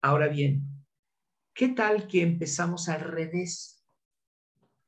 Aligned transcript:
Ahora 0.00 0.28
bien, 0.28 0.62
¿qué 1.52 1.70
tal 1.70 2.06
que 2.06 2.22
empezamos 2.22 2.88
al 2.88 3.00
revés? 3.00 3.84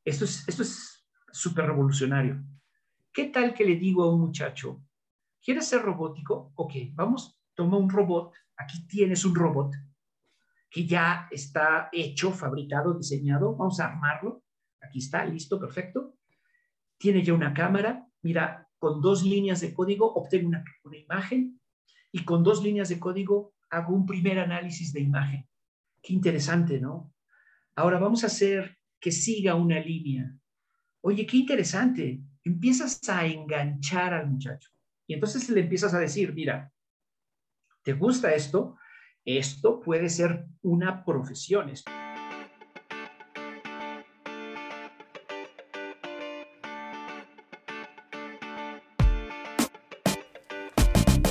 Esto 0.04 0.24
es 0.24 0.48
esto 0.48 0.62
es 0.62 1.04
súper 1.32 1.66
revolucionario. 1.66 2.44
¿Qué 3.12 3.26
tal 3.26 3.52
que 3.52 3.64
le 3.64 3.74
digo 3.74 4.04
a 4.04 4.14
un 4.14 4.20
muchacho, 4.20 4.84
¿quieres 5.42 5.66
ser 5.66 5.82
robótico? 5.82 6.52
Ok, 6.54 6.74
vamos, 6.92 7.40
toma 7.54 7.76
un 7.76 7.90
robot, 7.90 8.32
aquí 8.56 8.86
tienes 8.86 9.24
un 9.24 9.34
robot 9.34 9.74
que 10.70 10.86
ya 10.86 11.26
está 11.32 11.88
hecho, 11.90 12.30
fabricado, 12.30 12.94
diseñado, 12.94 13.56
vamos 13.56 13.80
a 13.80 13.86
armarlo, 13.86 14.44
aquí 14.80 15.00
está, 15.00 15.24
listo, 15.24 15.58
perfecto. 15.58 16.14
Tiene 16.96 17.24
ya 17.24 17.34
una 17.34 17.52
cámara, 17.52 18.06
mira, 18.22 18.68
con 18.78 19.00
dos 19.00 19.24
líneas 19.24 19.60
de 19.60 19.74
código 19.74 20.14
obtengo 20.14 20.48
una, 20.48 20.64
una 20.84 20.96
imagen 20.96 21.60
y 22.12 22.24
con 22.24 22.44
dos 22.44 22.62
líneas 22.62 22.88
de 22.90 23.00
código 23.00 23.54
hago 23.70 23.94
un 23.94 24.04
primer 24.04 24.38
análisis 24.38 24.92
de 24.92 25.00
imagen. 25.00 25.48
Qué 26.02 26.12
interesante, 26.12 26.80
¿no? 26.80 27.12
Ahora 27.76 27.98
vamos 27.98 28.24
a 28.24 28.26
hacer 28.26 28.76
que 29.00 29.12
siga 29.12 29.54
una 29.54 29.78
línea. 29.78 30.36
Oye, 31.02 31.24
qué 31.26 31.38
interesante. 31.38 32.20
Empiezas 32.44 33.00
a 33.08 33.24
enganchar 33.26 34.12
al 34.12 34.28
muchacho. 34.28 34.70
Y 35.06 35.14
entonces 35.14 35.48
le 35.48 35.60
empiezas 35.60 35.94
a 35.94 35.98
decir, 35.98 36.32
mira, 36.34 36.72
¿te 37.82 37.94
gusta 37.94 38.34
esto? 38.34 38.76
Esto 39.24 39.80
puede 39.80 40.08
ser 40.08 40.46
una 40.62 41.04
profesión. 41.04 41.70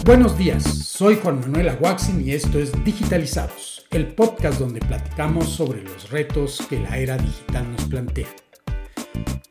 Buenos 0.09 0.39
días, 0.39 0.63
soy 0.63 1.19
Juan 1.21 1.39
Manuel 1.39 1.69
Aguaxin 1.69 2.27
y 2.27 2.31
esto 2.31 2.57
es 2.57 2.71
Digitalizados, 2.83 3.85
el 3.91 4.07
podcast 4.07 4.59
donde 4.59 4.79
platicamos 4.79 5.49
sobre 5.49 5.83
los 5.83 6.09
retos 6.09 6.65
que 6.67 6.79
la 6.79 6.97
era 6.97 7.15
digital 7.15 7.71
nos 7.71 7.83
plantea. 7.85 8.25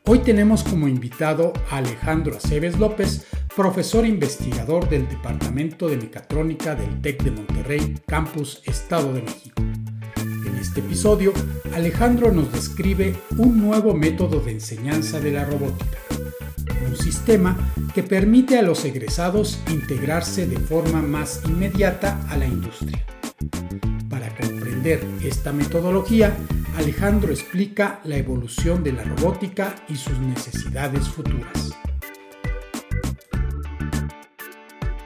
Hoy 0.05 0.19
tenemos 0.19 0.65
como 0.65 0.89
invitado 0.89 1.53
a 1.71 1.77
Alejandro 1.77 2.35
Aceves 2.35 2.77
López, 2.77 3.25
profesor 3.55 4.05
investigador 4.05 4.89
del 4.89 5.07
Departamento 5.07 5.87
de 5.87 5.95
Mecatrónica 5.95 6.75
del 6.75 6.99
TEC 7.01 7.23
de 7.23 7.31
Monterrey, 7.31 7.95
Campus 8.05 8.61
Estado 8.65 9.13
de 9.13 9.21
México. 9.21 9.61
En 10.17 10.57
este 10.59 10.81
episodio, 10.81 11.31
Alejandro 11.73 12.33
nos 12.33 12.51
describe 12.51 13.15
un 13.37 13.61
nuevo 13.61 13.93
método 13.93 14.41
de 14.41 14.51
enseñanza 14.51 15.21
de 15.21 15.31
la 15.31 15.45
robótica 15.45 16.08
un 16.89 16.97
sistema 16.97 17.55
que 17.93 18.01
permite 18.01 18.57
a 18.57 18.63
los 18.63 18.83
egresados 18.83 19.59
integrarse 19.69 20.47
de 20.47 20.57
forma 20.57 21.01
más 21.01 21.41
inmediata 21.45 22.19
a 22.29 22.37
la 22.37 22.47
industria. 22.47 23.05
Para 24.09 24.29
comprender 24.35 25.01
esta 25.23 25.53
metodología, 25.53 26.35
Alejandro 26.77 27.31
explica 27.31 27.99
la 28.05 28.17
evolución 28.17 28.83
de 28.83 28.93
la 28.93 29.03
robótica 29.03 29.75
y 29.87 29.95
sus 29.95 30.17
necesidades 30.19 31.07
futuras. 31.07 31.73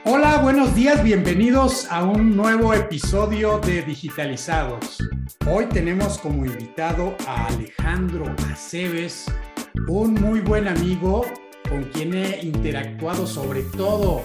Hola, 0.06 0.38
buenos 0.38 0.74
días, 0.74 1.02
bienvenidos 1.02 1.86
a 1.90 2.04
un 2.04 2.36
nuevo 2.36 2.72
episodio 2.72 3.58
de 3.58 3.82
Digitalizados. 3.82 4.98
Hoy 5.50 5.66
tenemos 5.66 6.18
como 6.18 6.46
invitado 6.46 7.16
a 7.26 7.46
Alejandro 7.46 8.24
Aceves, 8.50 9.26
un 9.88 10.14
muy 10.14 10.40
buen 10.40 10.68
amigo 10.68 11.24
con 11.68 11.84
quien 11.84 12.14
he 12.14 12.40
interactuado 12.42 13.26
sobre 13.26 13.62
todo 13.62 14.22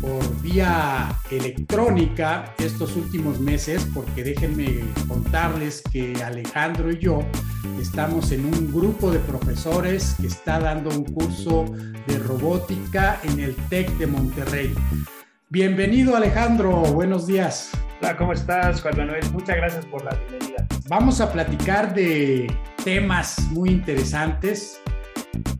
por 0.00 0.42
vía 0.42 1.18
electrónica 1.30 2.54
estos 2.58 2.96
últimos 2.96 3.40
meses, 3.40 3.88
porque 3.94 4.22
déjenme 4.22 4.80
contarles 5.08 5.82
que 5.90 6.22
Alejandro 6.22 6.92
y 6.92 6.98
yo 6.98 7.20
estamos 7.80 8.30
en 8.32 8.44
un 8.44 8.72
grupo 8.72 9.10
de 9.10 9.18
profesores 9.20 10.14
que 10.20 10.26
está 10.26 10.58
dando 10.58 10.90
un 10.90 11.04
curso 11.04 11.64
de 12.06 12.18
robótica 12.18 13.18
en 13.24 13.40
el 13.40 13.54
TEC 13.68 13.90
de 13.96 14.06
Monterrey. 14.06 14.74
Bienvenido 15.48 16.16
Alejandro, 16.16 16.82
buenos 16.82 17.26
días. 17.26 17.70
Hola, 18.00 18.16
¿cómo 18.18 18.32
estás, 18.34 18.82
Juan 18.82 18.98
Manuel? 18.98 19.24
Muchas 19.32 19.56
gracias 19.56 19.86
por 19.86 20.04
la 20.04 20.10
bienvenida. 20.14 20.66
Vamos 20.88 21.22
a 21.22 21.32
platicar 21.32 21.94
de 21.94 22.54
temas 22.84 23.40
muy 23.52 23.70
interesantes 23.70 24.82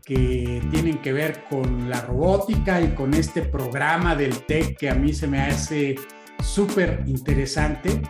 que 0.04 0.62
tienen 0.70 0.98
que 0.98 1.12
ver 1.12 1.44
con 1.48 1.88
la 1.88 2.00
robótica 2.02 2.80
y 2.80 2.94
con 2.94 3.14
este 3.14 3.42
programa 3.42 4.14
del 4.14 4.44
TEC 4.44 4.76
que 4.76 4.90
a 4.90 4.94
mí 4.94 5.12
se 5.12 5.26
me 5.26 5.40
hace 5.40 5.94
súper 6.42 7.02
interesante. 7.06 8.02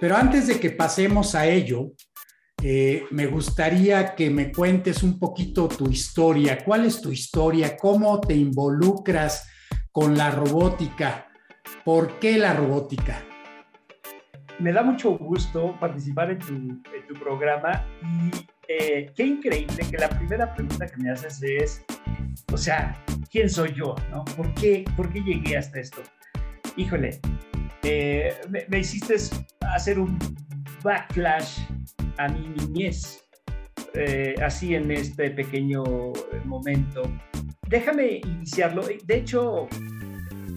Pero 0.00 0.16
antes 0.16 0.46
de 0.46 0.60
que 0.60 0.70
pasemos 0.70 1.34
a 1.34 1.46
ello, 1.46 1.92
eh, 2.62 3.04
me 3.10 3.26
gustaría 3.26 4.14
que 4.14 4.30
me 4.30 4.52
cuentes 4.52 5.02
un 5.02 5.18
poquito 5.18 5.68
tu 5.68 5.88
historia. 5.88 6.58
¿Cuál 6.64 6.86
es 6.86 7.00
tu 7.00 7.10
historia? 7.10 7.76
¿Cómo 7.76 8.20
te 8.20 8.34
involucras 8.34 9.48
con 9.92 10.16
la 10.16 10.30
robótica? 10.30 11.28
¿Por 11.84 12.18
qué 12.18 12.36
la 12.36 12.54
robótica? 12.54 13.24
Me 14.58 14.72
da 14.72 14.82
mucho 14.82 15.16
gusto 15.16 15.76
participar 15.78 16.32
en 16.32 16.38
tu, 16.40 16.52
en 16.54 17.06
tu 17.08 17.14
programa 17.14 17.86
y 18.02 18.57
eh, 18.68 19.10
qué 19.14 19.24
increíble 19.24 19.78
que 19.90 19.96
la 19.96 20.10
primera 20.10 20.54
pregunta 20.54 20.86
que 20.86 20.98
me 20.98 21.10
haces 21.10 21.42
es, 21.42 21.84
o 22.52 22.56
sea, 22.56 23.02
¿quién 23.30 23.48
soy 23.48 23.72
yo? 23.74 23.94
¿no? 24.10 24.24
¿Por, 24.36 24.52
qué, 24.54 24.84
¿Por 24.94 25.10
qué 25.10 25.20
llegué 25.20 25.56
hasta 25.56 25.80
esto? 25.80 26.02
Híjole, 26.76 27.18
eh, 27.82 28.34
me, 28.68 28.78
hiciste 28.78 29.16
hacer 29.74 29.98
un 29.98 30.18
backlash 30.82 31.60
a 32.18 32.28
mi 32.28 32.48
niñez, 32.48 33.26
eh, 33.94 34.34
así 34.44 34.74
en 34.74 34.90
este 34.90 35.30
pequeño 35.30 35.82
momento. 36.44 37.10
Déjame 37.68 38.20
iniciarlo. 38.22 38.84
De 39.04 39.16
hecho, 39.16 39.66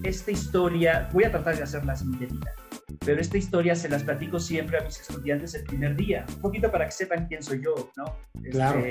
esta 0.02 0.30
historia, 0.30 1.08
voy 1.12 1.24
a 1.24 1.30
tratar 1.30 1.56
de 1.56 1.62
hacerla 1.62 1.96
sin 1.96 2.10
medida 2.10 2.52
pero 3.04 3.20
esta 3.20 3.36
historia 3.36 3.74
se 3.74 3.88
las 3.88 4.04
platico 4.04 4.38
siempre 4.38 4.78
a 4.78 4.84
mis 4.84 5.00
estudiantes 5.00 5.54
el 5.54 5.64
primer 5.64 5.96
día, 5.96 6.24
un 6.28 6.40
poquito 6.40 6.70
para 6.70 6.86
que 6.86 6.92
sepan 6.92 7.26
quién 7.26 7.42
soy 7.42 7.62
yo, 7.62 7.90
¿no? 7.96 8.04
Este, 8.36 8.50
claro. 8.50 8.82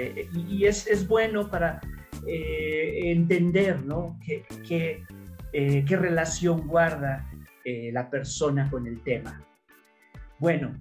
y, 0.49 0.65
es, 0.65 0.87
es, 0.87 1.07
bueno 1.07 1.49
para 1.49 1.79
eh, 2.27 3.11
entender, 3.11 3.85
¿no? 3.85 4.19
Qué, 4.25 4.43
qué, 4.67 5.03
eh, 5.53 5.85
qué 5.85 5.95
relación 5.95 6.67
guarda 6.67 7.29
eh, 7.63 7.91
la 7.93 8.09
persona 8.09 8.69
con 8.69 8.87
el 8.87 9.01
tema. 9.01 9.43
Bueno, 10.39 10.75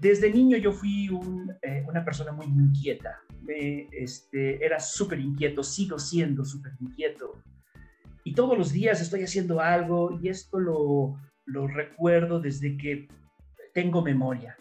desde 0.00 0.30
niño 0.30 0.58
yo 0.58 0.72
fui 0.72 1.08
una 1.08 2.04
persona 2.04 2.32
muy 2.32 2.46
inquieta. 2.46 3.20
este, 3.46 4.64
era 4.64 4.78
súper 4.80 5.20
inquieto, 5.20 5.62
sigo 5.62 5.98
siendo 5.98 6.44
súper 6.44 6.72
inquieto 6.80 7.42
y 8.24 8.34
todos 8.34 8.56
los 8.56 8.72
días 8.72 9.00
estoy 9.00 9.22
haciendo 9.22 9.60
algo 9.60 10.18
y 10.22 10.28
esto 10.28 10.58
lo, 10.58 11.18
recuerdo 11.46 12.40
desde 12.40 12.76
que 12.76 13.08
tengo 13.74 14.02
memoria. 14.02 14.56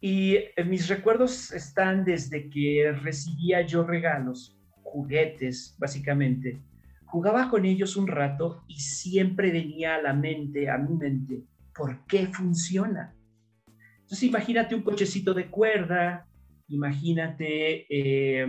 Y 0.00 0.36
mis 0.66 0.88
recuerdos 0.88 1.52
están 1.52 2.04
desde 2.04 2.48
que 2.48 2.92
recibía 3.02 3.62
yo 3.62 3.84
regalos, 3.84 4.56
juguetes, 4.82 5.74
básicamente. 5.78 6.60
Jugaba 7.06 7.50
con 7.50 7.64
ellos 7.64 7.96
un 7.96 8.06
rato 8.06 8.64
y 8.68 8.78
siempre 8.78 9.50
venía 9.50 9.96
a 9.96 10.02
la 10.02 10.12
mente, 10.12 10.70
a 10.70 10.78
mi 10.78 10.94
mente, 10.96 11.42
¿por 11.74 12.04
qué 12.06 12.26
funciona? 12.26 13.14
Entonces 14.00 14.22
imagínate 14.24 14.74
un 14.74 14.82
cochecito 14.82 15.34
de 15.34 15.50
cuerda, 15.50 16.26
imagínate 16.68 17.86
eh, 17.88 18.46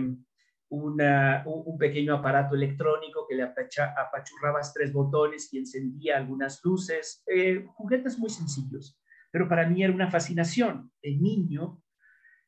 un 0.70 1.78
pequeño 1.78 2.14
aparato 2.14 2.54
electrónico 2.54 3.26
que 3.28 3.34
le 3.34 3.42
apachurrabas 3.42 4.74
tres 4.74 4.92
botones 4.92 5.52
y 5.52 5.58
encendía 5.58 6.16
algunas 6.16 6.60
luces, 6.64 7.22
eh, 7.26 7.64
juguetes 7.74 8.18
muy 8.18 8.30
sencillos. 8.30 9.00
Pero 9.30 9.48
para 9.48 9.68
mí 9.68 9.82
era 9.82 9.92
una 9.92 10.10
fascinación 10.10 10.90
de 11.02 11.16
niño 11.16 11.82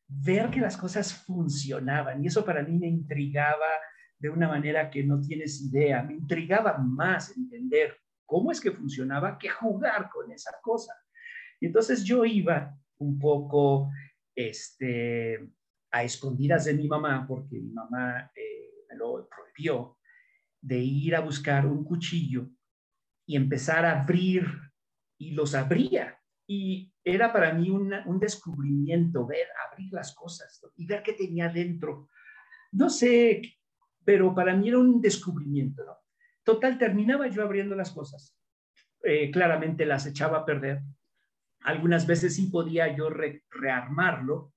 ver 0.07 0.51
que 0.51 0.61
las 0.61 0.77
cosas 0.77 1.15
funcionaban 1.25 2.23
y 2.23 2.27
eso 2.27 2.45
para 2.45 2.63
mí 2.63 2.77
me 2.79 2.89
intrigaba 2.89 3.67
de 4.19 4.29
una 4.29 4.49
manera 4.49 4.91
que 4.91 5.03
no 5.03 5.21
tienes 5.21 5.63
idea, 5.63 6.03
me 6.03 6.15
intrigaba 6.15 6.77
más 6.79 7.35
entender 7.37 7.97
cómo 8.27 8.53
es 8.53 8.61
que 8.61 8.71
funcionaba 8.71 9.39
que 9.39 9.49
jugar 9.49 10.11
con 10.11 10.31
esa 10.31 10.53
cosa. 10.63 10.93
Y 11.59 11.67
entonces 11.67 12.05
yo 12.05 12.25
iba 12.25 12.77
un 12.99 13.19
poco 13.19 13.91
este, 14.35 15.49
a 15.91 16.03
escondidas 16.03 16.65
de 16.65 16.75
mi 16.75 16.87
mamá, 16.87 17.27
porque 17.27 17.61
mi 17.61 17.73
mamá 17.73 18.31
eh, 18.35 18.85
me 18.89 18.97
lo 18.97 19.29
prohibió, 19.29 19.99
de 20.61 20.79
ir 20.79 21.17
a 21.17 21.21
buscar 21.21 21.67
un 21.67 21.85
cuchillo 21.85 22.49
y 23.27 23.37
empezar 23.37 23.85
a 23.85 24.03
abrir, 24.03 24.47
y 25.19 25.33
los 25.33 25.55
abría. 25.55 26.19
Y 26.47 26.93
era 27.05 27.33
para 27.33 27.53
mí 27.53 27.71
un 27.71 28.19
descubrimiento, 28.19 29.27
ver, 29.27 29.47
abrir 29.71 29.93
las 29.93 30.15
cosas 30.15 30.61
y 30.77 30.87
ver 30.87 31.03
qué 31.03 31.13
tenía 31.13 31.49
dentro. 31.49 32.09
No 32.73 32.91
sé, 32.91 33.43
pero 34.05 34.35
para 34.35 34.57
mí 34.57 34.69
era 34.69 34.79
un 34.79 35.01
descubrimiento, 35.01 35.85
¿no? 35.85 35.97
Total, 36.43 36.79
terminaba 36.79 37.29
yo 37.29 37.43
abriendo 37.43 37.77
las 37.77 37.93
cosas 37.93 38.41
eh, 39.03 39.31
claramente 39.31 39.87
las 39.87 40.07
echaba 40.07 40.39
a 40.39 40.45
perder. 40.45 40.83
Algunas 41.63 42.07
veces 42.07 42.37
sí 42.37 42.47
podía 42.47 42.95
yo 42.95 43.11
rearmarlo. 43.51 44.53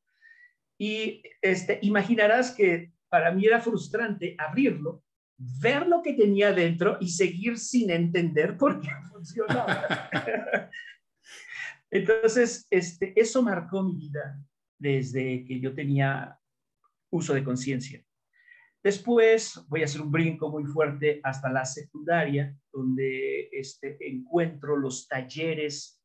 Y 0.83 1.23
este, 1.41 1.79
imaginarás 1.81 2.51
que 2.51 2.91
para 3.07 3.31
mí 3.31 3.45
era 3.45 3.61
frustrante 3.61 4.35
abrirlo, 4.37 5.01
ver 5.37 5.87
lo 5.87 6.01
que 6.03 6.11
tenía 6.11 6.51
dentro 6.51 6.97
y 6.99 7.07
seguir 7.07 7.57
sin 7.57 7.89
entender 7.89 8.57
por 8.57 8.81
qué 8.81 8.89
funcionaba. 9.09 10.09
Entonces, 11.89 12.67
este, 12.69 13.17
eso 13.17 13.41
marcó 13.41 13.81
mi 13.81 13.95
vida 13.95 14.37
desde 14.77 15.45
que 15.45 15.61
yo 15.61 15.73
tenía 15.73 16.37
uso 17.11 17.33
de 17.33 17.45
conciencia. 17.45 18.03
Después 18.83 19.63
voy 19.69 19.83
a 19.83 19.85
hacer 19.85 20.01
un 20.01 20.11
brinco 20.11 20.49
muy 20.49 20.65
fuerte 20.65 21.21
hasta 21.23 21.49
la 21.49 21.63
secundaria, 21.63 22.53
donde 22.73 23.47
este, 23.53 23.95
encuentro 24.01 24.75
los 24.75 25.07
talleres 25.07 26.03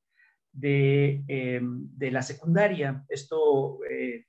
de, 0.53 1.25
em, 1.27 1.89
de 1.97 2.13
la 2.13 2.23
secundaria. 2.23 3.05
Esto, 3.09 3.81
eh, 3.91 4.28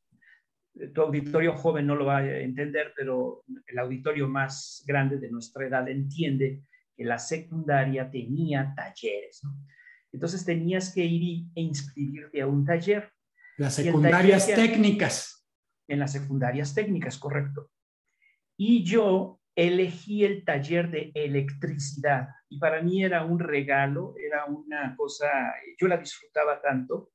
tu 0.94 1.02
auditorio 1.02 1.54
joven 1.54 1.88
no 1.88 1.96
lo 1.96 2.06
va 2.06 2.18
a 2.18 2.40
entender, 2.40 2.94
pero 2.96 3.44
el 3.68 3.80
auditorio 3.80 4.28
más 4.28 4.84
grande 4.88 5.18
de 5.18 5.30
nuestra 5.30 5.68
edad 5.68 5.88
entiende 5.88 6.64
que 6.96 7.04
la 7.04 7.18
secundaria 7.18 8.10
tenía 8.10 8.74
talleres. 8.76 9.42
Entonces 10.12 10.46
tenías 10.46 10.94
que 10.94 11.04
ir 11.04 11.46
e 11.56 11.62
inscribirte 11.62 12.42
a 12.42 12.48
un 12.48 12.66
taller. 12.66 13.12
Las 13.58 13.76
secundarias 13.76 14.48
técnicas. 14.48 15.46
En 15.88 16.00
las 16.00 16.12
secundarias 16.12 16.74
técnicas, 16.74 17.18
correcto. 17.18 17.72
Y 18.58 18.84
yo 18.84 19.40
elegí 19.56 20.24
el 20.24 20.46
taller 20.46 20.90
de 20.90 21.12
electricidad 21.14 22.30
y 22.48 22.60
para 22.60 22.82
mí 22.82 23.04
era 23.04 23.26
un 23.26 23.40
regalo, 23.40 24.16
era 24.18 24.46
una 24.46 24.96
cosa, 24.96 25.28
yo 25.80 25.88
la 25.88 25.98
disfrutaba 25.98 26.62
tanto 26.62 27.12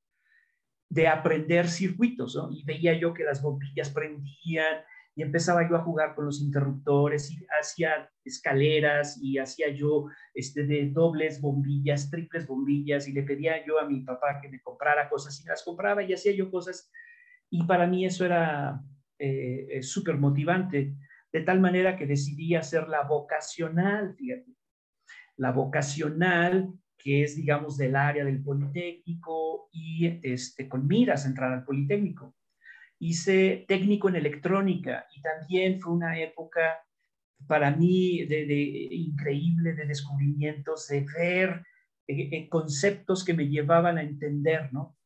de 0.95 1.09
aprender 1.09 1.69
circuitos, 1.69 2.37
¿no? 2.37 2.51
Y 2.53 2.63
veía 2.65 2.95
yo 2.95 3.13
que 3.13 3.25
las 3.25 3.43
bombillas 3.43 3.91
prendían 3.91 4.77
y 5.17 5.23
empezaba 5.23 5.69
yo 5.69 5.77
a 5.77 5.83
jugar 5.83 6.15
con 6.15 6.25
los 6.25 6.41
interruptores 6.41 7.33
y 7.33 7.45
hacía 7.61 8.11
escaleras 8.25 9.19
y 9.21 9.39
hacía 9.39 9.71
yo 9.71 10.07
este, 10.35 10.65
de 10.65 10.91
dobles 10.91 11.41
bombillas, 11.41 12.11
triples 12.11 12.47
bombillas 12.47 13.09
y 13.09 13.13
le 13.13 13.25
pedía 13.25 13.65
yo 13.67 13.81
a 13.81 13.89
mi 13.89 14.01
papá 14.03 14.41
que 14.41 14.49
me 14.49 14.61
comprara 14.61 15.09
cosas 15.09 15.41
y 15.41 15.49
las 15.49 15.65
compraba 15.65 16.03
y 16.03 16.13
hacía 16.13 16.33
yo 16.33 16.51
cosas 16.51 16.91
y 17.51 17.65
para 17.65 17.87
mí 17.87 18.07
eso 18.07 18.25
era 18.25 18.81
eh, 19.19 19.81
súper 19.83 20.17
motivante 20.17 20.95
de 21.33 21.41
tal 21.41 21.61
manera 21.61 21.97
que 21.97 22.07
decidí 22.07 22.55
hacer 22.55 22.89
la 22.89 23.03
vocacional, 23.03 24.15
fíjate, 24.15 24.55
la 25.37 25.51
vocacional 25.51 26.73
que 27.05 27.23
es, 27.23 27.37
digamos, 27.37 27.77
del 27.77 27.97
área 27.97 28.25
del 28.25 28.43
Politécnico 28.43 29.69
y 29.73 30.19
este, 30.23 30.67
con 30.71 30.87
miras 30.87 31.25
a 31.25 31.29
entrar 31.29 31.53
al 31.53 31.65
Politécnico. 31.65 32.35
Hice 32.99 33.67
técnico 33.69 34.09
en 34.09 34.17
electrónica 34.17 35.07
y 35.15 35.21
también 35.21 35.81
fue 35.81 35.93
una 35.93 36.19
época 36.19 36.81
para 37.47 37.71
mí 37.71 38.25
de, 38.25 38.89
increíble 38.91 39.75
de 39.75 39.85
descubrimientos, 39.85 40.89
de 40.89 41.05
ver 41.19 41.63
eh, 42.09 42.31
eh, 42.33 42.49
conceptos 42.49 43.23
que 43.23 43.35
me 43.35 43.49
llevaban 43.49 43.99
a 43.99 44.03
entender, 44.03 44.73
¿no? 44.73 44.97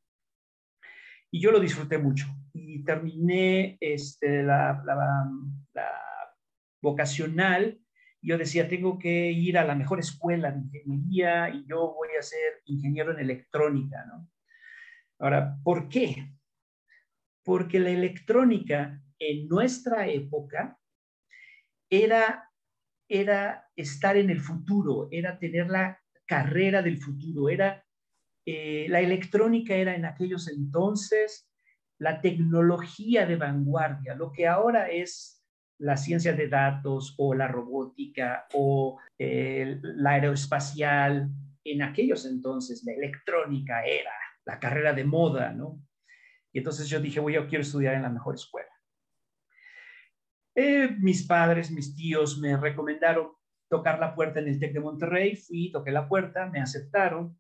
Y 1.33 1.41
yo 1.41 1.50
lo 1.50 1.59
disfruté 1.59 1.99
mucho 1.99 2.27
y 2.53 2.85
terminé 2.85 3.77
este, 3.81 4.45
la, 4.45 4.81
la 4.87 5.85
vocacional, 6.81 7.81
yo 8.20 8.37
decía, 8.37 8.69
tengo 8.69 8.99
que 8.99 9.31
ir 9.31 9.59
a 9.59 9.65
la 9.65 9.75
mejor 9.75 10.00
escuela 10.00 10.50
de 10.50 10.59
ingeniería 10.59 11.50
y 11.50 11.65
yo 11.67 11.94
voy 11.94 12.09
a 12.19 12.23
ser 12.23 12.62
ingeniero 12.67 13.12
en 13.12 13.20
electrónica, 13.20 14.05
¿no? 14.06 14.29
Ahora, 15.20 15.56
¿por 15.62 15.88
qué? 15.88 16.32
Porque 17.44 17.81
la 17.81 17.91
electrónica 17.91 19.03
en 19.19 19.49
nuestra 19.49 20.06
época 20.06 20.79
era, 21.91 22.50
era 23.09 23.69
estar 23.75 24.17
en 24.17 24.31
el 24.31 24.41
futuro, 24.41 25.09
era 25.11 25.38
tener 25.38 25.69
la 25.69 26.00
carrera 26.26 26.82
del 26.82 26.99
futuro, 26.99 27.49
era, 27.49 27.85
eh, 28.44 28.87
la 28.88 29.00
electrónica 29.00 29.75
era 29.75 29.94
en 29.94 30.05
aquellos 30.05 30.49
entonces 30.49 31.50
la 31.99 32.21
tecnología 32.21 33.26
de 33.26 33.37
vanguardia, 33.37 34.14
lo 34.14 34.31
que 34.31 34.47
ahora 34.47 34.88
es 34.88 35.38
la 35.79 35.97
ciencia 35.97 36.33
de 36.33 36.49
datos 36.49 37.15
o 37.19 37.35
la 37.35 37.49
robótica 37.49 38.47
o 38.53 38.99
eh, 39.19 39.79
la 39.83 40.11
aeroespacial, 40.11 41.31
en 41.65 41.83
aquellos 41.83 42.27
entonces 42.27 42.83
la 42.85 42.93
electrónica 42.93 43.85
era 43.85 44.13
la 44.45 44.59
carrera 44.59 44.93
de 44.93 45.05
moda, 45.05 45.53
¿no? 45.53 45.81
Y 46.53 46.59
entonces 46.59 46.89
yo 46.89 47.01
dije, 47.01 47.21
voy, 47.21 47.35
yo 47.35 47.47
quiero 47.47 47.63
estudiar 47.63 47.95
en 47.95 48.03
la 48.03 48.09
mejor 48.09 48.35
escuela. 48.35 48.69
Eh, 50.55 50.97
mis 50.99 51.27
padres, 51.27 51.71
mis 51.71 51.95
tíos 51.95 52.39
me 52.39 52.57
recomendaron 52.57 53.29
tocar 53.69 54.01
la 54.01 54.15
puerta 54.15 54.41
en 54.41 54.49
el 54.49 54.59
TEC 54.59 54.73
de 54.73 54.81
Monterrey, 54.81 55.37
fui, 55.37 55.71
toqué 55.71 55.93
la 55.93 56.09
puerta, 56.09 56.47
me 56.47 56.61
aceptaron, 56.61 57.39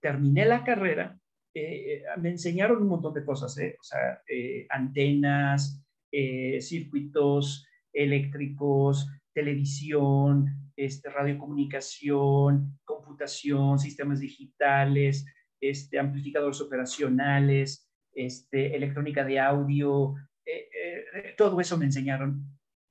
terminé 0.00 0.46
la 0.46 0.64
carrera, 0.64 1.16
eh, 1.54 2.02
me 2.18 2.30
enseñaron 2.30 2.82
un 2.82 2.88
montón 2.88 3.12
de 3.12 3.24
cosas, 3.24 3.52
o 3.52 3.82
sea, 3.84 4.22
antenas, 4.70 5.82
eh, 6.12 6.60
circuitos 6.60 7.66
eléctricos, 7.92 9.08
televisión, 9.32 10.70
este, 10.76 11.10
radiocomunicación, 11.10 12.78
computación, 12.84 13.78
sistemas 13.78 14.20
digitales, 14.20 15.24
este, 15.60 15.98
amplificadores 15.98 16.60
operacionales, 16.60 17.88
este, 18.14 18.76
electrónica 18.76 19.24
de 19.24 19.40
audio, 19.40 20.14
eh, 20.44 20.68
eh, 20.74 21.34
todo 21.36 21.60
eso 21.60 21.76
me 21.78 21.86
enseñaron. 21.86 22.44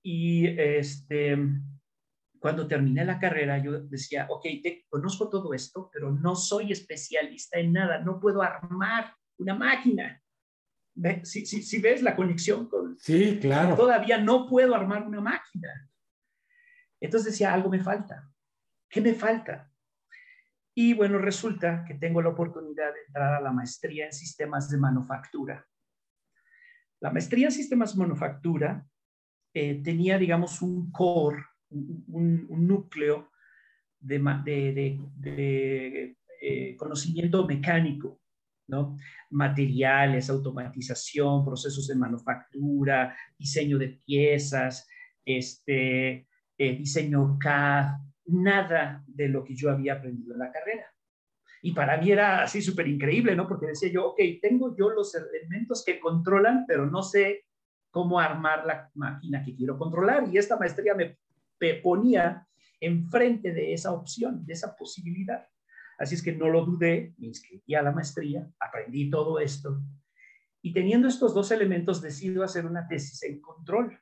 Y 0.04 0.48
este, 0.48 1.38
cuando 2.40 2.68
terminé 2.68 3.06
la 3.06 3.20
carrera, 3.20 3.60
yo 3.60 3.82
decía, 3.82 4.26
ok, 4.30 4.46
conozco 4.90 5.30
todo 5.30 5.54
esto, 5.54 5.90
pero 5.94 6.12
no 6.12 6.36
soy 6.36 6.72
especialista 6.72 7.60
en 7.60 7.74
nada, 7.74 8.00
no 8.00 8.20
puedo 8.20 8.42
armar 8.42 9.14
una 9.38 9.54
máquina 9.54 10.21
si, 11.24 11.46
si, 11.46 11.82
ves 11.82 12.02
la 12.02 12.16
conexión 12.16 12.68
con... 12.68 12.98
Sí, 13.00 13.40
claro. 13.42 13.76
Todavía 13.76 14.18
no 14.18 14.48
puedo 14.48 14.76
armar 14.76 15.08
una 15.08 15.22
máquina. 15.22 15.90
Entonces 17.00 17.34
decía, 17.34 17.54
algo 17.54 17.70
me 17.70 17.80
falta. 17.80 18.30
¿Qué 18.90 19.02
me 19.02 19.14
falta? 19.14 19.72
Y 20.76 20.94
bueno, 20.94 21.18
resulta 21.18 21.84
que 21.86 21.96
tengo 21.96 22.22
la 22.22 22.30
oportunidad 22.30 22.94
de 22.94 23.02
entrar 23.08 23.34
a 23.34 23.42
la 23.42 23.52
maestría 23.52 24.06
en 24.06 24.14
sistemas 24.14 24.70
de 24.70 24.78
manufactura. 24.78 25.66
La 27.02 27.12
maestría 27.12 27.48
en 27.48 27.52
sistemas 27.52 27.94
de 27.94 28.00
manufactura 28.00 28.86
eh, 29.54 29.82
tenía, 29.84 30.18
digamos, 30.18 30.62
un 30.62 30.92
core, 30.92 31.44
un, 31.70 32.48
núcleo 32.50 33.32
de, 34.00 34.20
de, 34.44 35.00
de, 35.16 36.18
eh, 36.42 36.76
conocimiento 36.78 37.46
mecánico 37.46 38.21
Materiales, 39.30 40.30
automatización, 40.30 41.46
procesos 41.46 41.88
de 41.88 41.96
manufactura, 41.96 43.16
diseño 43.38 43.78
de 43.78 44.00
piezas, 44.06 44.88
este, 45.26 46.28
eh, 46.58 46.76
diseño 46.76 47.38
CAD, 47.40 47.98
nada 48.26 49.04
de 49.08 49.28
lo 49.28 49.44
que 49.44 49.56
yo 49.56 49.72
había 49.72 49.94
aprendido 49.94 50.34
en 50.34 50.40
la 50.40 50.52
carrera. 50.52 50.86
Y 51.62 51.74
para 51.74 51.98
mí 51.98 52.12
era 52.12 52.44
así 52.44 52.62
súper 52.62 52.88
increíble, 52.88 53.36
¿no? 53.36 53.48
Porque 53.48 53.68
decía 53.68 53.90
yo, 53.92 54.08
ok, 54.10 54.20
tengo 54.42 54.76
yo 54.76 54.90
los 54.90 55.14
elementos 55.16 55.84
que 55.86 56.00
controlan, 56.00 56.66
pero 56.68 56.86
no 56.86 57.04
sé 57.04 57.46
cómo 57.92 58.20
armar 58.20 58.66
la 58.66 58.90
máquina 58.96 59.44
que 59.44 59.56
quiero 59.56 59.78
controlar. 59.78 60.28
Y 60.32 60.38
esta 60.38 60.58
maestría 60.58 60.96
me 60.96 61.18
ponía 61.84 62.48
enfrente 62.80 63.54
de 63.54 63.74
esa 63.74 63.92
opción, 63.92 64.44
de 64.46 64.54
esa 64.54 64.76
posibilidad. 64.76 65.48
Así 66.02 66.16
es 66.16 66.24
que 66.24 66.34
no 66.34 66.50
lo 66.50 66.66
dudé, 66.66 67.14
me 67.20 67.28
inscribí 67.28 67.76
a 67.76 67.84
la 67.84 67.92
maestría, 67.92 68.50
aprendí 68.60 69.08
todo 69.10 69.40
esto. 69.40 69.84
Y 70.64 70.74
teniendo 70.74 71.08
estos 71.08 71.36
dos 71.36 71.52
elementos, 71.52 72.02
decido 72.02 72.44
hacer 72.44 72.66
una 72.66 72.88
tesis 72.88 73.22
en 73.22 73.40
control, 73.40 74.00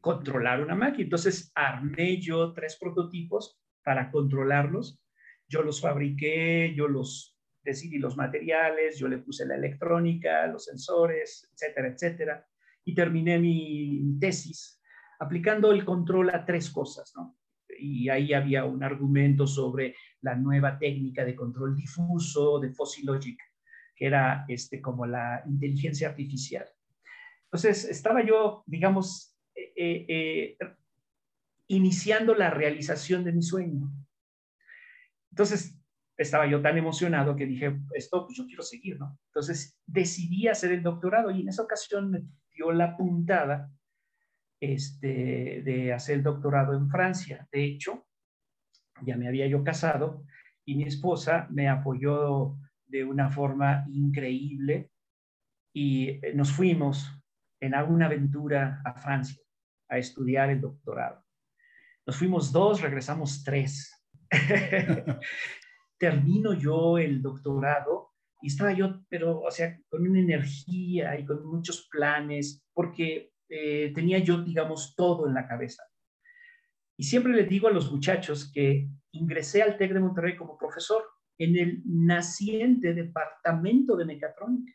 controlar 0.00 0.60
una 0.60 0.74
máquina. 0.74 1.04
Entonces, 1.04 1.50
armé 1.54 2.20
yo 2.20 2.52
tres 2.52 2.76
prototipos 2.78 3.58
para 3.82 4.10
controlarlos. 4.10 5.00
Yo 5.48 5.62
los 5.62 5.80
fabriqué, 5.80 6.74
yo 6.76 6.88
los 6.88 7.38
decidí 7.62 7.98
los 7.98 8.18
materiales, 8.18 8.98
yo 8.98 9.08
le 9.08 9.16
puse 9.16 9.46
la 9.46 9.54
electrónica, 9.54 10.46
los 10.46 10.66
sensores, 10.66 11.50
etcétera, 11.54 11.88
etcétera. 11.88 12.46
Y 12.84 12.94
terminé 12.94 13.38
mi 13.38 14.18
tesis 14.20 14.78
aplicando 15.18 15.72
el 15.72 15.86
control 15.86 16.30
a 16.30 16.44
tres 16.44 16.68
cosas, 16.68 17.14
¿no? 17.16 17.38
Y 17.78 18.08
ahí 18.08 18.32
había 18.32 18.64
un 18.64 18.82
argumento 18.82 19.46
sobre 19.46 19.94
la 20.20 20.34
nueva 20.34 20.78
técnica 20.78 21.24
de 21.24 21.34
control 21.34 21.76
difuso 21.76 22.58
de 22.58 22.70
Fuzzy 22.70 23.04
Logic, 23.04 23.38
que 23.94 24.06
era 24.06 24.44
este, 24.48 24.80
como 24.80 25.06
la 25.06 25.42
inteligencia 25.46 26.08
artificial. 26.08 26.66
Entonces, 27.44 27.84
estaba 27.84 28.24
yo, 28.24 28.64
digamos, 28.66 29.36
eh, 29.54 29.72
eh, 29.76 30.06
eh, 30.08 30.58
iniciando 31.68 32.34
la 32.34 32.50
realización 32.50 33.24
de 33.24 33.32
mi 33.32 33.42
sueño. 33.42 33.92
Entonces, 35.30 35.78
estaba 36.16 36.46
yo 36.46 36.62
tan 36.62 36.78
emocionado 36.78 37.36
que 37.36 37.46
dije, 37.46 37.80
esto, 37.94 38.26
pues 38.26 38.38
yo 38.38 38.46
quiero 38.46 38.62
seguir, 38.62 38.98
¿no? 38.98 39.18
Entonces 39.26 39.78
decidí 39.86 40.48
hacer 40.48 40.72
el 40.72 40.82
doctorado 40.82 41.30
y 41.30 41.40
en 41.40 41.48
esa 41.48 41.62
ocasión 41.62 42.10
me 42.10 42.22
dio 42.54 42.72
la 42.72 42.96
puntada 42.96 43.70
este, 44.72 45.62
de 45.64 45.92
hacer 45.92 46.16
el 46.16 46.22
doctorado 46.22 46.76
en 46.76 46.88
Francia. 46.88 47.46
De 47.52 47.64
hecho, 47.64 48.06
ya 49.02 49.16
me 49.16 49.28
había 49.28 49.46
yo 49.46 49.62
casado 49.62 50.24
y 50.64 50.76
mi 50.76 50.84
esposa 50.84 51.46
me 51.50 51.68
apoyó 51.68 52.56
de 52.86 53.04
una 53.04 53.30
forma 53.30 53.84
increíble 53.88 54.90
y 55.74 56.08
eh, 56.08 56.32
nos 56.34 56.52
fuimos 56.52 57.10
en 57.60 57.74
alguna 57.74 58.06
aventura 58.06 58.80
a 58.84 58.94
Francia 58.94 59.42
a 59.88 59.98
estudiar 59.98 60.50
el 60.50 60.60
doctorado. 60.60 61.24
Nos 62.06 62.16
fuimos 62.16 62.52
dos, 62.52 62.80
regresamos 62.80 63.42
tres. 63.42 63.90
Termino 65.98 66.54
yo 66.54 66.98
el 66.98 67.22
doctorado 67.22 68.12
y 68.42 68.48
estaba 68.48 68.72
yo, 68.72 69.00
pero, 69.08 69.40
o 69.40 69.50
sea, 69.50 69.78
con 69.88 70.06
una 70.06 70.20
energía 70.20 71.18
y 71.18 71.24
con 71.24 71.46
muchos 71.46 71.88
planes, 71.90 72.62
porque 72.74 73.32
eh, 73.48 73.92
tenía 73.94 74.18
yo, 74.18 74.42
digamos, 74.42 74.94
todo 74.96 75.26
en 75.26 75.34
la 75.34 75.46
cabeza. 75.46 75.82
Y 76.96 77.04
siempre 77.04 77.32
les 77.32 77.48
digo 77.48 77.68
a 77.68 77.72
los 77.72 77.90
muchachos 77.90 78.50
que 78.52 78.88
ingresé 79.12 79.62
al 79.62 79.76
TEC 79.76 79.92
de 79.92 80.00
Monterrey 80.00 80.36
como 80.36 80.56
profesor 80.56 81.04
en 81.38 81.56
el 81.56 81.82
naciente 81.84 82.94
departamento 82.94 83.96
de 83.96 84.04
mecatrónica. 84.04 84.72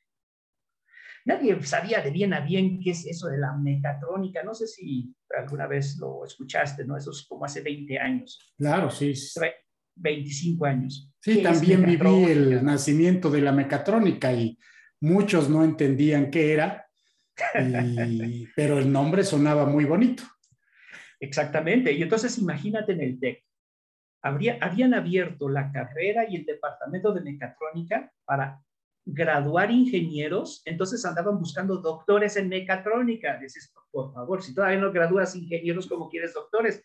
Nadie 1.26 1.62
sabía 1.64 2.02
de 2.02 2.12
bien 2.12 2.34
a 2.34 2.40
bien 2.40 2.80
qué 2.82 2.92
es 2.92 3.06
eso 3.06 3.28
de 3.28 3.38
la 3.38 3.56
mecatrónica. 3.56 4.44
No 4.44 4.54
sé 4.54 4.68
si 4.68 5.14
alguna 5.38 5.68
vez 5.68 5.98
lo 5.98 6.26
escuchaste, 6.26 6.86
¿no? 6.86 6.98
Eso 6.98 7.12
es 7.12 7.26
como 7.28 7.46
hace 7.46 7.62
20 7.62 8.00
años. 8.00 8.54
Claro, 8.58 8.90
sí. 8.90 9.14
25 9.96 10.66
años. 10.66 11.12
Sí, 11.20 11.44
también 11.44 11.86
viví 11.86 12.24
el 12.24 12.64
nacimiento 12.64 13.30
de 13.30 13.42
la 13.42 13.52
mecatrónica 13.52 14.32
y 14.32 14.58
muchos 15.02 15.50
no 15.50 15.64
entendían 15.64 16.32
qué 16.32 16.54
era, 16.54 16.89
pero 18.56 18.80
el 18.80 18.92
nombre 18.92 19.24
sonaba 19.24 19.66
muy 19.66 19.86
bonito. 19.86 20.24
Exactamente. 21.20 21.92
Y 21.92 22.02
entonces 22.02 22.38
imagínate 22.38 22.94
en 22.94 23.02
el 23.02 23.20
TEC. 23.20 23.44
Habría, 24.22 24.58
habían 24.62 24.94
abierto 24.94 25.48
la 25.50 25.72
carrera 25.72 26.26
y 26.30 26.36
el 26.36 26.46
departamento 26.46 27.14
de 27.14 27.22
mecatrónica 27.22 28.12
para 28.26 28.62
graduar 29.06 29.72
ingenieros, 29.72 30.62
entonces 30.66 31.04
andaban 31.06 31.40
buscando 31.40 31.78
doctores 31.78 32.36
en 32.38 32.50
mecatrónica. 32.50 33.38
Dices, 33.38 33.74
por 33.92 34.14
favor, 34.14 34.44
si 34.44 34.54
todavía 34.54 34.80
no 34.80 34.92
gradúas 34.92 35.36
ingenieros, 35.36 35.88
como 35.88 36.10
quieres 36.10 36.34
doctores? 36.34 36.84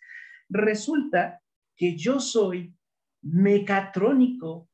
Resulta 0.49 1.41
que 1.77 1.97
yo 1.97 2.21
soy 2.21 2.75
mecatrónico. 3.23 4.69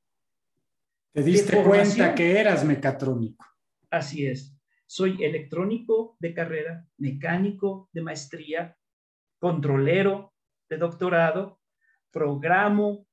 Te 1.12 1.22
diste 1.22 1.62
cuenta 1.62 2.14
que 2.14 2.38
eras 2.38 2.64
mecatrónico. 2.64 3.44
Así 3.90 4.26
es. 4.26 4.54
Soy 4.92 5.23
electrónico 5.23 6.16
de 6.18 6.35
carrera, 6.35 6.85
mecánico 6.99 7.88
de 7.92 8.02
maestría, 8.02 8.76
controlero 9.38 10.35
de 10.68 10.78
doctorado, 10.78 11.61
programo 12.11 13.06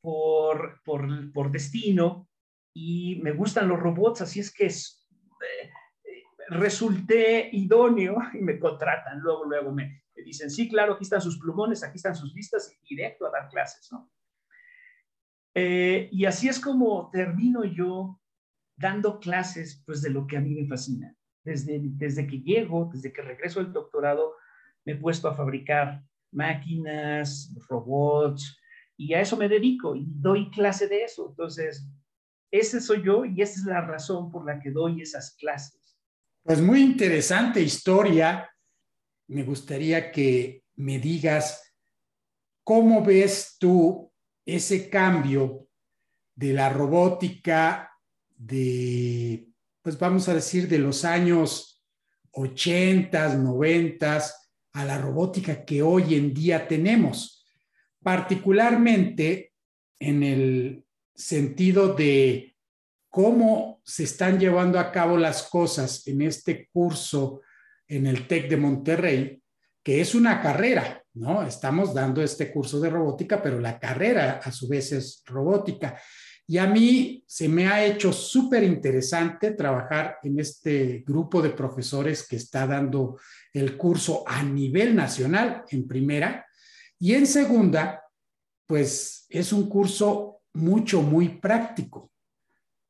por, 0.00 0.80
por, 0.84 1.32
por 1.32 1.50
destino 1.50 2.28
y 2.72 3.20
me 3.20 3.32
gustan 3.32 3.66
los 3.66 3.80
robots, 3.80 4.20
así 4.20 4.38
es 4.38 4.54
que 4.54 4.66
es, 4.66 5.08
eh, 5.42 5.70
resulté 6.50 7.48
idóneo 7.50 8.16
y 8.34 8.38
me 8.38 8.60
contratan. 8.60 9.18
Luego, 9.18 9.44
luego 9.44 9.72
me, 9.72 10.04
dicen, 10.24 10.52
sí, 10.52 10.68
claro, 10.68 10.92
aquí 10.92 11.02
están 11.02 11.20
sus 11.20 11.40
plumones, 11.40 11.82
aquí 11.82 11.96
están 11.96 12.14
sus 12.14 12.32
listas 12.32 12.72
y 12.80 12.94
directo 12.94 13.26
a 13.26 13.32
dar 13.32 13.48
clases, 13.48 13.90
¿no? 13.90 14.08
Eh, 15.52 16.08
y 16.12 16.26
así 16.26 16.46
es 16.48 16.60
como 16.60 17.10
termino 17.10 17.64
yo 17.64 18.20
dando 18.76 19.18
clases, 19.18 19.82
pues 19.84 20.00
de 20.00 20.10
lo 20.10 20.28
que 20.28 20.36
a 20.36 20.40
mí 20.40 20.54
me 20.54 20.68
fascina. 20.68 21.12
Desde, 21.44 21.78
desde 21.82 22.26
que 22.26 22.40
llego, 22.40 22.90
desde 22.92 23.12
que 23.12 23.22
regreso 23.22 23.60
al 23.60 23.72
doctorado, 23.72 24.34
me 24.84 24.92
he 24.92 24.96
puesto 24.96 25.28
a 25.28 25.34
fabricar 25.34 26.02
máquinas, 26.32 27.54
robots, 27.68 28.58
y 28.96 29.14
a 29.14 29.20
eso 29.20 29.36
me 29.36 29.48
dedico 29.48 29.94
y 29.94 30.04
doy 30.06 30.50
clase 30.50 30.88
de 30.88 31.04
eso. 31.04 31.28
Entonces, 31.30 31.86
ese 32.50 32.80
soy 32.80 33.02
yo 33.04 33.24
y 33.24 33.42
esa 33.42 33.60
es 33.60 33.66
la 33.66 33.80
razón 33.80 34.30
por 34.30 34.46
la 34.46 34.60
que 34.60 34.70
doy 34.70 35.02
esas 35.02 35.34
clases. 35.36 35.98
Pues 36.42 36.60
muy 36.60 36.82
interesante 36.82 37.60
historia. 37.60 38.48
Me 39.28 39.42
gustaría 39.42 40.12
que 40.12 40.64
me 40.76 40.98
digas 40.98 41.74
cómo 42.62 43.04
ves 43.04 43.56
tú 43.58 44.12
ese 44.44 44.90
cambio 44.90 45.68
de 46.34 46.52
la 46.52 46.68
robótica 46.68 47.90
de, 48.36 49.48
pues 49.84 49.98
vamos 49.98 50.30
a 50.30 50.34
decir, 50.34 50.66
de 50.66 50.78
los 50.78 51.04
años 51.04 51.84
80, 52.30 53.36
90 53.36 54.24
a 54.72 54.84
la 54.86 54.96
robótica 54.96 55.62
que 55.66 55.82
hoy 55.82 56.14
en 56.14 56.32
día 56.32 56.66
tenemos, 56.66 57.44
particularmente 58.02 59.52
en 59.98 60.22
el 60.22 60.86
sentido 61.14 61.92
de 61.92 62.56
cómo 63.10 63.82
se 63.84 64.04
están 64.04 64.40
llevando 64.40 64.80
a 64.80 64.90
cabo 64.90 65.18
las 65.18 65.42
cosas 65.42 66.06
en 66.06 66.22
este 66.22 66.66
curso 66.72 67.42
en 67.86 68.06
el 68.06 68.26
TEC 68.26 68.48
de 68.48 68.56
Monterrey, 68.56 69.42
que 69.82 70.00
es 70.00 70.14
una 70.14 70.40
carrera, 70.40 71.04
¿no? 71.12 71.42
Estamos 71.46 71.92
dando 71.92 72.22
este 72.22 72.50
curso 72.50 72.80
de 72.80 72.88
robótica, 72.88 73.42
pero 73.42 73.60
la 73.60 73.78
carrera 73.78 74.40
a 74.42 74.50
su 74.50 74.66
vez 74.66 74.92
es 74.92 75.22
robótica. 75.26 76.00
Y 76.46 76.58
a 76.58 76.66
mí 76.66 77.24
se 77.26 77.48
me 77.48 77.66
ha 77.66 77.84
hecho 77.84 78.12
súper 78.12 78.62
interesante 78.62 79.52
trabajar 79.52 80.18
en 80.22 80.38
este 80.38 81.02
grupo 81.06 81.40
de 81.40 81.50
profesores 81.50 82.26
que 82.28 82.36
está 82.36 82.66
dando 82.66 83.18
el 83.52 83.76
curso 83.76 84.24
a 84.26 84.42
nivel 84.42 84.94
nacional 84.94 85.64
en 85.70 85.86
primera. 85.86 86.46
Y 86.98 87.14
en 87.14 87.26
segunda, 87.26 88.02
pues 88.66 89.26
es 89.28 89.52
un 89.52 89.68
curso 89.68 90.42
mucho, 90.52 91.02
muy 91.02 91.40
práctico. 91.40 92.12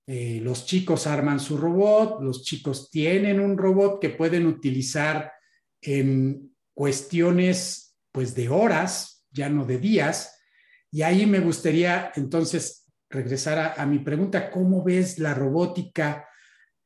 Eh, 0.07 0.41
los 0.43 0.67
chicos 0.67 1.07
arman 1.07 1.41
su 1.41 1.57
robot, 1.57 2.23
los 2.23 2.43
chicos 2.43 2.91
tienen 2.91 3.41
un 3.41 3.57
robot 3.57 4.01
que 4.01 4.11
pueden 4.11 4.47
utilizar 4.47 5.33
en 5.81 6.55
cuestiones 6.75 7.97
pues 8.13 8.35
de 8.35 8.49
horas, 8.49 9.25
ya 9.31 9.49
no 9.49 9.65
de 9.65 9.79
días. 9.79 10.39
Y 10.91 11.03
ahí 11.03 11.25
me 11.25 11.41
gustaría 11.41 12.13
entonces 12.17 12.84
regresar 13.11 13.75
a 13.77 13.87
mi 13.87 13.99
pregunta, 13.99 14.51
¿cómo 14.51 14.83
ves 14.83 15.19
la 15.19 15.35
robótica 15.35 16.29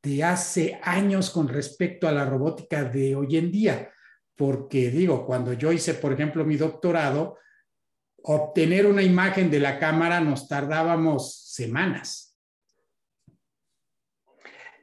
de 0.03 0.25
hace 0.25 0.79
años 0.83 1.31
con 1.31 1.49
respecto 1.49 2.07
a 2.07 2.13
la 2.13 2.25
robótica 2.25 2.85
de 2.85 3.15
hoy 3.17 3.37
en 3.37 3.51
día? 3.51 3.91
Porque 4.37 4.91
digo, 4.91 5.27
cuando 5.27 5.53
yo 5.53 5.73
hice, 5.73 5.95
por 5.95 6.13
ejemplo, 6.13 6.45
mi 6.45 6.57
doctorado, 6.57 7.39
obtener 8.23 8.87
una 8.87 9.03
imagen 9.03 9.51
de 9.51 9.61
la 9.61 9.79
cámara 9.79 10.21
nos 10.21 10.49
tardábamos 10.49 11.53
semanas. 11.53 12.39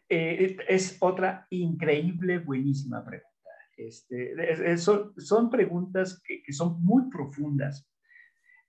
Eh, 0.08 0.58
es 0.68 0.98
otra 1.00 1.48
increíble, 1.50 2.40
buenísima 2.40 3.04
pregunta. 3.04 3.32
Este, 3.78 4.78
son, 4.78 5.50
preguntas 5.50 6.22
que, 6.24 6.42
son 6.54 6.84
muy 6.84 7.10
profundas. 7.10 7.88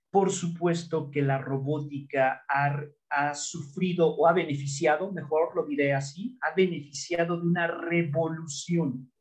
Por 0.09 0.31
supuesto 0.31 1.11
que 1.11 1.21
la 1.21 1.37
robótica 1.37 2.45
ha, 2.49 2.81
ha, 3.09 3.35
sufrido 3.35 4.07
o 4.07 4.27
ha 4.27 4.33
beneficiado, 4.33 5.11
mejor 5.11 5.55
lo 5.55 5.65
diré 5.65 5.93
así, 5.93 6.37
ha 6.41 6.55
beneficiado 6.55 7.37
de 7.37 7.47
una 7.47 7.67
revolución 7.67 9.11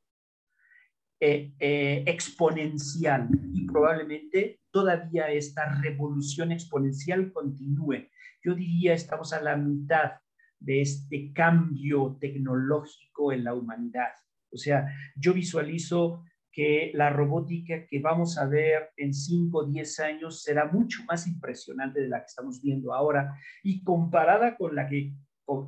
eh, 1.19 1.55
eh, 1.59 2.05
exponencial 2.07 3.31
y 3.55 3.67
probablemente 3.67 4.61
todavía 4.71 5.31
esta 5.31 5.81
revolución 5.81 6.53
exponencial 6.53 7.33
continúe. 7.33 8.11
Yo 8.45 8.55
diría, 8.55 8.93
estamos 8.93 9.33
a 9.33 9.41
la 9.41 9.57
mitad 9.57 10.13
de 10.59 10.83
este 10.83 11.33
cambio 11.33 12.19
tecnológico 12.21 13.33
en 13.33 13.45
la 13.45 13.55
humanidad. 13.55 14.13
O 14.53 14.59
sea, 14.59 14.87
yo 15.17 15.33
visualizo 15.33 16.23
que 16.57 16.91
la 16.95 17.11
robótica 17.11 17.87
que 17.87 18.01
vamos 18.01 18.39
a 18.39 18.47
ver 18.47 18.89
en 18.97 19.13
5 19.13 19.59
o 19.59 19.67
10 19.67 20.01
años 20.01 20.43
será 20.43 20.65
mucho 20.65 21.05
más 21.05 21.27
impresionante 21.27 22.01
de 22.01 22.09
la 22.09 22.21
que 22.21 22.27
estamos 22.29 22.63
viendo 22.63 22.95
ahora 22.95 23.35
y 23.63 23.85
comparada 23.85 24.57
con 24.57 24.75
la 24.75 24.89
que 24.89 25.13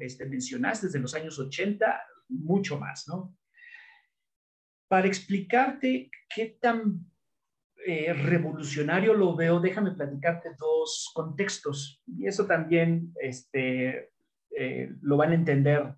este, 0.01 0.25
mencionaste 0.25 0.87
desde 0.87 0.99
los 0.99 1.15
años 1.15 1.39
80, 1.39 2.01
mucho 2.31 2.81
más, 2.81 3.07
¿no? 3.07 3.37
para 4.89 5.07
explicarte 5.07 6.11
qué 6.35 6.57
tan 6.59 7.07
eh, 7.87 8.15
revolucionario 8.15 9.13
lo 9.13 9.37
veo, 9.37 9.61
déjame 9.61 9.93
platicarte 9.93 10.51
dos 10.59 11.13
contextos. 11.15 12.03
Y 12.07 12.27
eso 12.27 12.47
también 12.47 13.13
este, 13.21 14.11
eh, 14.57 14.91
lo 15.03 15.19
van 15.19 15.33
a 15.33 15.35
entender 15.35 15.95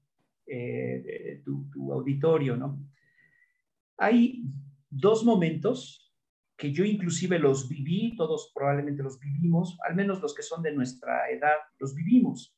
eh, 0.47 1.41
tu, 1.45 1.71
tu, 1.71 1.93
auditorio, 1.93 2.57
¿no? 2.57 2.85
Hay 3.97 4.43
dos 4.91 5.25
momentos 5.25 6.13
que 6.57 6.73
yo 6.73 6.85
inclusive 6.85 7.39
los 7.39 7.69
viví, 7.69 8.15
todos 8.17 8.53
probablemente 8.55 9.03
los 9.03 9.19
vivimos, 9.19 9.79
al 9.89 9.95
menos 9.95 10.21
los 10.21 10.35
que 10.35 10.43
son 10.43 10.63
de 10.63 10.73
nuestra 10.73 11.31
edad, 11.31 11.57
los 11.79 11.95
vivimos. 11.95 12.55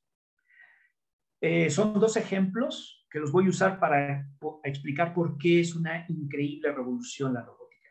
Eh, 1.40 1.70
son 1.70 1.94
dos 1.94 2.16
ejemplos 2.16 3.06
que 3.08 3.20
los 3.20 3.30
voy 3.30 3.46
a 3.46 3.50
usar 3.50 3.78
para 3.78 4.28
explicar 4.64 5.14
por 5.14 5.38
qué 5.38 5.60
es 5.60 5.76
una 5.76 6.04
increíble 6.08 6.72
revolución 6.72 7.34
la 7.34 7.42
robótica. 7.42 7.90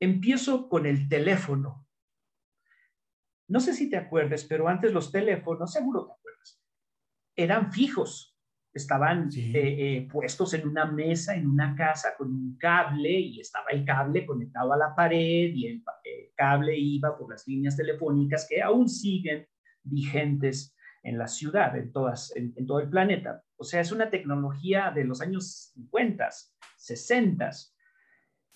Empiezo 0.00 0.68
con 0.68 0.86
el 0.86 1.08
teléfono. 1.08 1.86
No 3.48 3.60
sé 3.60 3.74
si 3.74 3.90
te 3.90 3.96
acuerdas, 3.96 4.44
pero 4.44 4.68
antes 4.68 4.92
los 4.92 5.12
teléfonos, 5.12 5.72
seguro 5.72 6.06
te 6.06 6.12
acuerdas, 6.12 6.62
eran 7.36 7.72
fijos, 7.72 8.31
estaban 8.72 9.28
eh, 9.36 9.52
eh, 9.54 10.08
puestos 10.10 10.54
en 10.54 10.66
una 10.66 10.86
mesa, 10.86 11.34
en 11.34 11.46
una 11.46 11.74
casa 11.74 12.14
con 12.16 12.28
un 12.28 12.56
cable 12.58 13.10
y 13.10 13.40
estaba 13.40 13.66
el 13.70 13.84
cable 13.84 14.24
conectado 14.24 14.72
a 14.72 14.78
la 14.78 14.94
pared 14.94 15.52
y 15.54 15.66
el, 15.66 15.82
cable 16.34 16.76
iba 16.76 17.16
por 17.16 17.30
las 17.30 17.46
líneas 17.46 17.76
telefónicas 17.76 18.46
que 18.48 18.62
aún 18.62 18.88
siguen 18.88 19.46
vigentes 19.82 20.74
en 21.02 21.18
la 21.18 21.26
ciudad, 21.26 21.76
en, 21.76 21.92
todas, 21.92 22.34
en, 22.36 22.66
todo 22.66 22.80
el 22.80 22.88
planeta. 22.88 23.42
O 23.56 23.64
sea, 23.64 23.80
es 23.80 23.92
una 23.92 24.10
tecnología 24.10 24.90
de 24.94 25.04
los 25.04 25.20
años 25.20 25.72
50, 25.74 26.28
60, 26.76 27.50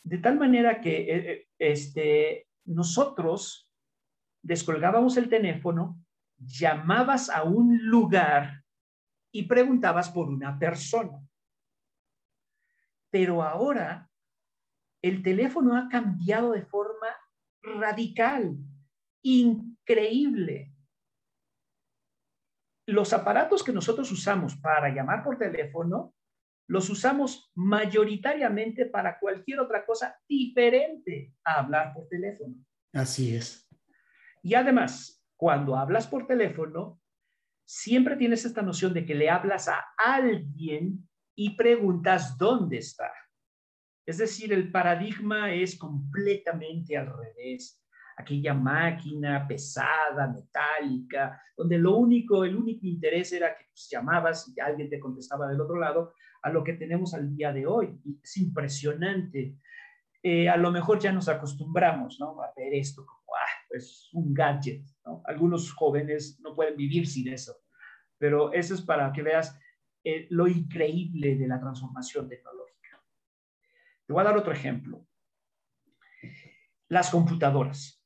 de 0.04 0.18
tal 0.18 0.38
manera 0.38 0.80
que 0.80 0.98
eh, 0.98 1.32
eh, 1.32 1.48
este, 1.58 2.48
nosotros 2.64 3.70
descolgábamos 4.42 5.16
el 5.16 5.28
teléfono, 5.28 6.00
llamabas 6.38 7.28
a 7.30 7.42
un 7.42 7.78
lugar 7.86 8.62
y 9.38 9.42
preguntabas 9.42 10.10
por 10.10 10.28
una 10.28 10.58
persona. 10.58 11.20
Pero 13.10 13.42
ahora 13.42 14.10
el 15.02 15.22
teléfono 15.22 15.76
ha 15.76 15.88
cambiado 15.88 16.52
de 16.52 16.62
forma 16.62 17.08
radical, 17.62 18.56
increíble 19.22 20.72
los 22.86 23.12
aparatos 23.12 23.64
que 23.64 23.72
nosotros 23.72 24.10
usamos 24.12 24.56
para 24.56 24.88
llamar 24.88 25.24
por 25.24 25.36
teléfono, 25.36 26.14
los 26.68 26.88
usamos 26.88 27.50
mayoritariamente 27.54 28.86
para 28.86 29.18
cualquier 29.18 29.60
otra 29.60 29.84
cosa 29.84 30.18
diferente 30.28 31.34
a 31.44 31.60
hablar 31.60 31.92
por 31.92 32.08
teléfono. 32.08 32.54
Así 32.92 33.34
es. 33.34 33.68
Y 34.42 34.54
además, 34.54 35.22
cuando 35.36 35.76
hablas 35.76 36.06
por 36.06 36.26
teléfono, 36.26 37.00
siempre 37.66 38.16
tienes 38.16 38.44
esta 38.44 38.62
noción 38.62 38.94
de 38.94 39.04
que 39.04 39.14
le 39.14 39.28
hablas 39.28 39.68
a 39.68 39.84
alguien 39.98 41.06
y 41.34 41.56
preguntas 41.56 42.38
dónde 42.38 42.78
está. 42.78 43.12
Es 44.06 44.18
decir, 44.18 44.52
el 44.52 44.70
paradigma 44.70 45.52
es 45.52 45.76
completamente 45.76 46.96
al 46.96 47.08
revés 47.08 47.82
aquella 48.16 48.54
máquina 48.54 49.46
pesada, 49.46 50.28
metálica, 50.28 51.40
donde 51.56 51.78
lo 51.78 51.96
único, 51.96 52.44
el 52.44 52.56
único 52.56 52.86
interés 52.86 53.32
era 53.32 53.54
que 53.54 53.64
pues, 53.70 53.88
llamabas 53.90 54.50
y 54.54 54.58
alguien 54.58 54.88
te 54.88 54.98
contestaba 54.98 55.48
del 55.48 55.60
otro 55.60 55.78
lado, 55.78 56.14
a 56.42 56.50
lo 56.50 56.64
que 56.64 56.74
tenemos 56.74 57.12
al 57.12 57.36
día 57.36 57.52
de 57.52 57.66
hoy. 57.66 58.00
es 58.22 58.36
impresionante. 58.38 59.58
Eh, 60.22 60.48
a 60.48 60.56
lo 60.56 60.70
mejor 60.70 60.98
ya 60.98 61.12
nos 61.12 61.28
acostumbramos 61.28 62.18
¿no? 62.18 62.40
a 62.40 62.52
ver 62.56 62.74
esto 62.74 63.04
como 63.04 63.36
ah, 63.36 63.64
pues 63.68 64.08
un 64.12 64.32
gadget. 64.32 64.82
¿No? 65.06 65.22
Algunos 65.24 65.72
jóvenes 65.72 66.38
no 66.40 66.54
pueden 66.54 66.76
vivir 66.76 67.06
sin 67.06 67.28
eso, 67.28 67.56
pero 68.18 68.52
eso 68.52 68.74
es 68.74 68.82
para 68.82 69.12
que 69.12 69.22
veas 69.22 69.58
eh, 70.04 70.26
lo 70.30 70.46
increíble 70.46 71.36
de 71.36 71.48
la 71.48 71.58
transformación 71.58 72.28
tecnológica. 72.28 73.02
Te 74.06 74.12
voy 74.12 74.20
a 74.20 74.24
dar 74.24 74.36
otro 74.36 74.52
ejemplo. 74.52 75.06
Las 76.88 77.10
computadoras 77.10 77.96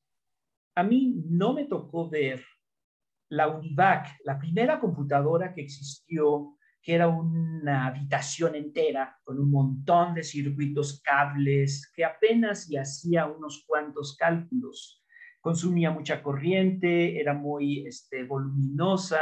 a 0.75 0.83
mí 0.83 1.23
no 1.29 1.53
me 1.53 1.65
tocó 1.65 2.09
ver 2.09 2.45
la 3.29 3.49
Univac, 3.49 4.19
la 4.25 4.39
primera 4.39 4.81
computadora 4.81 5.53
que 5.53 5.63
existió, 5.63 6.57
que 6.83 6.95
era 6.95 7.07
una 7.09 7.87
habitación 7.87 8.55
entera 8.55 9.21
con 9.23 9.39
un 9.39 9.51
montón 9.51 10.15
de 10.15 10.23
circuitos, 10.23 11.01
cables, 11.03 11.91
que 11.95 12.05
apenas 12.05 12.69
y 12.71 12.77
hacía 12.77 13.27
unos 13.27 13.65
cuantos 13.67 14.17
cálculos. 14.17 15.00
Consumía 15.41 15.91
mucha 15.91 16.23
corriente, 16.23 17.19
era 17.21 17.35
muy 17.35 17.87
este, 17.87 18.25
voluminosa, 18.25 19.21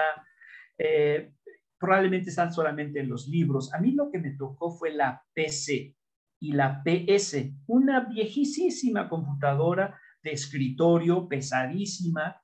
eh, 0.77 1.33
probablemente 1.79 2.31
están 2.31 2.53
solamente 2.53 3.01
en 3.01 3.09
los 3.09 3.29
libros. 3.29 3.73
A 3.73 3.79
mí 3.79 3.93
lo 3.93 4.11
que 4.11 4.19
me 4.19 4.31
tocó 4.31 4.71
fue 4.71 4.93
la 4.93 5.23
PC 5.33 5.95
y 6.41 6.53
la 6.53 6.83
PS, 6.83 7.53
una 7.67 8.01
viejísima 8.01 9.09
computadora 9.09 9.99
de 10.23 10.33
escritorio 10.33 11.29
pesadísima 11.29 12.41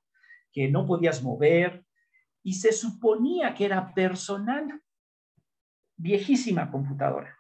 que 0.53 0.69
no 0.69 0.87
podías 0.87 1.23
mover 1.23 1.85
y 2.43 2.55
se 2.55 2.73
suponía 2.73 3.55
que 3.55 3.65
era 3.65 3.93
personal. 3.95 4.81
Viejísima 5.97 6.71
computadora. 6.71 7.37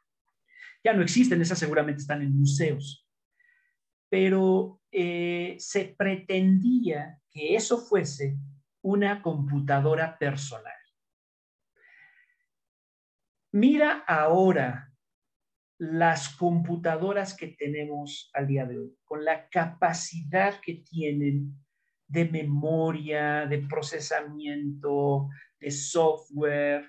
Ya 0.82 0.92
no 0.92 1.02
existen, 1.02 1.40
esas 1.40 1.58
seguramente 1.58 2.02
están 2.02 2.22
en 2.22 2.36
museos. 2.36 3.03
Pero 4.14 4.80
eh, 4.92 5.56
se 5.58 5.86
pretendía 5.86 7.20
que 7.32 7.56
eso 7.56 7.78
fuese 7.78 8.36
una 8.80 9.20
computadora 9.20 10.16
personal. 10.16 10.72
Mira 13.50 14.04
ahora 14.06 14.94
las 15.78 16.28
computadoras 16.28 17.36
que 17.36 17.48
tenemos 17.48 18.30
al 18.34 18.46
día 18.46 18.66
de 18.66 18.78
hoy, 18.78 18.96
con 19.02 19.24
la 19.24 19.48
capacidad 19.48 20.60
que 20.60 20.74
tienen 20.88 21.52
de 22.06 22.26
memoria, 22.26 23.46
de 23.46 23.66
procesamiento, 23.66 25.28
de 25.58 25.72
software, 25.72 26.88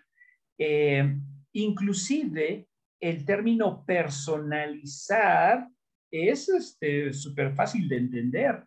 eh, 0.60 1.18
inclusive 1.54 2.70
el 3.00 3.26
término 3.26 3.84
personalizar 3.84 5.72
es 6.16 6.46
súper 6.46 7.48
este, 7.48 7.56
fácil 7.56 7.88
de 7.88 7.98
entender. 7.98 8.66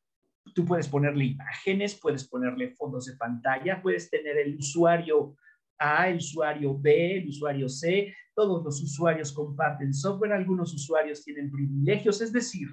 Tú 0.55 0.65
puedes 0.65 0.89
ponerle 0.89 1.27
imágenes, 1.27 1.95
puedes 1.95 2.27
ponerle 2.29 2.71
fondos 2.71 3.07
de 3.07 3.17
pantalla, 3.17 3.83
puedes 3.83 4.11
tener 4.11 4.39
el 4.39 4.57
usuario 4.57 5.37
a, 5.79 6.09
el 6.09 6.17
usuario 6.17 6.77
B, 6.79 7.19
el 7.19 7.29
usuario 7.29 7.69
C, 7.69 8.15
todos 8.35 8.65
los 8.65 8.83
usuarios 8.83 9.33
comparten 9.33 9.95
software, 9.95 10.33
algunos 10.33 10.75
usuarios 10.75 11.23
tienen 11.23 11.51
privilegios, 11.51 12.21
es 12.21 12.33
decir, 12.33 12.69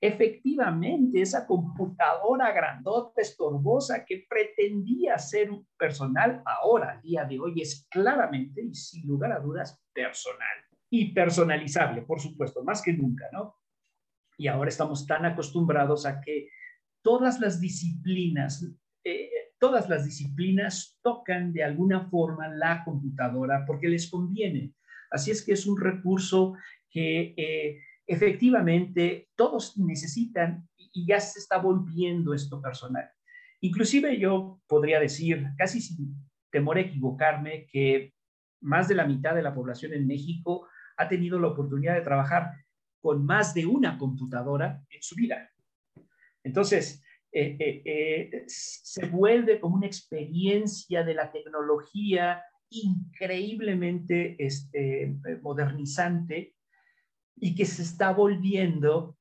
efectivamente 0.00 1.20
esa 1.20 1.46
computadora 1.46 2.50
grandota, 2.52 3.20
estorbosa, 3.20 4.04
que 4.04 4.26
pretendía 4.28 5.18
ser 5.18 5.50
personal, 5.78 6.42
ahora, 6.44 7.00
día 7.02 7.24
de 7.24 7.38
hoy, 7.38 7.60
es 7.62 7.86
claramente 7.88 8.62
y 8.62 8.74
sin 8.74 9.06
lugar 9.06 9.32
a 9.32 9.38
dudas 9.38 9.80
personal 9.92 10.58
y 10.90 11.12
personalizable, 11.14 12.02
por 12.02 12.20
supuesto, 12.20 12.62
más 12.62 12.82
que 12.82 12.92
nunca, 12.92 13.24
¿no? 13.32 13.56
Y 14.42 14.48
ahora 14.48 14.70
estamos 14.70 15.06
tan 15.06 15.24
acostumbrados 15.24 16.04
a 16.04 16.20
que 16.20 16.48
todas 17.00 17.38
las 17.38 17.60
disciplinas, 17.60 18.68
eh, 19.04 19.30
todas 19.60 19.88
las 19.88 20.04
disciplinas 20.04 20.98
tocan 21.00 21.52
de 21.52 21.62
alguna 21.62 22.10
forma 22.10 22.48
la 22.48 22.82
computadora 22.84 23.62
porque 23.64 23.86
les 23.86 24.10
conviene. 24.10 24.74
Así 25.12 25.30
es 25.30 25.44
que 25.44 25.52
es 25.52 25.64
un 25.64 25.80
recurso 25.80 26.54
que 26.90 27.34
eh, 27.36 27.78
efectivamente 28.04 29.28
todos 29.36 29.78
necesitan 29.78 30.68
y 30.92 31.06
ya 31.06 31.20
se 31.20 31.38
está 31.38 31.58
volviendo 31.58 32.34
esto 32.34 32.60
personal. 32.60 33.08
Inclusive 33.60 34.18
yo 34.18 34.60
podría 34.66 34.98
decir, 34.98 35.50
casi 35.56 35.80
sin 35.80 36.16
temor 36.50 36.78
a 36.78 36.80
equivocarme, 36.80 37.68
que 37.70 38.12
más 38.60 38.88
de 38.88 38.96
la 38.96 39.06
mitad 39.06 39.36
de 39.36 39.42
la 39.42 39.54
población 39.54 39.92
en 39.92 40.08
México 40.08 40.66
ha 40.96 41.08
tenido 41.08 41.38
la 41.38 41.46
oportunidad 41.46 41.94
de 41.94 42.00
trabajar 42.00 42.50
con 43.02 43.26
más 43.26 43.52
de 43.52 43.66
una 43.66 43.98
computadora 43.98 44.82
en 44.88 45.02
su 45.02 45.16
vida. 45.16 45.50
Entonces, 46.42 47.02
eh, 47.32 47.56
eh, 47.58 47.82
eh, 47.84 48.44
se 48.46 49.06
vuelve 49.06 49.58
como 49.58 49.76
una 49.76 49.86
experiencia 49.86 51.02
de 51.02 51.14
la 51.14 51.32
tecnología 51.32 52.42
increíblemente 52.70 54.36
este, 54.38 55.16
modernizante 55.42 56.54
y 57.36 57.54
que 57.54 57.66
se 57.66 57.82
está 57.82 58.12
volviendo 58.12 59.18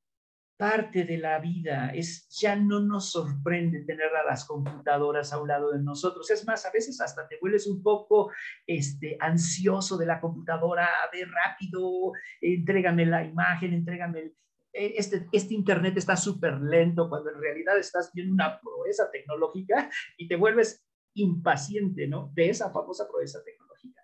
parte 0.61 1.05
de 1.05 1.17
la 1.17 1.39
vida. 1.39 1.89
Es, 1.89 2.29
ya 2.39 2.55
no 2.55 2.81
nos 2.81 3.13
sorprende 3.13 3.83
tener 3.83 4.15
a 4.15 4.23
las 4.23 4.45
computadoras 4.45 5.33
a 5.33 5.41
un 5.41 5.47
lado 5.47 5.71
de 5.71 5.81
nosotros. 5.81 6.29
Es 6.29 6.45
más, 6.45 6.67
a 6.67 6.71
veces 6.71 7.01
hasta 7.01 7.27
te 7.27 7.39
vuelves 7.41 7.65
un 7.65 7.81
poco 7.81 8.31
este, 8.67 9.17
ansioso 9.19 9.97
de 9.97 10.05
la 10.05 10.21
computadora. 10.21 10.85
A 10.85 11.09
ver, 11.11 11.27
rápido, 11.31 12.11
entrégame 12.39 13.07
la 13.07 13.23
imagen, 13.23 13.73
entrégame 13.73 14.35
eh, 14.71 14.93
este, 14.97 15.27
este 15.31 15.55
Internet 15.55 15.97
está 15.97 16.15
súper 16.15 16.61
lento 16.61 17.09
cuando 17.09 17.31
en 17.31 17.41
realidad 17.41 17.79
estás 17.79 18.11
viendo 18.13 18.35
una 18.35 18.61
proeza 18.61 19.09
tecnológica 19.11 19.89
y 20.15 20.27
te 20.27 20.35
vuelves 20.35 20.85
impaciente, 21.15 22.07
¿no? 22.07 22.31
De 22.35 22.51
esa 22.51 22.71
famosa 22.71 23.07
proeza 23.09 23.43
tecnológica. 23.43 24.03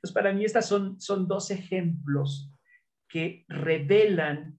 Pues 0.00 0.10
para 0.14 0.32
mí 0.32 0.46
estas 0.46 0.66
son, 0.66 0.98
son 0.98 1.28
dos 1.28 1.50
ejemplos 1.50 2.50
que 3.10 3.44
revelan 3.46 4.57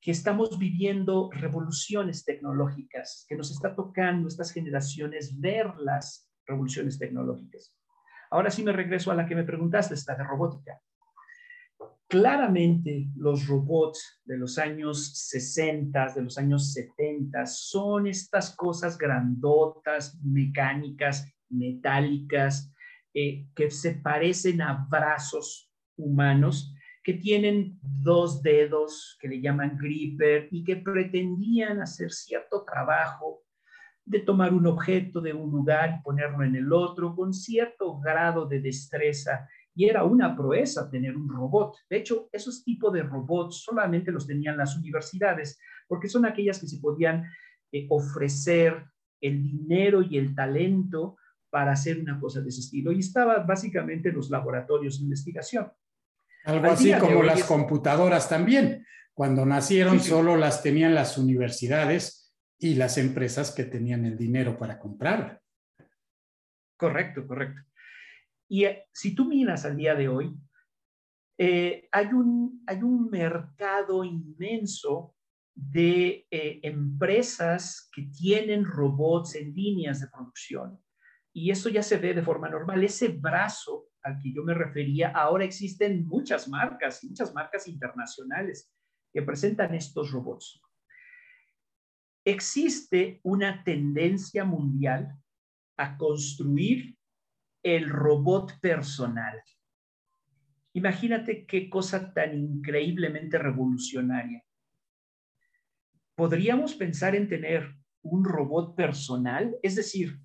que 0.00 0.10
estamos 0.10 0.58
viviendo 0.58 1.30
revoluciones 1.32 2.24
tecnológicas, 2.24 3.24
que 3.28 3.36
nos 3.36 3.50
está 3.50 3.74
tocando 3.74 4.28
estas 4.28 4.52
generaciones 4.52 5.40
ver 5.40 5.74
las 5.78 6.30
revoluciones 6.46 6.98
tecnológicas. 6.98 7.74
Ahora 8.30 8.50
sí 8.50 8.62
me 8.62 8.72
regreso 8.72 9.10
a 9.10 9.14
la 9.14 9.26
que 9.26 9.34
me 9.34 9.44
preguntaste, 9.44 9.94
esta 9.94 10.14
de 10.14 10.24
robótica. 10.24 10.80
Claramente 12.08 13.08
los 13.16 13.48
robots 13.48 14.20
de 14.24 14.36
los 14.38 14.58
años 14.58 15.12
60, 15.28 16.12
de 16.14 16.22
los 16.22 16.38
años 16.38 16.72
70, 16.72 17.46
son 17.46 18.06
estas 18.06 18.54
cosas 18.54 18.96
grandotas, 18.96 20.20
mecánicas, 20.22 21.28
metálicas, 21.48 22.72
eh, 23.12 23.48
que 23.54 23.70
se 23.70 23.94
parecen 23.94 24.62
a 24.62 24.86
brazos 24.88 25.72
humanos, 25.96 26.75
que 27.06 27.14
tienen 27.14 27.78
dos 27.80 28.42
dedos 28.42 29.16
que 29.20 29.28
le 29.28 29.40
llaman 29.40 29.78
gripper 29.78 30.48
y 30.50 30.64
que 30.64 30.74
pretendían 30.74 31.80
hacer 31.80 32.10
cierto 32.10 32.64
trabajo 32.64 33.44
de 34.04 34.18
tomar 34.18 34.52
un 34.52 34.66
objeto 34.66 35.20
de 35.20 35.32
un 35.32 35.48
lugar 35.52 35.98
y 36.00 36.02
ponerlo 36.02 36.42
en 36.42 36.56
el 36.56 36.72
otro 36.72 37.14
con 37.14 37.32
cierto 37.32 38.00
grado 38.00 38.46
de 38.46 38.60
destreza. 38.60 39.48
Y 39.72 39.84
era 39.88 40.02
una 40.02 40.36
proeza 40.36 40.90
tener 40.90 41.16
un 41.16 41.28
robot. 41.28 41.76
De 41.88 41.98
hecho, 41.98 42.28
esos 42.32 42.64
tipos 42.64 42.92
de 42.92 43.04
robots 43.04 43.62
solamente 43.62 44.10
los 44.10 44.26
tenían 44.26 44.56
las 44.56 44.76
universidades, 44.76 45.60
porque 45.86 46.08
son 46.08 46.26
aquellas 46.26 46.58
que 46.58 46.66
se 46.66 46.80
podían 46.80 47.22
eh, 47.70 47.86
ofrecer 47.88 48.84
el 49.20 49.44
dinero 49.44 50.02
y 50.02 50.18
el 50.18 50.34
talento 50.34 51.18
para 51.50 51.70
hacer 51.70 52.00
una 52.00 52.18
cosa 52.18 52.40
de 52.40 52.48
ese 52.48 52.62
estilo. 52.62 52.90
Y 52.90 52.98
estaba 52.98 53.38
básicamente 53.44 54.08
en 54.08 54.16
los 54.16 54.28
laboratorios 54.28 54.98
de 54.98 55.04
investigación. 55.04 55.70
Algo 56.46 56.70
así 56.70 56.92
como 56.94 57.24
las 57.24 57.42
computadoras 57.44 58.28
también. 58.28 58.86
Cuando 59.12 59.44
nacieron 59.44 59.98
solo 59.98 60.36
las 60.36 60.62
tenían 60.62 60.94
las 60.94 61.18
universidades 61.18 62.32
y 62.58 62.74
las 62.74 62.98
empresas 62.98 63.50
que 63.50 63.64
tenían 63.64 64.04
el 64.04 64.16
dinero 64.16 64.56
para 64.56 64.78
comprar. 64.78 65.42
Correcto, 66.78 67.26
correcto. 67.26 67.62
Y 68.48 68.64
eh, 68.64 68.84
si 68.92 69.14
tú 69.14 69.24
miras 69.24 69.64
al 69.64 69.76
día 69.76 69.96
de 69.96 70.08
hoy, 70.08 70.36
eh, 71.36 71.88
hay, 71.90 72.06
un, 72.06 72.62
hay 72.66 72.82
un 72.82 73.10
mercado 73.10 74.04
inmenso 74.04 75.16
de 75.52 76.26
eh, 76.30 76.60
empresas 76.62 77.88
que 77.92 78.02
tienen 78.02 78.64
robots 78.64 79.34
en 79.34 79.52
líneas 79.52 80.00
de 80.00 80.08
producción. 80.08 80.80
Y 81.32 81.50
eso 81.50 81.68
ya 81.68 81.82
se 81.82 81.98
ve 81.98 82.14
de 82.14 82.22
forma 82.22 82.48
normal. 82.48 82.84
Ese 82.84 83.08
brazo 83.08 83.88
al 84.06 84.20
que 84.22 84.32
yo 84.32 84.44
me 84.44 84.54
refería, 84.54 85.08
ahora 85.08 85.44
existen 85.44 86.06
muchas 86.06 86.48
marcas, 86.48 87.02
muchas 87.02 87.34
marcas 87.34 87.66
internacionales 87.66 88.72
que 89.12 89.20
presentan 89.20 89.74
estos 89.74 90.12
robots. 90.12 90.62
Existe 92.24 93.20
una 93.24 93.64
tendencia 93.64 94.44
mundial 94.44 95.12
a 95.76 95.96
construir 95.96 96.96
el 97.64 97.88
robot 97.88 98.60
personal. 98.60 99.42
Imagínate 100.72 101.44
qué 101.44 101.68
cosa 101.68 102.12
tan 102.14 102.38
increíblemente 102.38 103.38
revolucionaria. 103.38 104.44
¿Podríamos 106.14 106.74
pensar 106.74 107.16
en 107.16 107.28
tener 107.28 107.74
un 108.02 108.24
robot 108.24 108.76
personal? 108.76 109.56
Es 109.62 109.74
decir, 109.74 110.20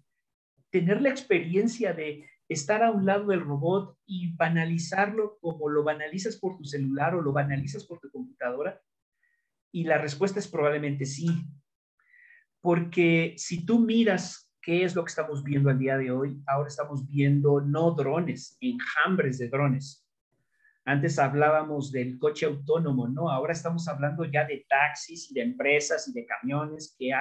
tener 0.70 1.02
la 1.02 1.10
experiencia 1.10 1.94
de 1.94 2.30
estar 2.54 2.84
a 2.84 2.92
un 2.92 3.06
lado 3.06 3.28
del 3.28 3.42
robot 3.42 3.98
y 4.06 4.36
banalizarlo 4.36 5.38
como 5.40 5.70
lo 5.70 5.84
banalizas 5.84 6.38
por 6.38 6.58
tu 6.58 6.66
celular 6.66 7.16
o 7.16 7.22
lo 7.22 7.32
banalizas 7.32 7.86
por 7.86 8.00
tu 8.00 8.12
computadora? 8.12 8.82
Y 9.72 9.86
la 9.86 9.98
respuesta 9.98 10.40
es 10.40 10.48
probablemente 10.48 11.06
sí. 11.06 11.28
Porque 12.60 13.36
si 13.38 13.66
tú 13.66 13.80
miras 13.80 14.52
qué 14.62 14.84
es 14.84 14.96
lo 14.96 15.04
que 15.04 15.10
estamos 15.10 15.44
viendo 15.44 15.70
al 15.70 15.80
día 15.80 15.98
de 15.98 16.12
hoy, 16.12 16.42
ahora 16.46 16.68
estamos 16.68 17.08
viendo 17.08 17.62
no 17.62 17.92
drones, 17.92 18.58
enjambres 18.60 19.40
de 19.40 19.50
drones. 19.50 20.06
Antes 20.86 21.20
hablábamos 21.20 21.92
del 21.92 22.20
coche 22.20 22.46
autónomo, 22.46 23.08
¿no? 23.08 23.30
Ahora 23.30 23.54
estamos 23.54 23.88
hablando 23.88 24.26
ya 24.26 24.46
de 24.46 24.66
taxis 24.68 25.32
y 25.32 25.34
de 25.34 25.42
empresas 25.42 26.08
y 26.08 26.14
de 26.14 26.26
camiones 26.26 26.96
que, 26.98 27.12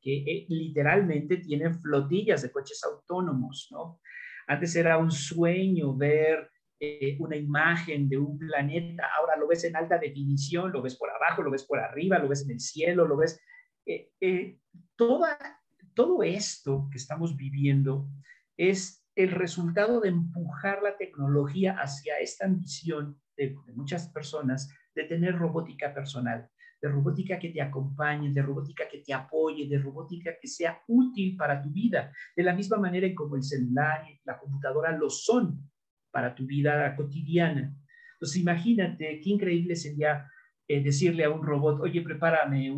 que 0.00 0.16
eh, 0.18 0.46
literalmente 0.48 1.38
tienen 1.38 1.80
flotillas 1.80 2.42
de 2.42 2.50
coches 2.50 2.82
autónomos, 2.84 3.68
¿no? 3.70 4.00
Antes 4.46 4.76
era 4.76 4.98
un 4.98 5.10
sueño 5.10 5.94
ver 5.94 6.50
eh, 6.78 7.16
una 7.20 7.36
imagen 7.36 8.08
de 8.08 8.18
un 8.18 8.38
planeta, 8.38 9.04
ahora 9.18 9.36
lo 9.36 9.48
ves 9.48 9.64
en 9.64 9.76
alta 9.76 9.98
definición, 9.98 10.72
lo 10.72 10.82
ves 10.82 10.96
por 10.96 11.10
abajo, 11.10 11.42
lo 11.42 11.50
ves 11.50 11.64
por 11.64 11.78
arriba, 11.78 12.18
lo 12.18 12.28
ves 12.28 12.44
en 12.44 12.52
el 12.52 12.60
cielo, 12.60 13.06
lo 13.06 13.16
ves... 13.16 13.40
Eh, 13.86 14.10
eh, 14.20 14.58
todo 14.96 16.22
esto 16.22 16.88
que 16.90 16.98
estamos 16.98 17.36
viviendo 17.36 18.08
es 18.56 19.06
el 19.14 19.30
resultado 19.30 20.00
de 20.00 20.08
empujar 20.08 20.82
la 20.82 20.96
tecnología 20.96 21.76
hacia 21.78 22.18
esta 22.18 22.46
ambición 22.46 23.20
de 23.36 23.56
muchas 23.74 24.08
personas 24.08 24.68
de 24.94 25.04
tener 25.04 25.36
robótica 25.36 25.94
personal 25.94 26.50
de 26.80 26.88
robótica 26.88 27.38
que 27.38 27.50
te 27.50 27.62
acompañe, 27.62 28.32
de 28.32 28.42
robótica 28.42 28.84
que 28.88 28.98
te 28.98 29.14
apoye, 29.14 29.66
de 29.66 29.78
robótica 29.78 30.32
que 30.40 30.48
sea 30.48 30.82
útil 30.86 31.36
para 31.36 31.62
tu 31.62 31.70
vida, 31.70 32.12
de 32.36 32.42
la 32.42 32.54
misma 32.54 32.78
manera 32.78 33.06
en 33.06 33.14
como 33.14 33.36
el 33.36 33.42
celular 33.42 34.04
y 34.08 34.20
la 34.24 34.38
computadora 34.38 34.92
lo 34.92 35.08
son 35.08 35.70
para 36.10 36.34
tu 36.34 36.46
vida 36.46 36.94
cotidiana. 36.96 37.74
Entonces 38.14 38.40
imagínate 38.40 39.20
qué 39.20 39.30
increíble 39.30 39.76
sería 39.76 40.30
eh, 40.68 40.82
decirle 40.82 41.24
a 41.24 41.30
un 41.30 41.44
robot, 41.44 41.80
oye, 41.80 42.00
prepárame 42.02 42.74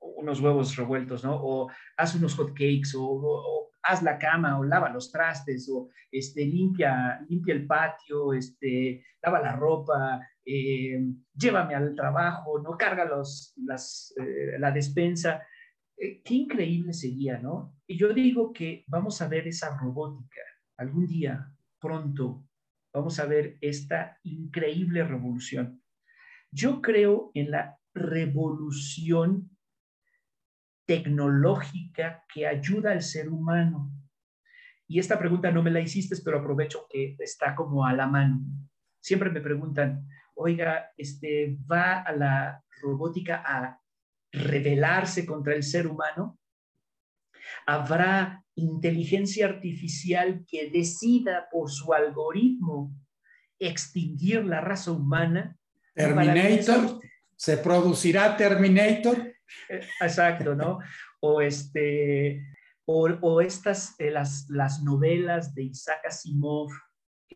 unos 0.00 0.40
huevos 0.40 0.76
revueltos, 0.76 1.24
¿no? 1.24 1.34
O 1.36 1.70
haz 1.96 2.14
unos 2.14 2.34
hot 2.34 2.50
cakes, 2.50 2.94
o, 2.96 3.70
haz 3.82 4.02
la 4.02 4.18
cama, 4.18 4.58
o 4.58 4.64
lava 4.64 4.90
los 4.90 5.10
trastes, 5.10 5.68
o 5.70 5.88
este, 6.10 6.44
limpia, 6.44 7.20
limpia 7.28 7.54
el 7.54 7.66
patio, 7.66 8.32
este, 8.32 9.04
lava 9.22 9.40
la 9.40 9.56
ropa, 9.56 10.20
eh, 10.50 10.98
llévame 11.34 11.74
al 11.74 11.94
trabajo, 11.94 12.58
no 12.62 12.70
carga 12.78 13.04
los, 13.04 13.54
eh, 14.16 14.58
la 14.58 14.70
despensa. 14.70 15.42
Eh, 15.94 16.22
qué 16.22 16.34
increíble 16.34 16.94
sería, 16.94 17.38
¿no? 17.38 17.76
Y 17.86 17.98
yo 17.98 18.14
digo 18.14 18.50
que 18.50 18.82
vamos 18.86 19.20
a 19.20 19.28
ver 19.28 19.46
esa 19.46 19.76
robótica 19.76 20.40
algún 20.78 21.06
día, 21.06 21.52
pronto, 21.78 22.46
vamos 22.94 23.18
a 23.18 23.26
ver 23.26 23.58
esta 23.60 24.18
increíble 24.22 25.04
revolución. 25.04 25.82
Yo 26.50 26.80
creo 26.80 27.30
en 27.34 27.50
la 27.50 27.78
revolución 27.92 29.50
tecnológica 30.86 32.24
que 32.32 32.46
ayuda 32.46 32.92
al 32.92 33.02
ser 33.02 33.28
humano. 33.28 33.92
Y 34.86 34.98
esta 34.98 35.18
pregunta 35.18 35.50
no 35.50 35.62
me 35.62 35.70
la 35.70 35.80
hiciste, 35.80 36.16
pero 36.24 36.38
aprovecho 36.38 36.86
que 36.88 37.16
está 37.18 37.54
como 37.54 37.84
a 37.84 37.92
la 37.92 38.06
mano. 38.06 38.40
Siempre 39.00 39.28
me 39.28 39.42
preguntan, 39.42 40.08
oiga, 40.38 40.92
este, 40.96 41.56
va 41.70 42.02
a 42.02 42.12
la 42.12 42.64
robótica 42.80 43.42
a 43.44 43.80
rebelarse 44.32 45.26
contra 45.26 45.54
el 45.54 45.62
ser 45.62 45.86
humano? 45.86 46.38
¿Habrá 47.66 48.44
inteligencia 48.54 49.46
artificial 49.46 50.44
que 50.46 50.70
decida 50.70 51.48
por 51.50 51.70
su 51.70 51.92
algoritmo 51.92 52.94
extinguir 53.58 54.44
la 54.44 54.60
raza 54.60 54.92
humana? 54.92 55.56
Terminator, 55.94 57.00
¿se 57.36 57.58
producirá 57.58 58.36
Terminator? 58.36 59.34
Eh, 59.68 59.80
exacto, 60.00 60.54
¿no? 60.54 60.78
O 61.20 61.40
este, 61.40 62.44
o, 62.86 63.40
estas, 63.40 63.98
eh, 63.98 64.10
las, 64.10 64.48
las 64.50 64.82
novelas 64.82 65.54
de 65.54 65.64
Isaac 65.64 66.06
Asimov 66.06 66.70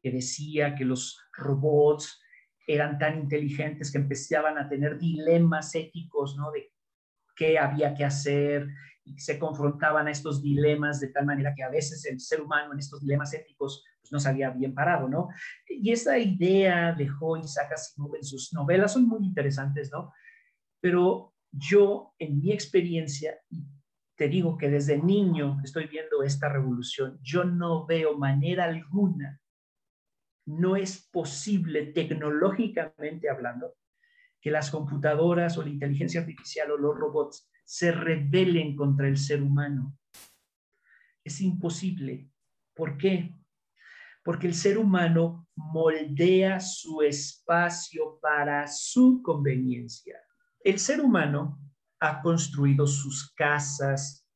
que 0.03 0.11
decía 0.11 0.75
que 0.75 0.85
los 0.85 1.19
robots 1.33 2.21
eran 2.67 2.99
tan 2.99 3.19
inteligentes 3.19 3.91
que 3.91 3.99
empezaban 3.99 4.59
a 4.59 4.69
tener 4.69 4.99
dilemas 4.99 5.75
éticos, 5.75 6.37
¿no? 6.37 6.51
De 6.53 6.73
qué 7.35 7.59
había 7.59 7.95
que 7.95 8.05
hacer 8.05 8.69
y 9.05 9.19
se 9.19 9.39
confrontaban 9.39 10.07
a 10.07 10.11
estos 10.11 10.43
dilemas 10.43 11.01
de 11.01 11.09
tal 11.09 11.27
manera 11.27 11.55
que 11.55 11.65
a 11.65 11.71
veces 11.71 12.05
el 12.07 12.21
ser 12.21 12.41
humano 12.41 12.73
en 12.73 12.79
estos 12.79 13.01
dilemas 13.01 13.35
éticos 13.35 13.85
pues, 14.01 14.13
no 14.13 14.21
salía 14.21 14.51
bien 14.51 14.75
parado, 14.75 15.09
¿no? 15.09 15.29
Y 15.69 15.91
esa 15.91 16.19
idea 16.19 16.93
dejó 16.93 17.37
Isaac 17.37 17.73
Asimov 17.73 18.15
en 18.17 18.25
sus 18.25 18.53
novelas, 18.53 18.93
son 18.93 19.09
muy 19.09 19.25
interesantes, 19.25 19.91
¿no? 19.91 20.13
Pero 20.81 21.35
yo, 21.51 22.15
en 22.19 22.41
mi 22.41 22.53
experiencia, 22.53 23.39
te 24.17 24.29
digo 24.29 24.57
que 24.57 24.69
desde 24.69 24.99
niño 24.99 25.61
estoy 25.65 25.87
viendo 25.87 26.23
esta 26.23 26.49
revolución, 26.49 27.19
yo 27.23 27.45
no 27.45 27.87
veo 27.87 28.17
manera 28.17 28.65
alguna 28.65 29.42
no 30.47 30.77
es 30.77 31.09
posible 31.11 31.87
tecnológicamente 31.87 33.31
hablando 33.31 33.75
que 34.41 34.51
las 34.51 34.71
computadoras 34.71 35.57
o 35.57 35.63
la 35.63 35.71
inteligencia 35.71 36.21
artificial 36.21 36.73
o 36.73 36.77
los 36.77 36.97
robots 36.97 37.49
se 37.65 37.93
rebelen 37.93 38.75
contra 38.75 39.07
el 39.07 39.17
ser 39.17 39.41
humano. 39.43 39.97
Es 41.25 41.41
imposible. 41.41 42.29
¿Por 42.75 42.99
qué? 42.99 43.37
Porque 44.25 44.49
el 44.49 44.55
ser 44.55 44.79
humano 44.79 45.49
moldea 45.55 46.59
su 46.59 47.03
espacio 47.03 48.19
para 48.21 48.67
su 48.67 49.23
conveniencia. 49.23 50.19
el 50.65 50.79
ser 50.79 51.01
humano 51.01 51.59
ha 51.99 52.21
construido 52.21 52.87
sus 52.87 53.33
casas, 53.33 54.27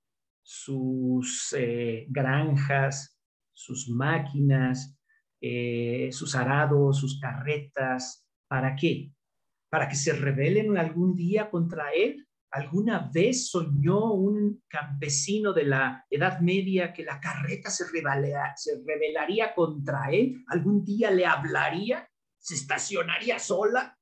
sus 0.43 1.53
eh, 1.57 2.07
granjas, 2.09 3.21
sus 3.53 3.89
máquinas, 3.89 4.96
eh, 5.41 6.11
sus 6.13 6.35
arados, 6.35 6.99
sus 6.99 7.21
carretas. 7.21 8.27
¿Para 8.49 8.77
qué? 8.77 9.13
¿Para 9.71 9.89
que 9.89 9.97
se 9.97 10.13
rebelen 10.13 10.79
algún 10.79 11.15
día 11.15 11.51
contra 11.51 11.93
él? 11.93 12.27
¿Alguna 12.51 13.11
vez 13.13 13.51
soñó 13.51 14.13
un 14.13 14.63
campesino 14.69 15.53
de 15.53 15.65
la 15.65 16.07
Edad 16.09 16.41
Media 16.41 16.93
que 16.93 17.05
la 17.05 17.21
carreta 17.21 17.71
se, 17.71 17.85
se 17.85 18.83
rebelaría 18.87 19.55
contra 19.55 20.11
él? 20.11 20.43
¿Algún 20.49 20.85
día 20.85 21.11
le 21.11 21.27
hablaría? 21.27 22.09
¿Se 22.39 22.55
estacionaría 22.55 23.39
sola? 23.39 23.99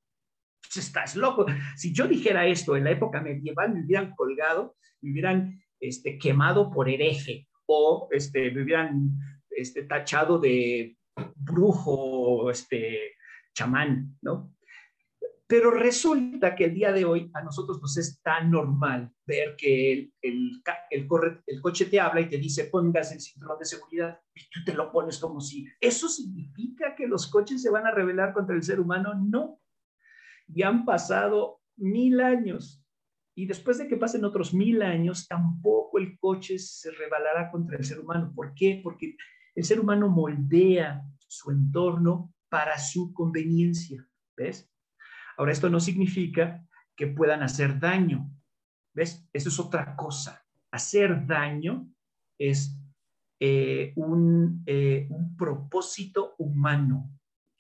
Pues 0.61 0.87
estás 0.87 1.17
loco. 1.17 1.47
Si 1.77 1.93
yo 1.93 2.07
dijera 2.07 2.47
esto 2.47 2.77
en 2.77 2.85
la 2.85 2.91
época 2.91 3.21
medieval, 3.21 3.73
me 3.73 3.85
hubieran 3.85 4.15
colgado, 4.15 4.77
me 5.01 5.13
hubieran 5.13 5.63
este, 5.81 6.19
quemado 6.19 6.71
por 6.71 6.89
hereje 6.89 7.49
o 7.67 8.09
este, 8.11 8.51
me 8.51 8.63
hubieran 8.63 9.19
este, 9.51 9.83
tachado 9.85 10.39
de 10.39 10.97
brujo, 11.37 12.51
este, 12.51 13.15
chamán, 13.55 14.17
¿no? 14.23 14.55
Pero 15.47 15.71
resulta 15.71 16.57
que 16.57 16.65
el 16.65 16.75
día 16.75 16.91
de 16.91 17.05
hoy 17.05 17.31
a 17.35 17.43
nosotros 17.43 17.81
nos 17.81 17.97
es 17.99 18.21
tan 18.23 18.51
normal 18.51 19.13
ver 19.27 19.55
que 19.57 19.93
el, 19.93 20.15
el, 20.23 20.63
el, 20.91 21.09
el, 21.47 21.61
coche 21.61 21.85
te 21.85 22.01
habla 22.01 22.23
y 22.23 22.29
te 22.31 22.39
dice 22.39 22.65
pongas 22.65 23.13
el 23.13 23.21
cinturón 23.21 23.59
de 23.59 23.67
seguridad 23.67 24.19
y 24.35 24.41
tú 24.51 24.65
te 24.65 24.73
lo 24.73 24.91
pones 24.91 25.19
como 25.19 25.43
si 25.43 25.67
eso 25.81 26.09
significa 26.09 26.97
que 26.97 27.07
los 27.07 27.27
coches 27.27 27.61
se 27.61 27.71
van 27.71 27.87
a 27.87 27.91
rebelar 27.91 28.33
contra 28.33 28.57
el 28.57 28.63
ser 28.63 28.81
humano. 28.81 29.15
No. 29.15 29.61
Y 30.49 30.63
han 30.63 30.85
pasado 30.87 31.61
mil 31.77 32.21
años. 32.21 32.83
Y 33.37 33.47
después 33.47 33.79
de 33.79 33.89
que 33.89 33.97
pasen 33.97 34.25
otros 34.25 34.55
mil 34.55 34.81
años, 34.81 35.27
tampoco 35.27 35.99
el 35.99 36.19
coche 36.19 36.59
se 36.59 36.91
rebelará 36.91 37.51
contra 37.51 37.77
el 37.77 37.85
ser 37.85 38.01
humano. 38.01 38.33
¿Por 38.35 38.55
qué? 38.55 38.81
Porque 38.83 39.17
el 39.55 39.65
ser 39.65 39.79
humano 39.79 40.09
moldea 40.09 41.05
su 41.27 41.51
entorno 41.51 42.33
para 42.49 42.79
su 42.79 43.13
conveniencia. 43.13 44.07
¿Ves? 44.37 44.71
Ahora, 45.37 45.53
esto 45.53 45.69
no 45.69 45.81
significa 45.81 46.67
que 46.97 47.07
puedan 47.07 47.43
hacer 47.43 47.79
daño. 47.79 48.31
¿Ves? 48.95 49.29
Eso 49.33 49.49
es 49.49 49.59
otra 49.59 49.97
cosa. 49.97 50.45
Hacer 50.71 51.27
daño 51.27 51.89
es 52.39 52.79
eh, 53.41 53.93
un, 53.97 54.63
eh, 54.67 55.07
un 55.11 55.37
propósito 55.37 56.35
humano. 56.39 57.11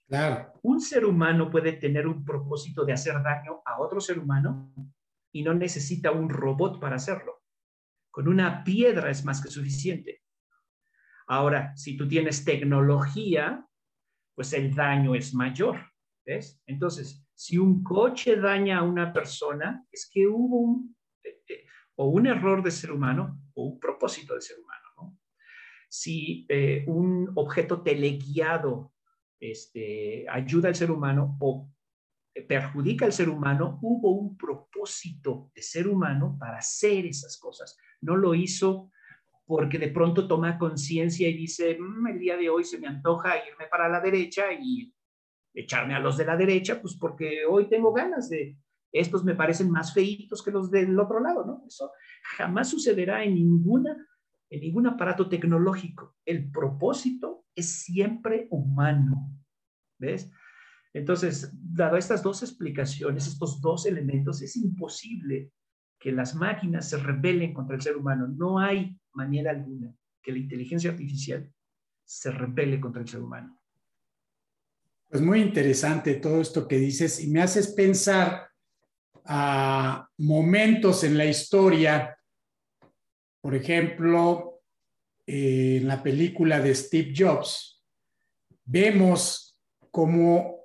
Claro. 0.08 0.52
Un 0.62 0.80
ser 0.80 1.04
humano 1.04 1.50
puede 1.50 1.72
tener 1.72 2.06
un 2.06 2.24
propósito 2.24 2.84
de 2.84 2.92
hacer 2.92 3.22
daño 3.22 3.62
a 3.64 3.80
otro 3.80 4.00
ser 4.00 4.18
humano 4.18 4.72
y 5.32 5.42
no 5.42 5.54
necesita 5.54 6.12
un 6.12 6.28
robot 6.28 6.80
para 6.80 6.96
hacerlo. 6.96 7.42
Con 8.10 8.28
una 8.28 8.62
piedra 8.62 9.10
es 9.10 9.24
más 9.24 9.42
que 9.42 9.50
suficiente. 9.50 10.23
Ahora, 11.26 11.74
si 11.76 11.96
tú 11.96 12.06
tienes 12.06 12.44
tecnología, 12.44 13.66
pues 14.34 14.52
el 14.52 14.74
daño 14.74 15.14
es 15.14 15.34
mayor. 15.34 15.78
¿Ves? 16.26 16.60
Entonces, 16.66 17.24
si 17.34 17.58
un 17.58 17.82
coche 17.82 18.36
daña 18.36 18.78
a 18.78 18.82
una 18.82 19.12
persona, 19.12 19.86
es 19.90 20.08
que 20.10 20.26
hubo 20.26 20.58
un, 20.60 20.96
eh, 21.22 21.42
eh, 21.48 21.64
o 21.96 22.08
un 22.08 22.26
error 22.26 22.62
de 22.62 22.70
ser 22.70 22.92
humano 22.92 23.40
o 23.54 23.64
un 23.64 23.80
propósito 23.80 24.34
de 24.34 24.40
ser 24.40 24.58
humano. 24.58 24.84
¿no? 24.96 25.18
Si 25.88 26.46
eh, 26.48 26.84
un 26.86 27.30
objeto 27.34 27.82
teleguiado 27.82 28.92
este, 29.38 30.26
ayuda 30.30 30.68
al 30.68 30.74
ser 30.74 30.90
humano 30.90 31.36
o 31.40 31.70
perjudica 32.48 33.04
al 33.04 33.12
ser 33.12 33.28
humano, 33.28 33.78
hubo 33.82 34.10
un 34.12 34.36
propósito 34.36 35.50
de 35.54 35.62
ser 35.62 35.86
humano 35.86 36.36
para 36.38 36.58
hacer 36.58 37.06
esas 37.06 37.38
cosas. 37.38 37.76
No 38.00 38.16
lo 38.16 38.34
hizo 38.34 38.90
porque 39.46 39.78
de 39.78 39.88
pronto 39.88 40.26
toma 40.26 40.58
conciencia 40.58 41.28
y 41.28 41.34
dice, 41.34 41.76
mm, 41.78 42.06
el 42.08 42.18
día 42.18 42.36
de 42.36 42.48
hoy 42.48 42.64
se 42.64 42.78
me 42.78 42.86
antoja 42.86 43.36
irme 43.46 43.66
para 43.70 43.88
la 43.88 44.00
derecha 44.00 44.52
y 44.52 44.92
echarme 45.54 45.94
a 45.94 46.00
los 46.00 46.16
de 46.16 46.24
la 46.24 46.36
derecha, 46.36 46.80
pues 46.80 46.96
porque 46.96 47.44
hoy 47.48 47.68
tengo 47.68 47.92
ganas 47.92 48.28
de, 48.28 48.56
estos 48.92 49.24
me 49.24 49.34
parecen 49.34 49.70
más 49.70 49.92
feitos 49.92 50.42
que 50.42 50.50
los 50.50 50.70
del 50.70 50.98
otro 50.98 51.20
lado, 51.20 51.44
¿no? 51.44 51.64
Eso 51.66 51.90
jamás 52.36 52.70
sucederá 52.70 53.24
en 53.24 53.34
ninguna 53.34 53.96
en 54.50 54.60
ningún 54.60 54.86
aparato 54.86 55.28
tecnológico. 55.28 56.16
El 56.24 56.50
propósito 56.50 57.44
es 57.56 57.82
siempre 57.82 58.46
humano, 58.50 59.32
¿ves? 59.98 60.30
Entonces, 60.92 61.52
dado 61.60 61.96
estas 61.96 62.22
dos 62.22 62.42
explicaciones, 62.42 63.26
estos 63.26 63.60
dos 63.60 63.84
elementos, 63.84 64.42
es 64.42 64.56
imposible 64.56 65.50
que 65.98 66.12
las 66.12 66.36
máquinas 66.36 66.88
se 66.88 66.98
rebelen 66.98 67.52
contra 67.52 67.74
el 67.74 67.82
ser 67.82 67.96
humano. 67.96 68.28
No 68.28 68.60
hay 68.60 68.96
manera 69.14 69.50
alguna 69.50 69.94
que 70.22 70.32
la 70.32 70.38
inteligencia 70.38 70.90
artificial 70.90 71.50
se 72.04 72.30
rebele 72.30 72.80
contra 72.80 73.02
el 73.02 73.08
ser 73.08 73.22
humano. 73.22 73.58
Pues 75.08 75.22
muy 75.22 75.40
interesante 75.40 76.14
todo 76.14 76.40
esto 76.40 76.66
que 76.66 76.76
dices 76.76 77.20
y 77.20 77.28
me 77.28 77.42
haces 77.42 77.68
pensar 77.72 78.48
a 79.24 80.08
momentos 80.18 81.04
en 81.04 81.16
la 81.16 81.24
historia, 81.24 82.18
por 83.40 83.54
ejemplo, 83.54 84.62
eh, 85.26 85.78
en 85.80 85.88
la 85.88 86.02
película 86.02 86.60
de 86.60 86.74
Steve 86.74 87.12
Jobs, 87.16 87.82
vemos 88.64 89.58
cómo 89.90 90.64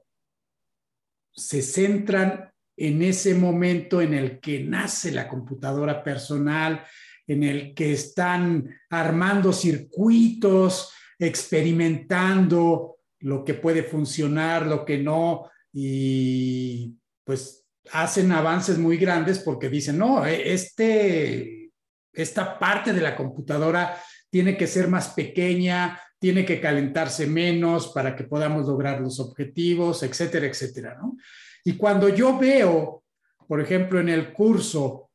se 1.31 1.62
centran 1.62 2.51
en 2.75 3.01
ese 3.01 3.35
momento 3.35 4.01
en 4.01 4.13
el 4.13 4.39
que 4.39 4.63
nace 4.63 5.12
la 5.12 5.27
computadora 5.27 6.03
personal, 6.03 6.85
en 7.29 7.43
el 7.43 7.75
que 7.75 7.93
están 7.93 8.75
armando 8.89 9.53
circuitos, 9.53 10.91
experimentando, 11.19 12.97
lo 13.19 13.45
que 13.45 13.53
puede 13.53 13.83
funcionar, 13.83 14.65
lo 14.65 14.83
que 14.83 14.97
no, 14.97 15.47
y 15.71 16.95
pues 17.23 17.67
hacen 17.91 18.31
avances 18.31 18.79
muy 18.79 18.97
grandes 18.97 19.39
porque 19.39 19.69
dicen, 19.69 19.99
no, 19.99 20.25
e, 20.25 20.53
este, 20.53 21.71
esta 22.11 22.57
parte 22.57 22.93
de 22.93 23.01
la 23.01 23.15
computadora 23.15 23.95
tiene 24.31 24.57
que 24.57 24.65
ser 24.65 24.87
más 24.87 25.09
pequeña, 25.09 26.01
tiene 26.17 26.43
que 26.43 26.59
calentarse 26.59 27.27
menos 27.27 27.89
para 27.89 28.15
que 28.15 28.23
podamos 28.23 28.65
lograr 28.65 29.01
los 29.01 29.19
objetivos, 29.19 30.01
etcétera, 30.01 30.47
etcétera, 30.47 30.97
¿no? 30.99 31.15
Y 31.63 31.73
cuando 31.73 32.09
yo 32.09 32.39
veo, 32.39 33.03
por 33.47 33.61
ejemplo, 33.61 33.99
en 33.99 34.09
el 34.09 34.33
curso, 34.33 35.08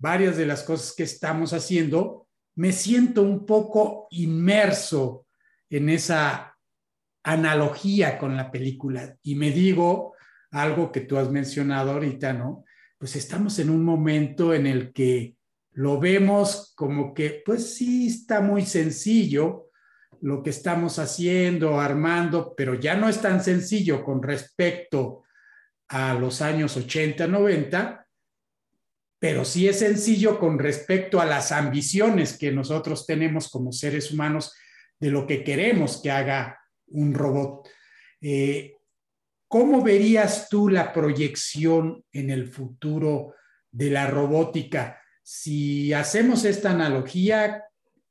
varias 0.00 0.36
de 0.36 0.46
las 0.46 0.64
cosas 0.64 0.94
que 0.96 1.04
estamos 1.04 1.52
haciendo, 1.52 2.26
me 2.56 2.72
siento 2.72 3.22
un 3.22 3.46
poco 3.46 4.08
inmerso 4.10 5.26
en 5.68 5.90
esa 5.90 6.56
analogía 7.22 8.18
con 8.18 8.36
la 8.36 8.50
película 8.50 9.16
y 9.22 9.34
me 9.34 9.50
digo 9.50 10.14
algo 10.50 10.90
que 10.90 11.02
tú 11.02 11.18
has 11.18 11.30
mencionado 11.30 11.92
ahorita, 11.92 12.32
¿no? 12.32 12.64
Pues 12.98 13.14
estamos 13.14 13.58
en 13.58 13.70
un 13.70 13.84
momento 13.84 14.52
en 14.52 14.66
el 14.66 14.92
que 14.92 15.36
lo 15.72 16.00
vemos 16.00 16.72
como 16.74 17.14
que, 17.14 17.42
pues 17.44 17.76
sí, 17.76 18.08
está 18.08 18.40
muy 18.40 18.64
sencillo 18.66 19.68
lo 20.22 20.42
que 20.42 20.50
estamos 20.50 20.98
haciendo, 20.98 21.78
armando, 21.78 22.54
pero 22.56 22.74
ya 22.74 22.94
no 22.94 23.08
es 23.08 23.20
tan 23.20 23.42
sencillo 23.44 24.02
con 24.02 24.22
respecto 24.22 25.22
a 25.88 26.14
los 26.14 26.42
años 26.42 26.76
80, 26.76 27.26
90, 27.26 27.99
pero 29.20 29.44
sí 29.44 29.68
es 29.68 29.80
sencillo 29.80 30.40
con 30.40 30.58
respecto 30.58 31.20
a 31.20 31.26
las 31.26 31.52
ambiciones 31.52 32.38
que 32.38 32.50
nosotros 32.50 33.06
tenemos 33.06 33.50
como 33.50 33.70
seres 33.70 34.10
humanos 34.10 34.54
de 34.98 35.10
lo 35.10 35.26
que 35.26 35.44
queremos 35.44 36.00
que 36.02 36.10
haga 36.10 36.58
un 36.86 37.12
robot. 37.12 37.68
Eh, 38.22 38.76
¿Cómo 39.46 39.82
verías 39.82 40.48
tú 40.48 40.70
la 40.70 40.92
proyección 40.92 42.02
en 42.12 42.30
el 42.30 42.48
futuro 42.48 43.34
de 43.70 43.90
la 43.90 44.06
robótica? 44.06 44.98
Si 45.22 45.92
hacemos 45.92 46.46
esta 46.46 46.70
analogía, 46.70 47.64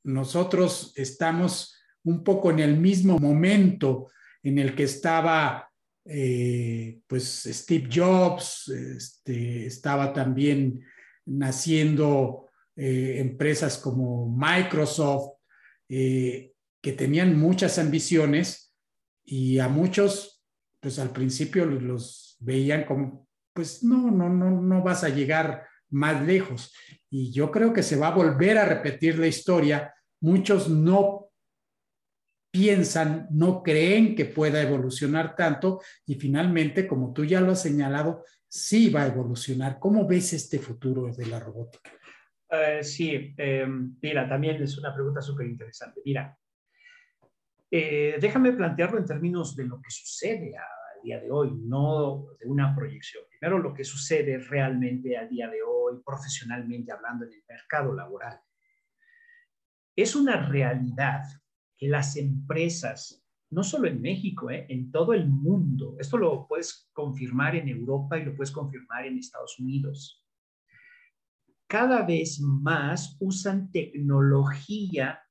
nosotros 0.04 0.94
estamos 0.96 1.76
un 2.04 2.24
poco 2.24 2.52
en 2.52 2.60
el 2.60 2.78
mismo 2.78 3.18
momento 3.18 4.12
en 4.44 4.60
el 4.60 4.76
que 4.76 4.84
estaba 4.84 5.70
eh, 6.06 7.00
pues 7.08 7.44
Steve 7.52 7.90
Jobs, 7.92 8.68
este, 8.68 9.66
estaba 9.66 10.14
también 10.14 10.84
naciendo 11.30 12.50
eh, 12.76 13.18
empresas 13.20 13.78
como 13.78 14.30
Microsoft, 14.30 15.38
que 15.88 16.94
tenían 16.94 17.40
muchas 17.40 17.80
ambiciones 17.80 18.76
y 19.26 19.58
a 19.58 19.68
muchos, 19.68 20.44
pues 20.80 21.00
al 21.00 21.10
principio 21.10 21.66
los 21.66 22.38
veían 22.40 22.86
como, 22.86 23.28
pues 23.54 23.84
no, 23.84 24.12
no, 24.12 24.30
no, 24.30 24.62
no 24.62 24.84
vas 24.84 25.04
a 25.04 25.10
llegar 25.10 25.68
más 25.90 26.26
lejos. 26.26 26.74
Y 27.10 27.32
yo 27.32 27.52
creo 27.52 27.74
que 27.74 27.84
se 27.84 27.96
va 27.96 28.10
a 28.10 28.16
volver 28.16 28.58
a 28.58 28.66
repetir 28.66 29.18
la 29.18 29.28
historia. 29.28 29.94
Muchos 30.22 30.70
no 30.70 31.32
piensan, 32.52 33.28
no 33.32 33.62
creen 33.62 34.16
que 34.16 34.26
pueda 34.26 34.62
evolucionar 34.62 35.36
tanto 35.36 35.82
y 36.06 36.16
finalmente, 36.16 36.88
como 36.88 37.14
tú 37.14 37.26
ya 37.26 37.42
lo 37.42 37.52
has 37.52 37.62
señalado, 37.62 38.24
sí 38.50 38.90
va 38.90 39.04
a 39.04 39.08
evolucionar. 39.08 39.80
¿Cómo 39.80 40.08
ves 40.08 40.34
este 40.34 40.60
futuro 40.60 41.14
de 41.14 41.26
la 41.28 41.40
robótica? 41.40 41.92
Eh, 42.50 42.84
sí, 42.84 43.34
em, 43.38 43.96
mira, 44.02 44.28
también 44.28 44.62
es 44.62 44.78
una 44.78 44.94
pregunta 44.94 45.22
súper 45.22 45.46
interesante. 45.46 46.02
Mira, 46.04 46.36
eh, 47.70 48.18
déjame 48.20 48.52
plantearlo 48.54 48.98
en 48.98 49.06
términos 49.06 49.56
de 49.56 49.66
lo 49.66 49.80
que 49.80 49.92
sucede 49.92 50.58
a, 50.58 50.66
día 51.02 51.22
de 51.22 51.32
hoy, 51.32 51.54
no 51.56 52.26
de 52.38 52.46
una 52.46 52.76
proyección. 52.76 53.24
Primero, 53.30 53.58
lo 53.60 53.74
que 53.74 53.86
sucede 53.86 54.38
realmente 54.38 55.18
a 55.18 55.26
día 55.26 55.48
de 55.48 55.62
hoy, 55.64 56.02
profesionalmente 56.06 56.92
hablando 56.92 57.24
en 57.24 57.32
el 57.32 57.44
mercado 57.48 57.96
laboral. 57.96 58.38
Es 59.96 60.14
una 60.14 60.46
realidad 60.50 61.24
que 61.78 61.88
las 61.88 62.18
empresas, 62.18 63.26
no 63.52 63.64
solo 63.64 63.88
en 63.88 64.02
México, 64.02 64.50
eh, 64.50 64.66
en 64.70 64.92
todo 64.92 65.14
el 65.14 65.28
mundo, 65.28 65.96
esto 66.00 66.18
lo 66.18 66.48
puedes 66.48 66.90
confirmar 66.94 67.56
en 67.56 67.68
Europa 67.68 68.18
y 68.18 68.26
lo 68.26 68.36
puedes 68.36 68.52
confirmar 68.52 69.06
en 69.06 69.18
Estados 69.18 69.60
Unidos, 69.60 70.24
cada 71.68 72.04
vez 72.04 72.40
más 72.42 73.16
usan 73.20 73.72
tecnología 73.72 75.22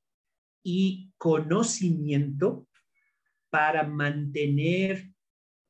y 0.63 1.11
conocimiento 1.17 2.67
para 3.49 3.83
mantener 3.83 5.11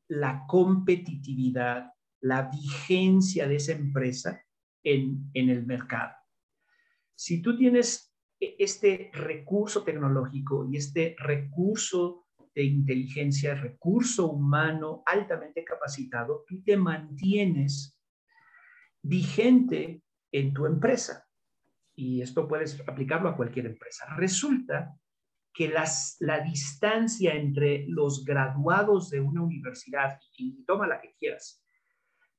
la 0.10 0.46
competitividad, 0.48 1.92
la 2.22 2.50
vigencia 2.50 3.48
de 3.48 3.56
esa 3.56 3.72
empresa 3.72 4.44
en, 4.84 5.30
el 5.34 5.66
mercado. 5.66 6.14
Si 7.16 7.42
tú 7.42 7.58
tienes 7.58 8.14
e, 8.40 8.56
este 8.60 9.12
recurso 9.14 9.84
tecnológico 9.84 10.68
y 10.72 10.78
este 10.78 11.16
recurso 11.20 12.28
de 12.56 12.64
inteligencia, 12.64 13.56
recurso 13.56 14.32
humano 14.32 15.04
altamente 15.06 15.64
capacitado, 15.64 16.44
tú 16.48 16.64
te 16.64 16.78
mantienes 16.78 17.98
vigente 19.02 20.02
en 20.32 20.54
tu 20.54 20.66
empresa. 20.66 21.26
Y 21.96 22.22
esto 22.22 22.48
puedes 22.48 22.82
aplicarlo 22.88 23.30
a 23.30 23.36
cualquier 23.36 23.66
empresa. 23.66 24.06
Resulta 24.16 24.96
que 25.54 25.68
las, 25.68 26.16
la 26.20 26.40
distancia 26.40 27.34
entre 27.34 27.86
los 27.88 28.24
graduados 28.24 29.10
de 29.10 29.20
una 29.20 29.42
universidad, 29.42 30.20
y 30.38 30.64
toma 30.64 30.88
la 30.88 31.02
que 31.02 31.14
quieras, 31.18 31.64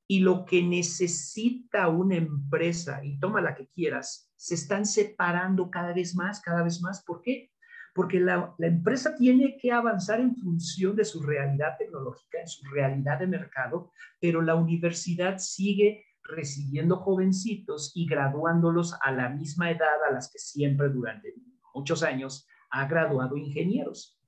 y 0.07 0.21
lo 0.21 0.45
que 0.45 0.63
necesita 0.63 1.89
una 1.89 2.17
empresa, 2.17 3.05
y 3.05 3.19
toma 3.19 3.41
la 3.41 3.55
que 3.55 3.69
quieras, 3.69 4.33
se 4.37 4.55
están 4.55 4.87
separando 4.87 5.71
cada 5.71 5.93
vez 5.93 6.15
más, 6.15 6.41
cada 6.41 6.63
vez 6.63 6.81
más. 6.81 7.05
¿Por 7.05 7.21
qué? 7.21 7.50
Porque 7.95 8.21
la, 8.21 8.55
la 8.59 8.67
empresa 8.67 9.15
tiene 9.17 9.57
que 9.61 9.73
avanzar 9.73 10.21
en 10.21 10.37
función 10.37 10.97
de 10.97 11.05
su 11.05 11.23
realidad 11.23 11.77
tecnológica, 11.79 12.41
en 12.41 12.49
su 12.49 12.65
realidad 12.69 13.19
de 13.19 13.27
mercado, 13.27 13.91
pero 14.21 14.43
la 14.43 14.55
universidad 14.55 15.39
sigue 15.39 16.05
recibiendo 16.23 16.97
jovencitos 16.97 17.93
y 17.95 18.07
graduándolos 18.07 18.95
a 19.03 19.11
la 19.13 19.29
misma 19.29 19.71
edad 19.71 20.05
a 20.09 20.13
las 20.13 20.31
que 20.31 20.39
siempre 20.39 20.89
durante 20.89 21.35
muchos 21.75 22.03
años 22.03 22.47
ha 22.71 22.87
graduado 22.87 23.37
ingenieros. 23.37 24.21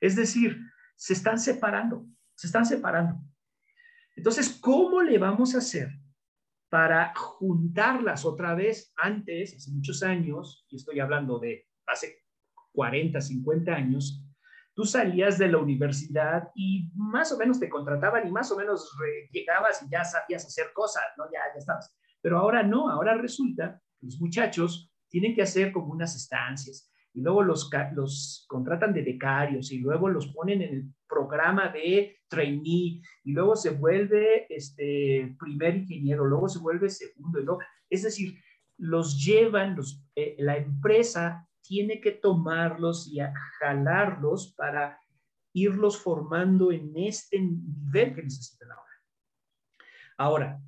Es 0.00 0.16
decir, 0.16 0.58
se 0.96 1.14
están 1.14 1.38
separando, 1.38 2.06
se 2.34 2.46
están 2.46 2.66
separando. 2.66 3.20
Entonces, 4.16 4.58
¿cómo 4.60 5.02
le 5.02 5.18
vamos 5.18 5.54
a 5.54 5.58
hacer 5.58 5.88
para 6.68 7.14
juntarlas 7.14 8.24
otra 8.24 8.54
vez? 8.54 8.92
Antes, 8.96 9.54
hace 9.54 9.70
muchos 9.72 10.02
años, 10.02 10.66
y 10.68 10.76
estoy 10.76 11.00
hablando 11.00 11.38
de 11.38 11.68
hace 11.86 12.24
40, 12.72 13.20
50 13.20 13.72
años, 13.72 14.24
tú 14.74 14.84
salías 14.84 15.38
de 15.38 15.48
la 15.48 15.58
universidad 15.58 16.50
y 16.54 16.90
más 16.94 17.32
o 17.32 17.38
menos 17.38 17.58
te 17.58 17.68
contrataban 17.68 18.26
y 18.26 18.30
más 18.30 18.50
o 18.52 18.56
menos 18.56 18.90
llegabas 19.32 19.82
y 19.82 19.90
ya 19.90 20.04
sabías 20.04 20.44
hacer 20.46 20.72
cosas, 20.72 21.04
¿no? 21.16 21.24
Ya, 21.32 21.40
ya 21.52 21.58
estabas. 21.58 21.94
Pero 22.20 22.38
ahora 22.38 22.62
no, 22.62 22.88
ahora 22.90 23.14
resulta 23.14 23.80
que 23.98 24.06
los 24.06 24.20
muchachos 24.20 24.90
tienen 25.08 25.34
que 25.34 25.42
hacer 25.42 25.72
como 25.72 25.92
unas 25.92 26.14
estancias, 26.14 26.90
y 27.12 27.22
luego 27.22 27.42
los, 27.42 27.70
los 27.94 28.44
contratan 28.48 28.92
de 28.92 29.02
becarios 29.02 29.72
y 29.72 29.78
luego 29.78 30.08
los 30.08 30.28
ponen 30.28 30.62
en 30.62 30.74
el 30.74 30.84
programa 31.08 31.68
de 31.68 32.18
trainee 32.28 33.02
y 33.24 33.32
luego 33.32 33.56
se 33.56 33.70
vuelve 33.70 34.46
este 34.48 35.34
primer 35.38 35.76
ingeniero, 35.76 36.24
luego 36.24 36.48
se 36.48 36.60
vuelve 36.60 36.88
segundo, 36.88 37.40
y 37.40 37.44
luego, 37.44 37.60
es 37.88 38.04
decir, 38.04 38.38
los 38.78 39.22
llevan, 39.22 39.76
eh, 40.14 40.36
la 40.38 40.56
empresa 40.56 41.48
tiene 41.70 42.00
que 42.00 42.10
tomarlos 42.10 43.06
y 43.06 43.20
jalarlos 43.60 44.52
para 44.56 44.98
irlos 45.52 45.96
formando 45.96 46.72
en 46.72 46.90
este 46.96 47.38
nivel 47.40 48.12
que 48.12 48.24
necesitan 48.24 48.72
ahora. 48.72 48.90
Ahora, 50.18 50.62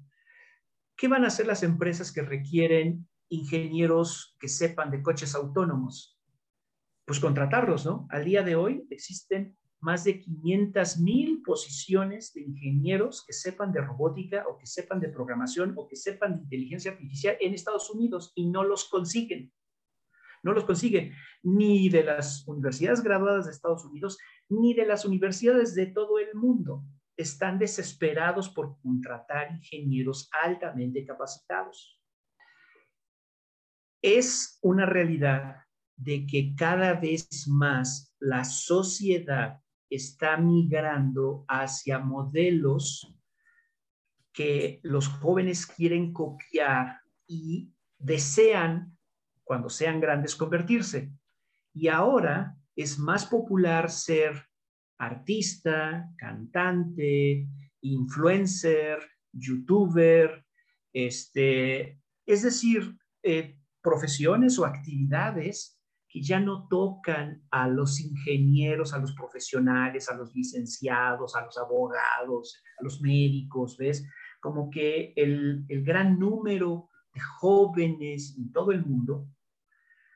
¿qué 0.97 1.09
van 1.09 1.25
a 1.25 1.27
hacer 1.27 1.47
las 1.47 1.65
empresas 1.65 2.13
que 2.13 2.23
requieren 2.23 3.09
ingenieros 3.29 4.37
que 4.39 4.47
sepan 4.47 4.93
de 4.93 5.03
coches 5.03 5.35
autónomos? 5.35 6.21
pues 7.05 7.19
contratarlos, 7.19 7.85
¿no? 7.85 8.07
Al 8.11 8.25
día 8.25 8.45
de 8.45 8.55
hoy 8.55 8.87
existen 8.89 9.57
más 9.81 10.05
de 10.05 10.21
500 10.21 10.99
mil 11.01 11.43
posiciones 11.43 12.33
de 12.33 12.43
ingenieros 12.43 13.25
que 13.27 13.33
sepan 13.33 13.73
de 13.73 13.81
robótica 13.81 14.45
o 14.49 14.57
que 14.57 14.67
sepan 14.67 15.01
de 15.01 15.09
programación 15.09 15.75
o 15.77 15.89
que 15.89 15.97
sepan 15.97 16.37
de 16.37 16.43
inteligencia 16.45 16.93
artificial 16.93 17.37
en 17.41 17.55
Estados 17.55 17.91
Unidos 17.91 18.31
y 18.37 18.47
no 18.47 18.63
los 18.63 18.89
consiguen. 18.89 19.53
No 20.43 20.53
los 20.53 20.65
consiguen 20.65 21.13
ni 21.43 21.89
de 21.89 22.05
las 22.05 22.47
universidades 22.47 23.03
graduadas 23.03 23.47
de 23.47 23.53
Estados 23.53 23.85
Unidos 23.85 24.19
ni 24.49 24.75
de 24.75 24.87
las 24.87 25.05
universidades 25.05 25.75
de 25.75 25.87
todo 25.87 26.19
el 26.19 26.35
mundo. 26.35 26.85
Están 27.17 27.59
desesperados 27.59 28.49
por 28.49 28.81
contratar 28.81 29.53
ingenieros 29.53 30.29
altamente 30.43 31.05
capacitados. 31.05 32.01
Es 34.03 34.59
una 34.63 34.87
realidad 34.87 35.63
de 35.97 36.27
que 36.27 36.55
cada 36.57 36.95
vez 36.95 37.47
más 37.49 38.15
la 38.19 38.45
sociedad 38.45 39.61
está 39.89 40.37
migrando 40.37 41.45
hacia 41.49 41.99
modelos 41.99 43.15
que 44.33 44.81
los 44.83 45.09
jóvenes 45.09 45.67
quieren 45.67 46.13
copiar 46.13 47.01
y 47.27 47.73
desean, 47.99 48.97
cuando 49.45 49.69
sean 49.69 50.01
grandes, 50.01 50.37
convertirse. 50.37 51.13
Y 51.75 51.89
ahora 51.89 52.57
es 52.77 52.99
más 52.99 53.27
popular 53.27 53.91
ser 53.91 54.47
artista, 54.99 56.09
cantante, 56.17 57.49
influencer, 57.81 58.99
youtuber, 59.33 60.45
este, 60.93 62.01
es 62.27 62.43
decir, 62.43 62.97
eh, 63.23 63.59
profesiones 63.83 64.59
o 64.59 64.65
actividades 64.65 65.79
que 66.13 66.21
ya 66.21 66.39
no 66.39 66.69
tocan 66.69 67.43
a 67.51 67.67
los 67.69 67.99
ingenieros, 68.01 68.93
a 68.93 68.99
los 68.99 69.15
profesionales, 69.15 70.11
a 70.11 70.15
los 70.15 70.35
licenciados, 70.35 71.35
a 71.35 71.45
los 71.45 71.57
abogados, 71.57 72.63
a 72.79 72.85
los 72.85 73.01
médicos, 73.01 73.79
¿ves? 73.79 74.07
Como 74.39 74.69
que 74.69 75.15
el, 75.17 75.65
gran 75.69 76.19
número 76.19 76.91
jóvenes 77.21 78.35
en 78.37 78.53
todo 78.53 78.73
el 78.73 78.85
mundo 78.85 79.27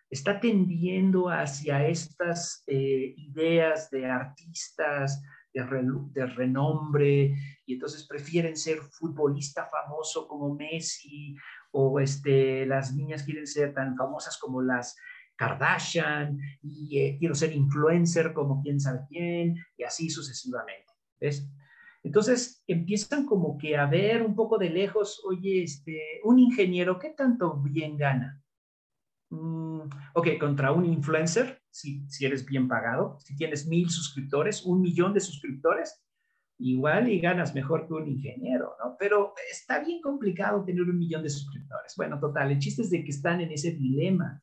está 0.09 0.39
tendiendo 0.41 1.29
hacia 1.29 1.87
estas 1.87 2.63
eh, 2.67 3.15
ideas 3.17 3.91
de 3.91 4.07
artistas, 4.07 5.23
de, 5.53 5.63
de, 6.13 6.27
renombre, 6.27 7.35
y 7.65 7.75
entonces 7.75 8.07
prefieren 8.07 8.57
ser 8.57 8.79
futbolista 8.79 9.69
famoso 9.69 10.29
como 10.29 10.55
Messi, 10.55 11.35
o 11.73 11.99
este, 12.01 12.67
las 12.67 12.95
niñas 12.95 13.25
quieren 13.25 13.47
ser 13.47 13.75
tan 13.75 13.97
famosas 13.97 14.39
como 14.39 14.63
las 14.63 14.97
Kardashian 15.37 16.39
y 16.63 16.99
eh, 16.99 17.17
quiero 17.19 17.35
ser 17.35 17.53
influencer 17.53 18.33
como 18.33 18.63
quién 18.63 18.81
sabe 18.81 19.01
quién 19.09 19.57
y 19.77 19.85
así 19.85 20.09
sucesivamente. 20.09 20.93
¿ves? 21.21 21.47
Entonces 22.07 22.63
empiezan 22.69 23.27
como 23.27 23.59
que 23.59 23.77
a 23.77 23.87
ver 23.87 24.23
un 24.23 24.37
poco 24.37 24.59
de 24.59 24.71
lejos, 24.71 25.21
oye, 25.27 25.65
este, 25.65 26.21
un 26.23 26.39
ingeniero, 26.39 27.01
¿qué 27.01 27.11
tanto 27.11 27.61
bien 27.61 27.97
gana? 27.97 28.41
Mm, 29.31 29.81
ok, 30.15 30.29
contra 30.39 30.71
un 30.71 30.87
influencer, 30.87 31.61
si, 31.69 32.09
si 32.09 32.25
eres 32.25 32.47
bien 32.47 32.69
pagado, 32.69 33.19
si 33.19 33.35
tienes 33.35 33.67
mil 33.67 33.91
suscriptores, 33.91 34.65
un 34.65 34.83
millón 34.83 35.15
de 35.15 35.21
suscriptores, 35.21 36.01
igual 36.59 37.09
y 37.09 37.19
ganas 37.19 37.57
mejor 37.57 37.89
que 37.89 37.95
un 37.95 38.09
ingeniero, 38.09 38.77
¿no? 38.79 38.95
Pero 39.01 39.35
está 39.51 39.81
bien 39.81 40.01
complicado 40.01 40.65
tener 40.65 40.83
un 40.83 40.97
millón 40.97 41.25
de 41.25 41.29
suscriptores. 41.31 41.95
Bueno, 41.97 42.21
total, 42.21 42.53
el 42.53 42.61
chiste 42.61 42.83
es 42.83 42.91
de 42.91 43.03
que 43.03 43.11
están 43.11 43.41
en 43.41 43.51
ese 43.51 43.73
dilema 43.73 44.41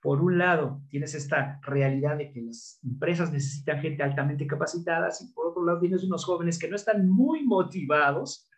por 0.00 0.20
un 0.20 0.38
lado, 0.38 0.82
tienes 0.88 1.14
esta 1.14 1.60
realidad 1.62 2.16
de 2.16 2.30
que 2.30 2.42
las 2.42 2.78
empresas 2.84 3.32
necesitan 3.32 3.80
gente 3.80 4.02
altamente 4.02 4.46
capacitada 4.46 5.08
y 5.20 5.32
por 5.32 5.48
otro 5.48 5.64
lado 5.64 5.80
tienes 5.80 6.04
unos 6.04 6.24
jóvenes 6.24 6.58
que 6.58 6.68
no 6.68 6.76
están 6.76 7.08
muy 7.08 7.44
motivados 7.44 8.48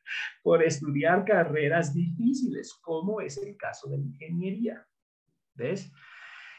por 0.43 0.63
estudiar 0.63 1.25
carreras 1.25 1.95
difíciles, 1.95 2.75
como 2.83 3.21
es 3.21 3.39
el 3.39 3.57
caso 3.57 3.89
de 3.89 3.99
la 3.99 4.05
ingeniería. 4.05 4.87
¿Ves? 5.55 5.93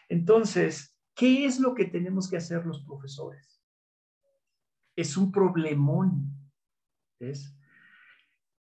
Entonces, 0.09 0.97
¿qué 1.15 1.45
es 1.45 1.59
lo 1.59 1.73
que 1.75 1.86
tenemos 1.86 2.29
que 2.29 2.38
hacer 2.38 2.65
los 2.65 2.84
profesores? 2.84 3.61
Es 4.95 5.15
un 5.17 5.32
problemón. 5.32 6.34
¿Ves? 7.19 7.55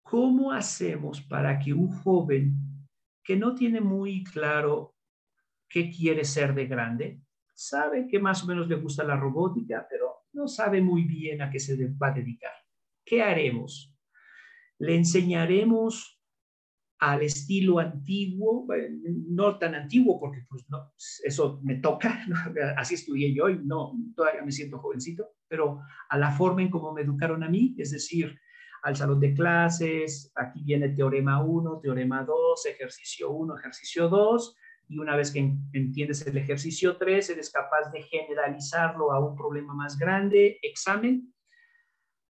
¿cómo 0.08 0.52
hacemos 0.52 1.20
para 1.20 1.58
que 1.58 1.74
un 1.74 1.88
joven 1.88 2.56
que 3.22 3.36
no 3.36 3.54
tiene 3.54 3.80
muy 3.80 4.24
claro 4.24 4.94
qué 5.68 5.90
quiere 5.90 6.24
ser 6.24 6.54
de 6.54 6.66
grande, 6.66 7.22
sabe 7.54 8.06
que 8.08 8.18
más 8.18 8.42
o 8.44 8.46
menos 8.46 8.68
le 8.68 8.76
gusta 8.76 9.04
la 9.04 9.16
robótica, 9.16 9.86
pero 9.88 10.24
no 10.32 10.46
sabe 10.46 10.80
muy 10.80 11.02
bien 11.04 11.42
a 11.42 11.50
qué 11.50 11.58
se 11.58 11.76
va 12.00 12.08
a 12.08 12.12
dedicar? 12.12 12.52
¿Qué 13.04 13.22
haremos? 13.22 13.94
Le 14.78 14.94
enseñaremos 14.96 16.18
al 17.00 17.22
estilo 17.22 17.78
antiguo, 17.78 18.66
no 19.28 19.58
tan 19.58 19.74
antiguo 19.74 20.18
porque 20.18 20.44
pues 20.48 20.64
no, 20.68 20.92
eso 21.24 21.60
me 21.62 21.76
toca, 21.76 22.24
así 22.76 22.94
estudié 22.94 23.32
yo 23.34 23.48
y 23.48 23.58
no, 23.64 23.92
todavía 24.16 24.42
me 24.42 24.52
siento 24.52 24.78
jovencito, 24.78 25.36
pero 25.46 25.80
a 26.08 26.18
la 26.18 26.32
forma 26.32 26.62
en 26.62 26.70
cómo 26.70 26.92
me 26.92 27.02
educaron 27.02 27.44
a 27.44 27.48
mí, 27.48 27.74
es 27.78 27.92
decir, 27.92 28.38
al 28.82 28.96
salón 28.96 29.20
de 29.20 29.34
clases, 29.34 30.32
aquí 30.34 30.62
viene 30.64 30.90
teorema 30.90 31.42
1, 31.42 31.80
teorema 31.80 32.24
2, 32.24 32.66
ejercicio 32.66 33.30
1, 33.30 33.58
ejercicio 33.58 34.08
2, 34.08 34.56
y 34.88 34.98
una 34.98 35.16
vez 35.16 35.30
que 35.30 35.40
entiendes 35.72 36.26
el 36.26 36.36
ejercicio 36.38 36.96
3, 36.96 37.30
eres 37.30 37.50
capaz 37.50 37.90
de 37.92 38.02
generalizarlo 38.02 39.12
a 39.12 39.20
un 39.20 39.36
problema 39.36 39.74
más 39.74 39.98
grande, 39.98 40.58
examen. 40.62 41.34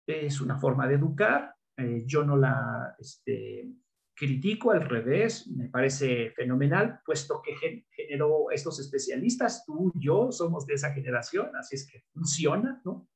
Es 0.06 0.40
una 0.40 0.58
forma 0.58 0.86
de 0.86 0.94
educar. 0.94 1.54
Eh, 1.76 2.02
yo 2.06 2.24
no 2.24 2.36
la 2.36 2.94
este, 2.98 3.72
critico, 4.14 4.70
al 4.70 4.88
revés, 4.88 5.48
me 5.48 5.68
parece 5.68 6.30
fenomenal, 6.32 7.00
puesto 7.04 7.40
que 7.42 7.86
generó 7.90 8.50
estos 8.50 8.78
especialistas, 8.78 9.64
tú, 9.64 9.90
yo, 9.94 10.30
somos 10.30 10.66
de 10.66 10.74
esa 10.74 10.92
generación, 10.92 11.56
así 11.56 11.76
es 11.76 11.90
que 11.90 12.04
funciona, 12.12 12.80
¿no? 12.84 13.08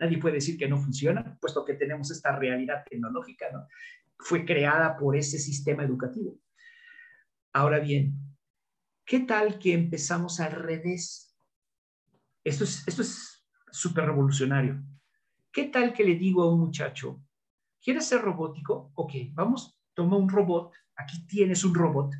Nadie 0.00 0.18
puede 0.18 0.34
decir 0.34 0.58
que 0.58 0.68
no 0.68 0.78
funciona, 0.78 1.38
puesto 1.40 1.64
que 1.64 1.74
tenemos 1.74 2.10
esta 2.10 2.36
realidad 2.36 2.84
tecnológica, 2.88 3.46
¿no? 3.52 3.68
Fue 4.18 4.44
creada 4.44 4.96
por 4.96 5.16
ese 5.16 5.38
sistema 5.38 5.84
educativo. 5.84 6.36
Ahora 7.52 7.78
bien, 7.78 8.29
¿qué 9.10 9.18
tal 9.18 9.58
que 9.58 9.74
empezamos 9.74 10.38
al 10.38 10.52
revés? 10.52 11.36
Esto 12.44 12.62
es 12.62 12.86
esto 12.86 13.02
es 13.02 13.44
súper 13.72 14.04
revolucionario. 14.04 14.80
¿Qué 15.50 15.64
tal 15.64 15.92
que 15.92 16.04
le 16.04 16.14
digo 16.14 16.44
a 16.44 16.54
un 16.54 16.60
muchacho, 16.60 17.20
¿quieres 17.82 18.06
ser 18.06 18.22
robótico? 18.22 18.92
Ok, 18.94 19.14
vamos 19.32 19.76
toma 19.94 20.16
un 20.16 20.28
robot, 20.28 20.72
aquí 20.94 21.26
tienes 21.26 21.64
un 21.64 21.74
robot 21.74 22.14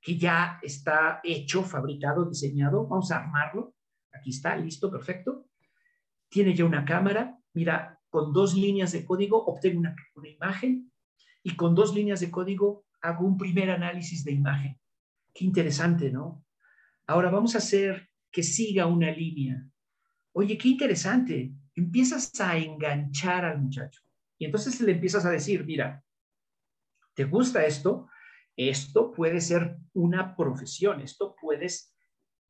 que 0.00 0.18
ya 0.18 0.58
está 0.60 1.20
hecho, 1.22 1.62
fabricado, 1.62 2.28
diseñado, 2.28 2.84
vamos 2.88 3.12
a 3.12 3.18
armarlo, 3.18 3.76
aquí 4.12 4.30
está, 4.30 4.56
listo, 4.56 4.90
perfecto. 4.90 5.46
Tiene 6.28 6.52
ya 6.52 6.64
una 6.64 6.84
cámara, 6.84 7.38
mira, 7.54 8.00
con 8.10 8.32
dos 8.32 8.56
líneas 8.56 8.90
de 8.90 9.04
código 9.04 9.40
obtengo 9.46 9.78
una, 9.78 9.94
una 10.16 10.28
imagen 10.28 10.92
y 11.44 11.54
con 11.54 11.76
dos 11.76 11.94
líneas 11.94 12.18
de 12.18 12.32
código 12.32 12.86
hago 13.00 13.24
un 13.24 13.38
primer 13.38 13.70
análisis 13.70 14.24
de 14.24 14.32
imagen. 14.32 14.81
Qué 15.34 15.44
interesante, 15.44 16.10
¿no? 16.10 16.44
Ahora 17.06 17.30
vamos 17.30 17.54
a 17.54 17.58
hacer 17.58 18.08
que 18.30 18.42
siga 18.42 18.86
una 18.86 19.10
línea. 19.10 19.66
Oye, 20.32 20.56
qué 20.56 20.68
interesante. 20.68 21.52
Empiezas 21.74 22.38
a 22.40 22.56
enganchar 22.56 23.44
al 23.44 23.60
muchacho. 23.60 24.02
Y 24.38 24.46
entonces 24.46 24.80
le 24.80 24.92
empiezas 24.92 25.24
a 25.24 25.30
decir, 25.30 25.64
mira, 25.64 26.02
¿Te 27.14 27.24
gusta 27.24 27.64
esto? 27.64 28.08
Esto 28.56 29.12
puede 29.12 29.40
ser 29.40 29.76
una 29.94 30.34
profesión, 30.36 31.00
esto 31.00 31.34
puedes 31.40 31.94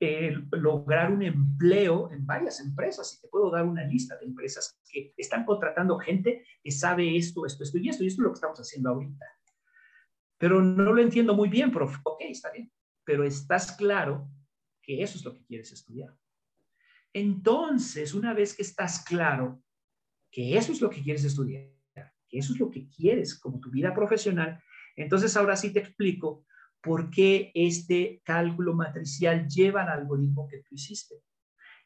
eh, 0.00 0.34
lograr 0.52 1.12
un 1.12 1.22
empleo 1.22 2.10
en 2.12 2.26
varias 2.26 2.60
empresas. 2.60 3.14
Y 3.14 3.20
te 3.20 3.28
puedo 3.28 3.50
dar 3.50 3.64
una 3.64 3.84
lista 3.84 4.16
de 4.16 4.26
empresas 4.26 4.80
que 4.88 5.14
están 5.16 5.44
contratando 5.44 5.98
gente 5.98 6.44
que 6.62 6.70
sabe 6.70 7.16
esto, 7.16 7.46
esto, 7.46 7.62
esto 7.64 7.78
y 7.78 7.88
esto, 7.88 8.04
y 8.04 8.08
esto 8.08 8.22
es 8.22 8.24
lo 8.24 8.30
que 8.30 8.36
estamos 8.36 8.58
haciendo 8.58 8.90
ahorita. 8.90 9.26
Pero 10.42 10.60
no 10.60 10.92
lo 10.92 11.00
entiendo 11.00 11.36
muy 11.36 11.48
bien, 11.48 11.70
profe. 11.70 11.98
Ok, 12.02 12.22
está 12.22 12.50
bien. 12.50 12.68
Pero 13.04 13.22
estás 13.22 13.76
claro 13.76 14.28
que 14.82 15.00
eso 15.00 15.16
es 15.16 15.24
lo 15.24 15.32
que 15.32 15.44
quieres 15.44 15.70
estudiar. 15.70 16.18
Entonces, 17.12 18.12
una 18.12 18.34
vez 18.34 18.56
que 18.56 18.62
estás 18.62 19.04
claro 19.04 19.62
que 20.32 20.56
eso 20.56 20.72
es 20.72 20.80
lo 20.80 20.90
que 20.90 21.00
quieres 21.00 21.22
estudiar, 21.22 21.70
eso 22.28 22.54
es 22.54 22.58
lo 22.58 22.70
que 22.70 22.88
quieres 22.88 23.38
como 23.38 23.60
tu 23.60 23.70
vida 23.70 23.94
profesional, 23.94 24.60
entonces 24.96 25.36
ahora 25.36 25.54
sí 25.54 25.72
te 25.72 25.78
explico 25.78 26.44
por 26.80 27.08
qué 27.08 27.52
este 27.54 28.20
cálculo 28.24 28.74
matricial 28.74 29.46
lleva 29.46 29.84
al 29.84 30.00
algoritmo 30.00 30.48
que 30.48 30.58
tú 30.58 30.74
hiciste. 30.74 31.22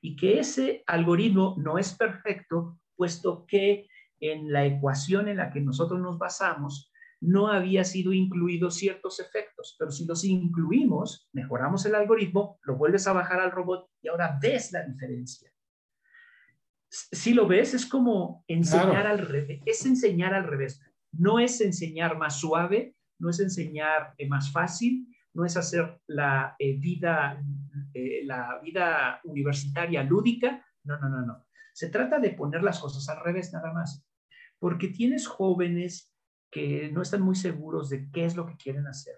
Y 0.01 0.17
que 0.17 0.41
ese 0.41 0.83
algoritmo 0.87 1.57
no 1.59 1.77
es 1.77 1.93
perfecto, 1.93 2.81
puesto 2.95 3.45
que 3.47 3.87
en 4.19 4.51
la 4.51 4.65
ecuación 4.65 5.29
en 5.29 5.37
la 5.37 5.51
que 5.51 5.61
nosotros 5.61 6.01
nos 6.01 6.17
basamos 6.17 6.91
no 7.21 7.49
había 7.49 7.85
sido 7.85 8.13
incluidos 8.13 8.77
ciertos 8.77 9.21
efectos, 9.21 9.77
pero 9.79 9.91
si 9.91 10.05
los 10.07 10.25
incluimos, 10.25 11.29
mejoramos 11.33 11.87
el 11.87 11.95
algoritmo, 11.95 12.59
lo 12.63 12.77
vuelves 12.77 13.07
a 13.07 13.13
bajar 13.13 13.41
al 13.41 13.53
robot 13.53 13.89
y 14.03 14.09
ahora 14.09 14.39
ves 14.41 14.73
la 14.73 14.85
diferencia 14.85 15.51
si 16.89 17.35
lo 17.35 17.47
ves, 17.47 17.75
es 17.75 17.87
como 17.87 18.45
enseñar 18.49 19.07
al 19.07 19.19
revés, 19.19 19.61
es 19.67 19.85
enseñar 19.87 20.35
al 20.35 20.45
revés. 20.45 20.81
No 21.13 21.39
es 21.39 21.61
enseñar 21.61 22.17
más 22.19 22.41
suave, 22.41 22.95
no 23.19 23.31
es 23.31 23.41
enseñar 23.41 24.15
eh, 24.19 24.29
más 24.29 24.53
fácil, 24.53 25.07
no 25.35 25.45
es 25.45 25.57
hacer 25.57 26.01
la 26.07 26.57
eh, 26.59 26.77
vida, 26.79 27.43
eh, 27.93 28.25
la 28.25 28.61
vida 28.63 29.21
universitaria 29.25 30.03
lúdica, 30.03 30.65
no, 30.85 30.99
no, 30.99 31.09
no, 31.09 31.23
no. 31.27 31.47
Se 31.73 31.91
trata 31.91 32.19
de 32.19 32.31
poner 32.31 32.63
las 32.63 32.81
cosas 32.81 33.09
al 33.09 33.23
revés 33.23 33.53
nada 33.53 33.73
más, 33.73 34.07
porque 34.59 34.89
tienes 34.89 35.27
jóvenes 35.27 36.15
que 36.57 36.91
no 36.91 37.03
están 37.03 37.21
muy 37.21 37.35
seguros 37.35 37.91
de 37.91 38.11
qué 38.11 38.25
es 38.25 38.35
lo 38.35 38.47
que 38.47 38.57
quieren 38.57 38.87
hacer, 38.87 39.15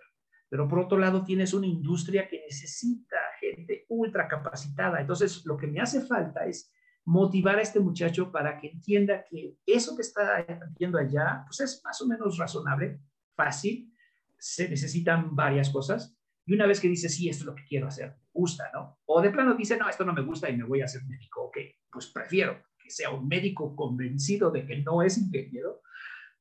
pero 0.48 0.66
por 0.66 0.80
otro 0.80 0.98
lado 0.98 1.22
tienes 1.22 1.54
una 1.54 1.68
industria 1.68 2.26
que 2.26 2.40
necesita 2.40 3.16
gente 3.38 3.86
ultra 3.90 4.26
capacitada. 4.26 5.00
Entonces, 5.00 5.46
lo 5.46 5.56
que 5.56 5.68
me 5.68 5.80
hace 5.80 6.00
falta 6.00 6.46
es 6.46 6.72
motivar 7.04 7.60
a 7.60 7.62
este 7.62 7.78
muchacho 7.78 8.32
para 8.32 8.58
que 8.58 8.70
entienda 8.70 9.24
que 9.24 9.56
eso 9.64 9.94
que 9.94 10.02
está 10.02 10.44
viendo 10.76 10.98
allá, 10.98 11.44
pues 11.46 11.60
es 11.60 11.80
más 11.84 12.02
o 12.02 12.08
menos 12.08 12.38
razonable, 12.38 12.98
fácil, 13.36 13.94
se 14.36 14.68
necesitan 14.68 15.36
varias 15.36 15.70
cosas. 15.70 16.18
Y 16.44 16.54
una 16.54 16.66
vez 16.66 16.80
que 16.80 16.88
dice, 16.88 17.08
sí, 17.08 17.28
esto 17.28 17.42
es 17.42 17.46
lo 17.46 17.54
que 17.54 17.66
quiero 17.68 17.86
hacer, 17.86 18.16
gusta, 18.32 18.68
¿no? 18.74 18.98
O 19.06 19.22
de 19.22 19.30
plano 19.30 19.54
dice, 19.54 19.76
no, 19.76 19.88
esto 19.88 20.04
no 20.04 20.12
me 20.12 20.22
gusta 20.22 20.50
y 20.50 20.56
me 20.56 20.64
voy 20.64 20.80
a 20.80 20.86
hacer 20.86 21.04
médico. 21.04 21.44
Ok, 21.44 21.58
pues 21.88 22.08
prefiero 22.08 22.64
que 22.82 22.90
sea 22.90 23.10
un 23.10 23.28
médico 23.28 23.76
convencido 23.76 24.50
de 24.50 24.66
que 24.66 24.82
no 24.82 25.02
es 25.02 25.18
ingeniero 25.18 25.82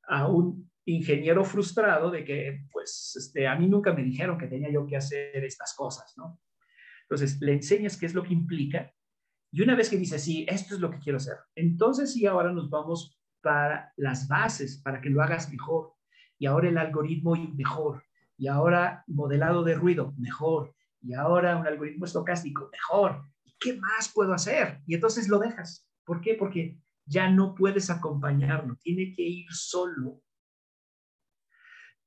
a 0.08 0.28
un 0.28 0.68
ingeniero 0.92 1.44
frustrado 1.44 2.10
de 2.10 2.24
que, 2.24 2.66
pues, 2.72 3.14
este, 3.16 3.48
a 3.48 3.56
mí 3.56 3.68
nunca 3.68 3.94
me 3.94 4.04
dijeron 4.04 4.38
que 4.38 4.48
tenía 4.48 4.72
yo 4.72 4.86
que 4.86 4.98
hacer 4.98 5.44
estas 5.44 5.76
cosas, 5.76 6.14
¿no? 6.18 6.40
Entonces, 7.04 7.40
le 7.42 7.54
enseñas 7.54 7.98
qué 7.98 8.06
es 8.06 8.14
lo 8.14 8.24
que 8.24 8.34
implica 8.34 8.92
y 9.52 9.62
una 9.62 9.76
vez 9.76 9.90
que 9.90 9.98
dice, 9.98 10.20
sí, 10.20 10.46
esto 10.48 10.76
es 10.76 10.82
lo 10.82 10.92
que 10.92 11.00
quiero 11.00 11.18
hacer, 11.18 11.38
entonces 11.56 12.14
sí, 12.14 12.26
ahora 12.26 12.52
nos 12.52 12.70
vamos 12.70 13.18
para 13.42 13.94
las 13.96 14.28
bases, 14.28 14.82
para 14.82 15.00
que 15.02 15.10
lo 15.10 15.22
hagas 15.22 15.50
mejor. 15.50 15.94
Y 16.38 16.46
ahora 16.46 16.70
el 16.70 16.78
algoritmo 16.78 17.36
mejor. 17.56 18.04
Y 18.38 18.48
ahora 18.48 19.04
modelado 19.08 19.64
de 19.64 19.74
ruido, 19.74 20.14
mejor. 20.18 20.76
Y 21.02 21.14
ahora 21.14 21.56
un 21.58 21.66
algoritmo 21.66 22.06
estocástico, 22.06 22.70
mejor. 22.72 23.24
¿Y 23.46 23.56
qué 23.60 23.80
más 23.80 24.12
puedo 24.14 24.34
hacer? 24.34 24.82
Y 24.86 24.96
entonces 24.96 25.30
lo 25.30 25.40
dejas. 25.40 25.90
¿Por 26.06 26.22
qué? 26.22 26.36
Porque 26.36 26.80
ya 27.06 27.30
no 27.30 27.56
puedes 27.56 27.90
acompañarlo, 27.90 28.76
tiene 28.82 29.14
que 29.14 29.24
ir 29.24 29.46
solo. 29.50 30.22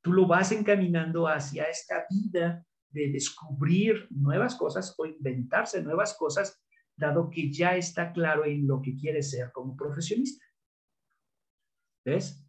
Tú 0.02 0.12
lo 0.12 0.26
vas 0.26 0.52
encaminando 0.52 1.26
hacia 1.28 1.64
esta 1.64 2.06
vida 2.08 2.64
de 2.90 3.10
descubrir 3.10 4.06
nuevas 4.10 4.56
cosas 4.56 4.94
o 4.98 5.06
inventarse 5.06 5.82
nuevas 5.82 6.16
cosas 6.18 6.60
dado 6.96 7.30
que 7.30 7.50
ya 7.50 7.76
está 7.76 8.12
claro 8.12 8.44
en 8.44 8.66
lo 8.66 8.80
que 8.82 8.94
quiere 8.96 9.22
ser 9.22 9.50
como 9.52 9.76
profesionista. 9.76 10.44
¿Ves? 12.04 12.46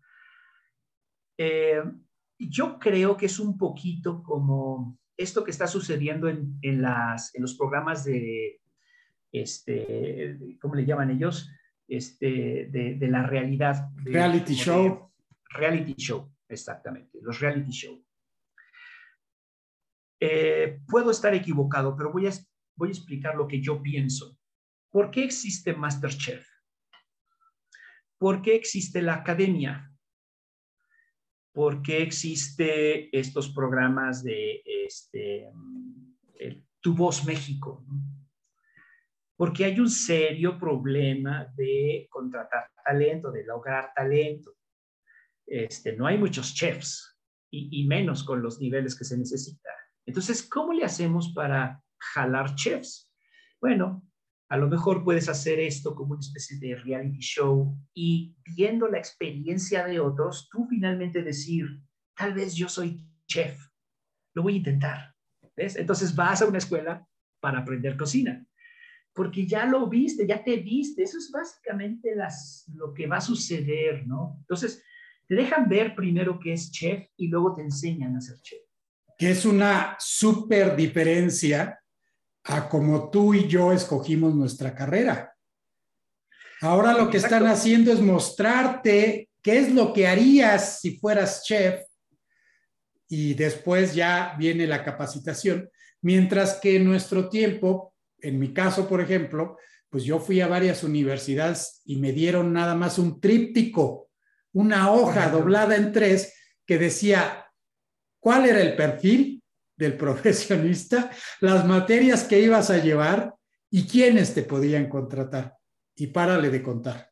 Eh, 1.38 1.82
yo 2.38 2.80
creo 2.80 3.16
que 3.16 3.28
es 3.28 3.40
un 3.40 3.58
poquito 3.58 4.22
como 4.24 4.98
esto 5.18 5.44
que 5.44 5.52
está 5.52 5.68
sucediendo 5.68 6.28
en, 6.28 6.82
las, 6.82 7.34
en 7.36 7.42
los 7.42 7.56
programas 7.56 8.04
de, 8.04 8.62
este, 9.32 10.58
¿cómo 10.60 10.76
le 10.76 10.86
llaman 10.86 11.12
ellos? 11.12 11.50
Este, 11.88 12.68
de, 12.72 13.08
la 13.08 13.24
realidad. 13.24 13.90
reality 14.04 14.56
show. 14.56 15.12
reality 15.50 15.94
show, 15.96 16.31
exactamente, 16.54 17.20
los 17.22 17.40
reality 17.40 17.72
show. 17.72 18.06
Eh, 20.20 20.80
puedo 20.88 21.10
estar 21.12 21.34
equivocado, 21.34 21.96
pero 21.98 22.12
voy 22.12 22.28
a, 22.28 22.32
voy 22.76 22.90
a 22.90 22.92
explicar 22.92 23.36
lo 23.36 23.48
que 23.48 23.62
yo 23.62 23.82
pienso. 23.82 24.38
¿Por 24.92 25.10
qué 25.10 25.24
existe 25.24 25.74
Masterchef? 25.74 26.48
¿Por 28.20 28.42
qué 28.42 28.56
existe 28.56 29.02
la 29.02 29.16
academia? 29.16 29.92
¿Por 31.54 31.82
qué 31.82 32.04
existe 32.04 33.10
estos 33.18 33.50
programas 33.50 34.24
de 34.24 34.62
este, 34.64 35.52
Tu 36.82 36.94
Voz 36.94 37.26
México? 37.26 37.84
Porque 39.36 39.66
hay 39.66 39.80
un 39.80 39.90
serio 39.90 40.60
problema 40.60 41.52
de 41.56 42.08
contratar 42.12 42.70
talento, 42.86 43.32
de 43.32 43.44
lograr 43.44 43.92
talento. 43.96 44.56
Este, 45.52 45.98
no 45.98 46.08
hay 46.08 46.18
muchos 46.18 46.56
chefs 46.56 47.18
y, 47.52 47.86
menos 47.86 48.24
con 48.24 48.42
los 48.42 48.62
niveles 48.62 48.98
que 48.98 49.04
se 49.04 49.18
necesita. 49.18 49.70
Entonces, 50.06 50.42
¿cómo 50.44 50.72
le 50.72 50.86
hacemos 50.86 51.34
para 51.34 51.84
jalar 52.14 52.56
chefs? 52.56 53.12
Bueno, 53.60 54.08
a 54.50 54.56
lo 54.56 54.70
mejor 54.70 55.04
puedes 55.04 55.28
hacer 55.28 55.60
esto 55.60 55.94
como 55.94 56.14
una 56.14 56.22
especie 56.22 56.58
de 56.58 56.76
reality 56.78 57.20
show 57.20 57.78
y 57.94 58.34
viendo 58.56 58.88
la 58.88 58.98
experiencia 58.98 59.86
de 59.86 60.00
otros, 60.00 60.48
tú 60.50 60.66
finalmente 60.70 61.22
decir, 61.22 61.66
tal 62.16 62.34
vez 62.34 62.56
yo 62.56 62.70
soy 62.70 63.04
chef, 63.28 63.60
lo 64.34 64.44
voy 64.44 64.54
a 64.54 64.58
intentar. 64.58 65.16
Entonces 65.58 66.16
vas 66.16 66.42
a 66.42 66.46
una 66.46 66.60
escuela 66.60 67.06
para 67.42 67.60
aprender 67.60 67.98
cocina, 67.98 68.46
porque 69.14 69.46
ya 69.46 69.66
lo 69.66 69.90
viste, 69.90 70.26
ya 70.26 70.42
te 70.42 70.56
viste, 70.56 71.04
eso 71.04 71.18
es 71.18 71.30
básicamente 71.30 72.16
lo 72.74 72.94
que 72.94 73.08
va 73.08 73.18
a 73.18 73.22
suceder, 73.22 74.08
¿no? 74.08 74.38
Entonces, 74.40 74.82
te 75.32 75.38
dejan 75.38 75.70
ver 75.70 75.96
primero 75.96 76.38
qué 76.38 76.52
es 76.52 76.70
chef 76.72 77.08
y 77.16 77.30
luego 77.30 77.56
te 77.56 77.62
enseñan 77.62 78.18
a 78.18 78.20
ser 78.20 78.42
chef. 78.42 78.60
Que 79.18 79.32
es 79.32 79.46
una 79.46 79.96
súper 79.98 80.76
diferencia 80.76 81.80
a 82.44 82.68
como 82.68 83.10
tú 83.10 83.34
y 83.34 83.48
yo 83.48 83.72
escogimos 83.72 84.36
nuestra 84.36 84.76
carrera. 84.76 85.34
Ahora 86.60 86.92
lo 86.92 87.10
que 87.10 87.16
están 87.16 87.48
haciendo 87.48 87.94
es 87.94 88.02
mostrarte 88.02 89.30
qué 89.42 89.60
es 89.60 89.72
lo 89.72 89.94
que 89.94 90.06
harías 90.06 90.82
si 90.82 90.98
fueras 90.98 91.46
chef 91.46 91.80
y 93.08 93.34
después 93.34 93.96
ya 93.96 94.36
viene 94.38 94.68
la 94.68 94.84
capacitación. 94.84 95.70
Mientras 96.02 96.56
que 96.56 96.76
en 96.76 96.84
nuestro 96.84 97.30
tiempo, 97.30 97.96
en 98.20 98.38
mi 98.38 98.54
caso, 98.54 98.86
por 98.86 99.00
ejemplo, 99.00 99.58
pues 99.90 100.04
yo 100.04 100.20
fui 100.20 100.42
a 100.42 100.48
varias 100.48 100.84
universidades 100.84 101.82
y 101.86 101.96
me 101.96 102.12
dieron 102.12 102.52
nada 102.52 102.76
más 102.76 103.00
un 103.00 103.22
tríptico, 103.22 104.11
una 104.54 104.92
hoja 104.92 105.30
doblada 105.30 105.76
en 105.76 105.92
tres 105.92 106.34
que 106.66 106.78
decía 106.78 107.46
cuál 108.20 108.46
era 108.46 108.62
el 108.62 108.76
perfil 108.76 109.44
del 109.76 109.98
profesionista, 109.98 111.12
las 111.40 111.66
materias 111.66 112.24
que 112.24 112.40
ibas 112.40 112.70
a 112.70 112.78
llevar 112.78 113.34
y 113.70 113.88
quiénes 113.88 114.34
te 114.34 114.44
podían 114.44 114.88
contratar. 114.88 115.58
Y 115.96 116.08
párale 116.08 116.50
de 116.50 116.62
contar. 116.62 117.12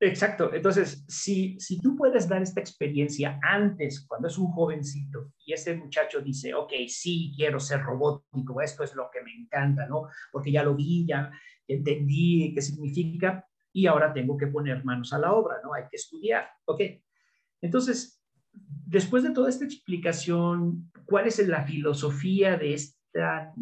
Exacto. 0.00 0.52
Entonces, 0.52 1.04
si, 1.06 1.56
si 1.60 1.80
tú 1.80 1.96
puedes 1.96 2.28
dar 2.28 2.42
esta 2.42 2.60
experiencia 2.60 3.38
antes, 3.40 4.04
cuando 4.06 4.26
es 4.26 4.36
un 4.36 4.50
jovencito, 4.50 5.32
y 5.46 5.52
ese 5.52 5.76
muchacho 5.76 6.20
dice, 6.20 6.54
ok, 6.54 6.72
sí, 6.88 7.32
quiero 7.36 7.60
ser 7.60 7.82
robótico, 7.82 8.60
esto 8.60 8.82
es 8.82 8.94
lo 8.96 9.08
que 9.12 9.22
me 9.22 9.32
encanta, 9.32 9.86
¿no? 9.86 10.08
Porque 10.32 10.50
ya 10.50 10.64
lo 10.64 10.74
vi, 10.74 11.06
ya 11.06 11.30
entendí 11.68 12.52
qué 12.52 12.60
significa, 12.60 13.46
y 13.72 13.86
ahora 13.86 14.12
tengo 14.12 14.36
que 14.36 14.46
poner 14.46 14.84
manos 14.84 15.12
a 15.12 15.18
la 15.18 15.32
obra, 15.32 15.56
¿no? 15.62 15.74
Hay 15.74 15.84
que 15.90 15.96
estudiar, 15.96 16.48
¿ok? 16.66 16.80
Entonces, 17.60 18.22
después 18.52 19.22
de 19.22 19.30
toda 19.30 19.48
esta 19.48 19.64
explicación, 19.64 20.90
¿cuál 21.06 21.26
es 21.26 21.46
la 21.46 21.64
filosofía 21.64 22.56
de 22.56 22.74
esta 22.74 23.54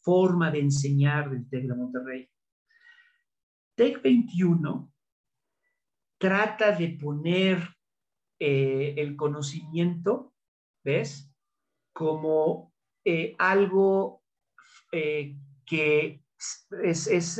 forma 0.00 0.50
de 0.50 0.60
enseñar 0.60 1.30
del 1.30 1.48
TEC 1.48 1.66
de 1.66 1.74
Monterrey? 1.74 2.30
TEC 3.74 4.02
21 4.02 4.92
trata 6.18 6.72
de 6.72 6.88
poner 7.00 7.76
eh, 8.38 8.94
el 8.96 9.16
conocimiento, 9.16 10.34
¿ves? 10.84 11.34
Como 11.92 12.72
eh, 13.04 13.34
algo 13.38 14.22
eh, 14.92 15.36
que 15.66 16.22
es, 16.82 17.38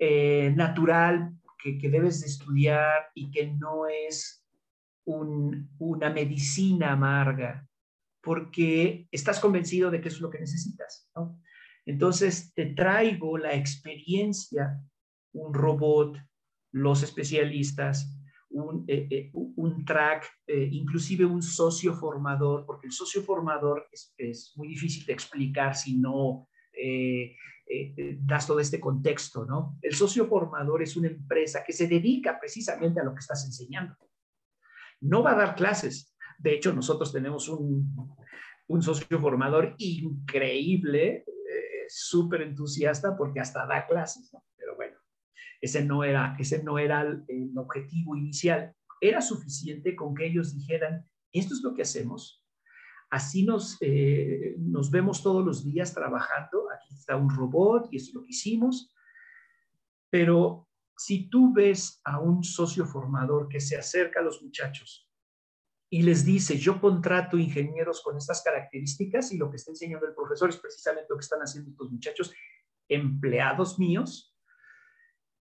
em, 0.00 0.56
natural, 0.56 1.32
que, 1.62 1.88
debes 1.88 2.22
de 2.22 2.26
estudiar 2.26 3.10
y 3.14 3.30
que 3.30 3.48
no 3.48 3.86
es 3.86 4.44
una 5.04 6.10
medicina 6.10 6.92
amarga, 6.92 7.68
porque 8.22 9.08
estás 9.10 9.40
convencido 9.40 9.90
de 9.90 10.00
que 10.00 10.08
es 10.08 10.20
lo 10.20 10.30
que 10.30 10.40
necesitas, 10.40 11.10
Entonces 11.84 12.52
te 12.54 12.66
traigo 12.66 13.36
la 13.38 13.54
experiencia, 13.54 14.80
un 15.32 15.52
robot, 15.52 16.16
los 16.72 17.02
especialistas, 17.02 18.16
un, 18.50 18.84
eh, 18.88 19.08
eh, 19.10 19.32
track, 19.86 20.26
eh, 20.46 20.68
inclusive 20.72 21.24
un 21.24 21.42
socio 21.42 21.94
formador, 21.94 22.66
porque 22.66 22.88
el 22.88 22.92
socio 22.92 23.22
formador 23.22 23.88
es, 24.16 24.52
muy 24.56 24.68
difícil 24.68 25.06
de 25.06 25.12
explicar 25.12 25.74
si 25.74 25.98
no 25.98 26.48
das 28.20 28.46
todo 28.46 28.60
este 28.60 28.80
contexto, 28.80 29.44
¿no? 29.44 29.78
El 29.82 29.94
socio 29.94 30.26
formador 30.26 30.82
es 30.82 30.96
una 30.96 31.08
empresa 31.08 31.62
que 31.64 31.72
se 31.72 31.86
dedica 31.86 32.38
precisamente 32.38 33.00
a 33.00 33.04
lo 33.04 33.14
que 33.14 33.20
estás 33.20 33.44
enseñando. 33.44 33.96
No 35.00 35.22
va 35.22 35.32
a 35.32 35.36
dar 35.36 35.54
clases. 35.54 36.14
De 36.38 36.54
hecho, 36.54 36.72
nosotros 36.72 37.12
tenemos 37.12 37.48
un, 37.48 37.94
un 38.68 38.82
socio 38.82 39.20
formador 39.20 39.74
increíble, 39.78 41.24
súper 41.88 42.42
entusiasta, 42.42 43.16
porque 43.16 43.40
hasta 43.40 43.66
da 43.66 43.86
clases, 43.86 44.32
¿no? 44.32 44.42
Ese 45.60 45.84
no 45.84 46.04
era, 46.04 46.36
ese 46.38 46.62
no 46.62 46.78
era 46.78 47.02
el, 47.02 47.52
objetivo 47.56 48.16
inicial. 48.16 48.74
Era 49.00 49.20
suficiente 49.20 49.94
con 49.94 50.14
que 50.14 50.26
ellos 50.26 50.56
dijeran, 50.56 51.04
esto 51.32 51.54
es 51.54 51.62
lo 51.62 51.74
que 51.74 51.82
hacemos, 51.82 52.44
así 53.10 53.44
nos, 53.44 53.76
eh, 53.80 54.54
nos 54.58 54.90
vemos 54.90 55.22
todos 55.22 55.44
los 55.44 55.64
días 55.64 55.94
trabajando, 55.94 56.69
está 57.00 57.16
un 57.16 57.30
robot 57.30 57.88
y 57.90 57.96
eso 57.96 58.08
es 58.08 58.14
lo 58.14 58.22
que 58.22 58.30
hicimos, 58.30 58.94
pero 60.10 60.68
si 60.96 61.28
tú 61.30 61.52
ves 61.52 62.00
a 62.04 62.20
un 62.20 62.44
socio 62.44 62.84
formador 62.84 63.48
que 63.48 63.60
se 63.60 63.76
acerca 63.76 64.20
a 64.20 64.22
los 64.22 64.42
muchachos 64.42 65.10
y 65.88 66.02
les 66.02 66.24
dice, 66.24 66.58
yo 66.58 66.80
contrato 66.80 67.36
ingenieros 67.36 68.02
con 68.02 68.16
estas 68.16 68.42
características 68.42 69.32
y 69.32 69.38
lo 69.38 69.50
que 69.50 69.56
está 69.56 69.72
enseñando 69.72 70.06
el 70.06 70.14
profesor 70.14 70.50
es 70.50 70.56
precisamente 70.56 71.06
lo 71.08 71.16
que 71.16 71.24
están 71.24 71.40
haciendo 71.40 71.70
estos 71.70 71.90
muchachos, 71.90 72.32
empleados 72.88 73.78
míos, 73.78 74.36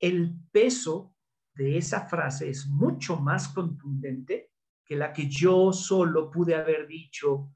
el 0.00 0.34
peso 0.50 1.14
de 1.54 1.78
esa 1.78 2.06
frase 2.06 2.50
es 2.50 2.66
mucho 2.66 3.16
más 3.16 3.48
contundente 3.48 4.50
que 4.84 4.96
la 4.96 5.12
que 5.12 5.28
yo 5.28 5.72
solo 5.72 6.30
pude 6.30 6.54
haber 6.54 6.86
dicho 6.86 7.54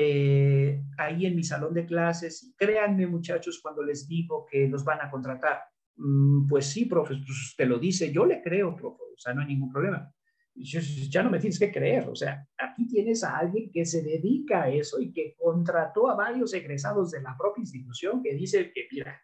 eh, 0.00 0.82
ahí 0.96 1.26
en 1.26 1.34
mi 1.34 1.42
salón 1.42 1.74
de 1.74 1.86
clases. 1.86 2.54
Créanme, 2.56 3.06
muchachos, 3.06 3.60
cuando 3.62 3.82
les 3.82 4.06
digo 4.06 4.46
que 4.50 4.68
los 4.68 4.84
van 4.84 5.00
a 5.00 5.10
contratar. 5.10 5.62
Mm, 5.96 6.46
pues 6.46 6.66
sí, 6.66 6.84
profe, 6.84 7.16
pues 7.26 7.54
te 7.56 7.66
lo 7.66 7.78
dice, 7.78 8.12
yo 8.12 8.24
le 8.24 8.40
creo, 8.40 8.76
profe, 8.76 9.02
o 9.02 9.18
sea, 9.18 9.34
no 9.34 9.40
hay 9.40 9.48
ningún 9.48 9.70
problema. 9.70 10.12
Ya 10.54 11.22
no 11.22 11.30
me 11.30 11.38
tienes 11.38 11.58
que 11.58 11.70
creer, 11.70 12.08
o 12.08 12.16
sea, 12.16 12.44
aquí 12.58 12.88
tienes 12.88 13.22
a 13.22 13.38
alguien 13.38 13.70
que 13.72 13.84
se 13.84 14.02
dedica 14.02 14.64
a 14.64 14.70
eso 14.70 15.00
y 15.00 15.12
que 15.12 15.34
contrató 15.36 16.10
a 16.10 16.16
varios 16.16 16.52
egresados 16.52 17.12
de 17.12 17.22
la 17.22 17.36
propia 17.36 17.62
institución 17.62 18.22
que 18.22 18.34
dice 18.34 18.72
que, 18.72 18.88
mira, 18.90 19.20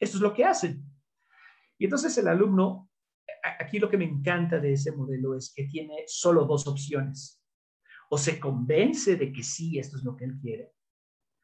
esto 0.00 0.16
es 0.16 0.22
lo 0.22 0.34
que 0.34 0.44
hacen. 0.44 0.82
Y 1.78 1.84
entonces 1.84 2.16
el 2.18 2.26
alumno, 2.26 2.90
aquí 3.60 3.78
lo 3.78 3.88
que 3.88 3.98
me 3.98 4.04
encanta 4.04 4.58
de 4.58 4.72
ese 4.72 4.90
modelo 4.92 5.36
es 5.36 5.52
que 5.54 5.64
tiene 5.64 6.04
solo 6.06 6.44
dos 6.44 6.66
opciones. 6.66 7.37
O 8.08 8.18
se 8.18 8.40
convence 8.40 9.16
de 9.16 9.32
que 9.32 9.42
sí, 9.42 9.78
esto 9.78 9.96
es 9.96 10.04
lo 10.04 10.16
que 10.16 10.24
él 10.24 10.38
quiere, 10.40 10.72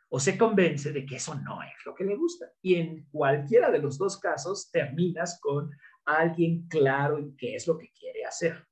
o 0.08 0.20
se 0.20 0.38
convence 0.38 0.92
de 0.92 1.04
que 1.04 1.16
eso 1.16 1.34
no 1.34 1.62
es 1.62 1.84
lo 1.84 1.94
que 1.94 2.04
le 2.04 2.16
gusta. 2.16 2.46
Y 2.62 2.76
en 2.76 3.04
cualquiera 3.10 3.70
de 3.70 3.80
los 3.80 3.98
dos 3.98 4.18
casos 4.18 4.70
terminas 4.70 5.40
con 5.40 5.70
alguien 6.04 6.66
claro 6.68 7.18
en 7.18 7.36
qué 7.36 7.56
es 7.56 7.66
lo 7.66 7.76
que 7.76 7.90
quiere 7.90 8.24
hacer. 8.24 8.66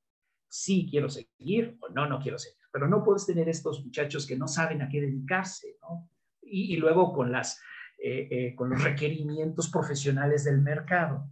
Sí 0.49 0.87
quiero 0.89 1.09
seguir 1.09 1.77
o 1.81 1.89
no, 1.89 2.07
no 2.07 2.21
quiero 2.21 2.39
seguir. 2.39 2.59
Pero 2.73 2.89
no 2.89 3.03
puedes 3.03 3.27
tener 3.27 3.49
estos 3.49 3.85
muchachos 3.85 4.27
que 4.27 4.37
no 4.37 4.47
saben 4.47 4.83
a 4.83 4.89
qué 4.89 5.01
dedicarse, 5.01 5.77
¿no? 5.83 6.09
Y, 6.43 6.77
luego 6.77 7.13
con, 7.13 7.33
las, 7.33 7.61
eh, 7.99 8.29
eh, 8.31 8.55
con 8.55 8.71
los 8.71 8.83
requerimientos 8.83 9.71
profesionales 9.71 10.45
del 10.45 10.61
mercado. 10.61 11.27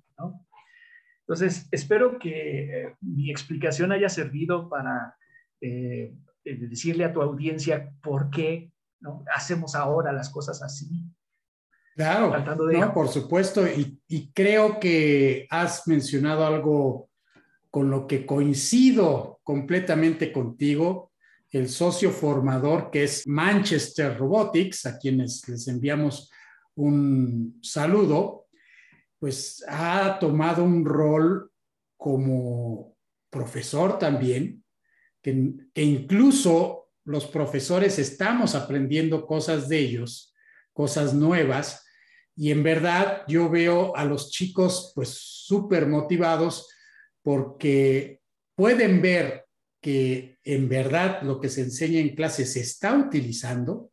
Entonces, 1.30 1.68
espero 1.70 2.18
que 2.18 2.86
eh, 2.86 2.96
mi 3.02 3.30
explicación 3.30 3.92
haya 3.92 4.08
servido 4.08 4.68
para 4.68 5.14
eh, 5.60 6.12
eh, 6.44 6.56
decirle 6.56 7.04
a 7.04 7.12
tu 7.12 7.20
audiencia 7.22 7.92
por 8.02 8.30
qué 8.30 8.70
hacemos 9.34 9.74
ahora 9.74 10.12
las 10.12 10.30
cosas 10.30 10.62
así. 10.62 10.88
Claro, 11.96 12.32
por 12.94 13.08
supuesto, 13.08 13.66
y, 13.66 14.00
y, 14.08 14.30
creo 14.32 14.80
que 14.80 15.46
has 15.50 15.86
mencionado 15.86 16.46
algo 16.46 17.10
con 17.70 17.90
lo 17.90 18.06
que 18.06 18.24
coincido 18.24 19.40
completamente 19.42 20.32
contigo, 20.32 21.12
el 21.50 21.68
socio 21.68 22.10
formador 22.10 22.90
que 22.90 23.04
es 23.04 23.26
Manchester 23.26 24.16
Robotics, 24.16 24.86
a 24.86 24.98
quienes 24.98 25.46
les 25.48 25.66
enviamos 25.68 26.30
un 26.76 27.58
saludo, 27.62 28.46
pues 29.18 29.64
ha 29.68 30.18
tomado 30.18 30.64
un 30.64 30.84
rol 30.84 31.50
como 31.96 32.96
profesor 33.28 33.98
también, 33.98 34.64
que, 35.22 35.52
incluso 35.74 36.88
los 37.04 37.26
profesores 37.26 37.98
estamos 37.98 38.54
aprendiendo 38.54 39.26
cosas 39.26 39.68
de 39.68 39.78
ellos, 39.78 40.34
cosas 40.72 41.14
nuevas, 41.14 41.84
y 42.36 42.50
en 42.50 42.62
verdad 42.62 43.22
yo 43.28 43.50
veo 43.50 43.96
a 43.96 44.04
los 44.04 44.30
chicos 44.30 44.92
pues 44.94 45.08
súper 45.10 45.86
motivados 45.86 46.68
porque 47.22 48.20
pueden 48.54 49.02
ver 49.02 49.46
que 49.80 50.38
en 50.44 50.68
verdad 50.68 51.22
lo 51.22 51.40
que 51.40 51.48
se 51.48 51.62
enseña 51.62 52.00
en 52.00 52.14
clase 52.14 52.46
se 52.46 52.60
está 52.60 52.96
utilizando 52.96 53.90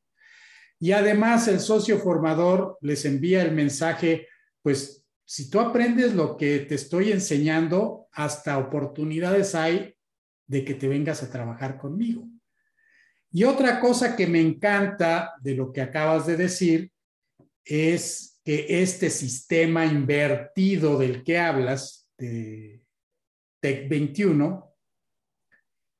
y 0.79 0.91
además 0.91 1.47
el 1.47 1.59
socio 1.59 1.99
formador 1.99 2.77
les 2.81 3.05
envía 3.05 3.41
el 3.41 3.51
mensaje, 3.51 4.27
pues 4.61 5.03
si 5.25 5.49
tú 5.49 5.59
aprendes 5.59 6.13
lo 6.13 6.37
que 6.37 6.59
te 6.59 6.75
estoy 6.75 7.11
enseñando, 7.11 8.07
hasta 8.11 8.57
oportunidades 8.57 9.55
hay 9.55 9.96
de 10.47 10.63
que 10.63 10.73
te 10.73 10.87
vengas 10.87 11.21
a 11.21 11.29
trabajar 11.29 11.77
conmigo. 11.77 12.27
Y 13.31 13.43
otra 13.43 13.79
cosa 13.79 14.15
que 14.15 14.25
me 14.25 14.41
encanta 14.41 15.33
de 15.41 15.53
lo 15.53 15.71
que 15.71 15.81
acabas 15.81 16.25
de 16.25 16.37
decir 16.37 16.91
es 17.63 18.39
que 18.43 18.81
este 18.81 19.09
sistema 19.09 19.85
invertido 19.85 20.97
del 20.97 21.23
que 21.23 21.37
hablas, 21.37 22.09
de 22.17 22.81
TEC 23.61 23.89
21, 23.89 24.75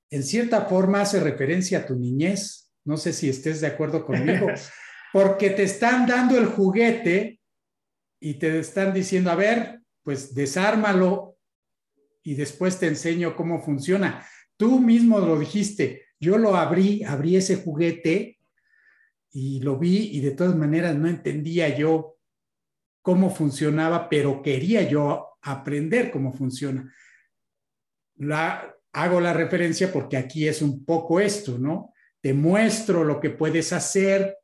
en 0.10 0.24
cierta 0.24 0.62
forma 0.66 1.02
hace 1.02 1.20
referencia 1.20 1.80
a 1.80 1.86
tu 1.86 1.96
niñez. 1.96 2.72
No 2.86 2.96
sé 2.96 3.12
si 3.12 3.30
estés 3.30 3.60
de 3.60 3.68
acuerdo 3.68 4.06
conmigo, 4.06 4.48
porque 5.14 5.50
te 5.50 5.64
están 5.64 6.08
dando 6.08 6.38
el 6.38 6.46
juguete 6.46 7.42
y 8.22 8.36
te 8.36 8.60
están 8.60 8.94
diciendo, 8.94 9.30
a 9.30 9.36
ver, 9.36 9.82
pues 10.04 10.34
desármalo 10.34 11.38
y 12.24 12.36
después 12.36 12.80
te 12.80 12.88
enseño 12.88 13.36
cómo 13.36 13.62
funciona. 13.62 14.26
Tú 14.58 14.80
mismo 14.80 15.20
lo 15.20 15.40
dijiste, 15.40 16.08
yo 16.20 16.38
lo 16.38 16.56
abrí, 16.56 17.04
abrí 17.04 17.36
ese 17.36 17.58
juguete 17.58 18.40
y 19.32 19.60
lo 19.62 19.78
vi 19.78 20.10
y 20.14 20.22
de 20.22 20.32
todas 20.32 20.56
maneras 20.56 20.96
no 20.96 21.08
entendía 21.08 21.78
yo 21.78 22.18
cómo 23.02 23.30
funcionaba, 23.30 24.10
pero 24.10 24.42
quería 24.42 24.82
yo 24.82 25.38
aprender 25.42 26.12
cómo 26.12 26.34
funciona. 26.34 26.92
La, 28.16 28.76
hago 28.94 29.22
la 29.22 29.34
referencia 29.34 29.94
porque 29.94 30.18
aquí 30.18 30.48
es 30.48 30.62
un 30.62 30.84
poco 30.84 31.20
esto, 31.20 31.60
¿no? 31.60 31.94
Te 32.20 32.34
muestro 32.34 33.04
lo 33.04 33.20
que 33.20 33.30
puedes 33.30 33.72
hacer, 33.72 34.38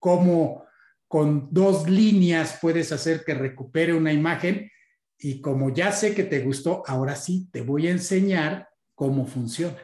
cómo 0.00 0.64
con 1.06 1.48
dos 1.52 1.88
líneas 1.88 2.58
puedes 2.60 2.90
hacer 2.92 3.24
que 3.24 3.34
recupere 3.34 3.94
una 3.94 4.12
imagen 4.12 4.70
y 5.18 5.40
como 5.40 5.72
ya 5.72 5.92
sé 5.92 6.14
que 6.14 6.24
te 6.24 6.40
gustó, 6.40 6.82
ahora 6.86 7.14
sí 7.14 7.48
te 7.52 7.60
voy 7.60 7.86
a 7.86 7.92
enseñar 7.92 8.69
cómo 9.00 9.24
funciona. 9.24 9.78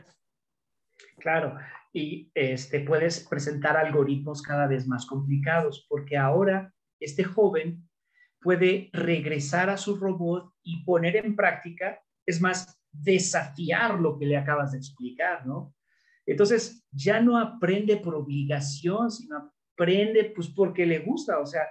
Claro, 1.17 1.57
y 1.91 2.31
este, 2.35 2.81
puedes 2.81 3.27
presentar 3.27 3.75
algoritmos 3.75 4.43
cada 4.43 4.67
vez 4.67 4.87
más 4.87 5.07
complicados, 5.07 5.87
porque 5.89 6.19
ahora 6.19 6.71
este 7.01 7.25
joven 7.25 7.89
puede 8.43 8.91
regresar 8.93 9.71
a 9.71 9.79
su 9.79 9.97
robot 9.97 10.53
y 10.63 10.85
poner 10.85 11.17
en 11.17 11.35
práctica, 11.35 11.99
es 12.27 12.43
más, 12.43 12.79
desafiar 12.93 13.99
lo 13.99 14.19
que 14.19 14.27
le 14.27 14.37
acabas 14.37 14.73
de 14.73 14.79
explicar, 14.79 15.47
¿no? 15.47 15.75
Entonces, 16.27 16.87
ya 16.91 17.19
no 17.19 17.39
aprende 17.39 17.97
por 17.97 18.17
obligación, 18.17 19.11
sino 19.11 19.51
aprende 19.73 20.31
pues 20.35 20.49
porque 20.49 20.85
le 20.85 20.99
gusta. 20.99 21.39
O 21.39 21.47
sea, 21.47 21.63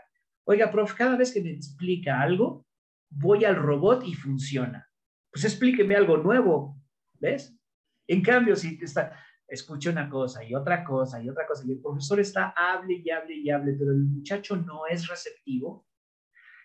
oiga, 0.46 0.72
profe, 0.72 0.96
cada 0.98 1.16
vez 1.16 1.32
que 1.32 1.44
me 1.44 1.52
explica 1.52 2.22
algo, 2.22 2.66
voy 3.12 3.46
al 3.46 3.56
robot 3.56 4.04
y 4.04 4.16
funciona. 4.16 4.90
Pues 5.32 5.46
explíqueme 5.46 5.96
algo 5.96 6.18
nuevo, 6.18 6.82
¿ves? 7.26 7.58
En 8.08 8.22
cambio, 8.22 8.56
si 8.56 8.78
está, 8.82 9.12
escucha 9.48 9.90
una 9.90 10.10
cosa 10.10 10.44
y 10.44 10.54
otra 10.54 10.84
cosa 10.84 11.22
y 11.22 11.30
otra 11.30 11.46
cosa, 11.48 11.64
y 11.66 11.72
el 11.72 11.82
profesor 11.82 12.20
está 12.20 12.54
hable 12.56 13.02
y 13.04 13.10
hable 13.10 13.36
y 13.36 13.50
hable, 13.50 13.74
pero 13.74 13.92
el 13.92 14.04
muchacho 14.04 14.56
no 14.56 14.86
es 14.88 15.08
receptivo, 15.08 15.88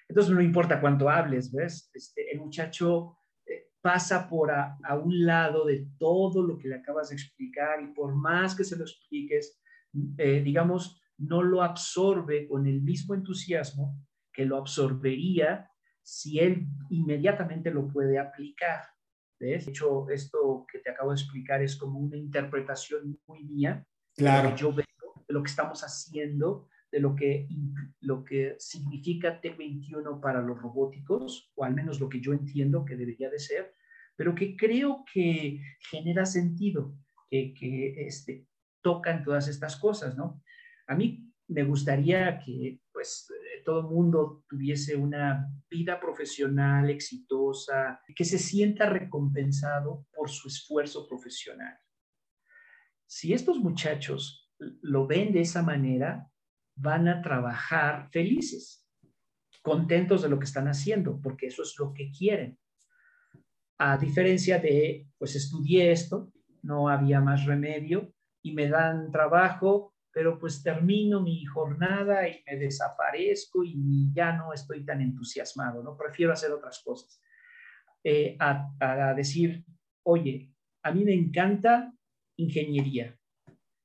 entonces 0.08 0.34
no 0.34 0.42
importa 0.42 0.80
cuánto 0.80 1.08
hables, 1.08 1.52
¿ves? 1.52 1.90
Este, 1.94 2.32
el 2.32 2.40
muchacho 2.40 3.16
eh, 3.46 3.70
pasa 3.80 4.28
por 4.28 4.50
a, 4.50 4.76
un 5.02 5.24
lado 5.24 5.64
de 5.64 5.86
todo 5.98 6.42
lo 6.42 6.58
que 6.58 6.68
le 6.68 6.76
acabas 6.76 7.11
de 7.11 7.14
explicar 7.14 7.80
y 7.82 7.94
por 7.94 8.14
más 8.14 8.56
que 8.56 8.64
se 8.64 8.76
lo 8.76 8.82
expliques, 8.82 9.62
eh, 10.18 10.42
digamos, 10.42 11.00
no 11.16 11.42
lo 11.42 11.62
absorbe 11.62 12.48
con 12.48 12.66
el 12.66 12.82
mismo 12.82 13.14
entusiasmo 13.14 13.96
que 14.32 14.44
lo 14.46 14.56
absorbería 14.56 15.70
si 16.02 16.40
él 16.40 16.66
inmediatamente 16.88 17.70
lo 17.70 17.86
puede 17.86 18.18
aplicar. 18.18 18.80
De 19.41 19.57
hecho, 19.57 20.09
esto 20.11 20.66
que 20.70 20.80
te 20.80 20.91
acabo 20.91 21.11
de 21.11 21.16
explicar 21.16 21.62
es 21.62 21.74
como 21.74 21.99
una 21.99 22.16
interpretación 22.16 23.18
muy 23.26 23.43
mía 23.45 23.86
claro. 24.14 24.43
de 24.43 24.51
lo 24.51 24.55
que 24.55 24.61
yo 24.61 24.72
veo, 24.74 25.24
de 25.26 25.34
lo 25.34 25.43
que 25.43 25.51
estamos 25.51 25.80
haciendo, 25.82 26.68
de 26.93 27.01
lo 27.01 27.16
que, 27.16 27.49
lo 28.01 28.22
que 28.22 28.57
significa 28.59 29.41
T21 29.41 30.20
para 30.20 30.43
los 30.43 30.61
robóticos, 30.61 31.51
o 31.55 31.64
al 31.64 31.74
menos 31.74 32.01
lo 32.01 32.11
que 32.11 32.20
yo 32.20 32.34
entiendo 32.34 32.84
que 32.84 32.97
debería 32.97 33.30
de 33.30 33.38
ser, 33.38 33.74
pero 34.14 34.34
que 34.34 34.55
creo 34.57 35.05
que 35.11 35.62
genera 35.91 36.26
sentido, 36.26 36.95
que, 37.30 37.55
que 37.55 38.07
este, 38.07 38.47
tocan 38.82 39.24
todas 39.24 39.49
estas 39.49 39.76
cosas, 39.76 40.16
¿no? 40.18 40.43
A 40.86 40.95
mí 40.95 41.32
me 41.49 41.64
gustaría 41.64 42.38
que, 42.38 42.80
pues, 42.93 43.26
todo 43.64 43.88
mundo 43.88 44.44
tuviese 44.48 44.96
una 44.96 45.48
vida 45.68 46.00
profesional 46.00 46.90
exitosa, 46.90 48.00
que 48.14 48.24
se 48.24 48.38
sienta 48.38 48.86
recompensado 48.86 50.06
por 50.12 50.28
su 50.28 50.48
esfuerzo 50.48 51.06
profesional. 51.06 51.78
Si 53.06 53.32
estos 53.32 53.58
muchachos 53.58 54.50
lo 54.58 55.06
ven 55.06 55.32
de 55.32 55.40
esa 55.40 55.62
manera, 55.62 56.30
van 56.76 57.08
a 57.08 57.22
trabajar 57.22 58.08
felices, 58.11 58.88
contentos 59.62 60.22
de 60.22 60.28
lo 60.28 60.38
que 60.38 60.46
están 60.46 60.68
haciendo, 60.68 61.20
porque 61.20 61.46
eso 61.46 61.62
es 61.62 61.74
lo 61.78 61.92
que 61.92 62.11
quieren. 62.11 62.58
A 63.78 63.96
diferencia 63.96 64.58
de, 64.58 65.08
pues 65.18 65.36
estudié 65.36 65.92
esto, 65.92 66.32
no 66.62 66.88
había 66.88 67.20
más 67.20 67.46
remedio 67.46 68.12
y 68.42 68.52
me 68.52 68.68
dan 68.68 69.11
trabajo 69.11 69.89
pero 70.12 70.38
pues 70.38 70.62
termino 70.62 71.22
mi 71.22 71.44
jornada 71.44 72.28
y 72.28 72.42
me 72.46 72.56
desaparezco 72.56 73.62
y 73.64 74.12
ya 74.12 74.32
no 74.32 74.52
estoy 74.52 74.84
tan 74.84 75.00
entusiasmado, 75.00 75.82
¿no? 75.82 75.96
Prefiero 75.96 76.32
hacer 76.32 76.50
otras 76.50 76.82
cosas. 76.84 77.20
Eh, 78.02 78.36
a, 78.40 79.14
decir, 79.14 79.64
oye, 80.04 80.52
a 80.82 80.90
mí 80.90 81.04
me 81.04 81.12
encanta 81.12 81.92
ingeniería 82.36 83.16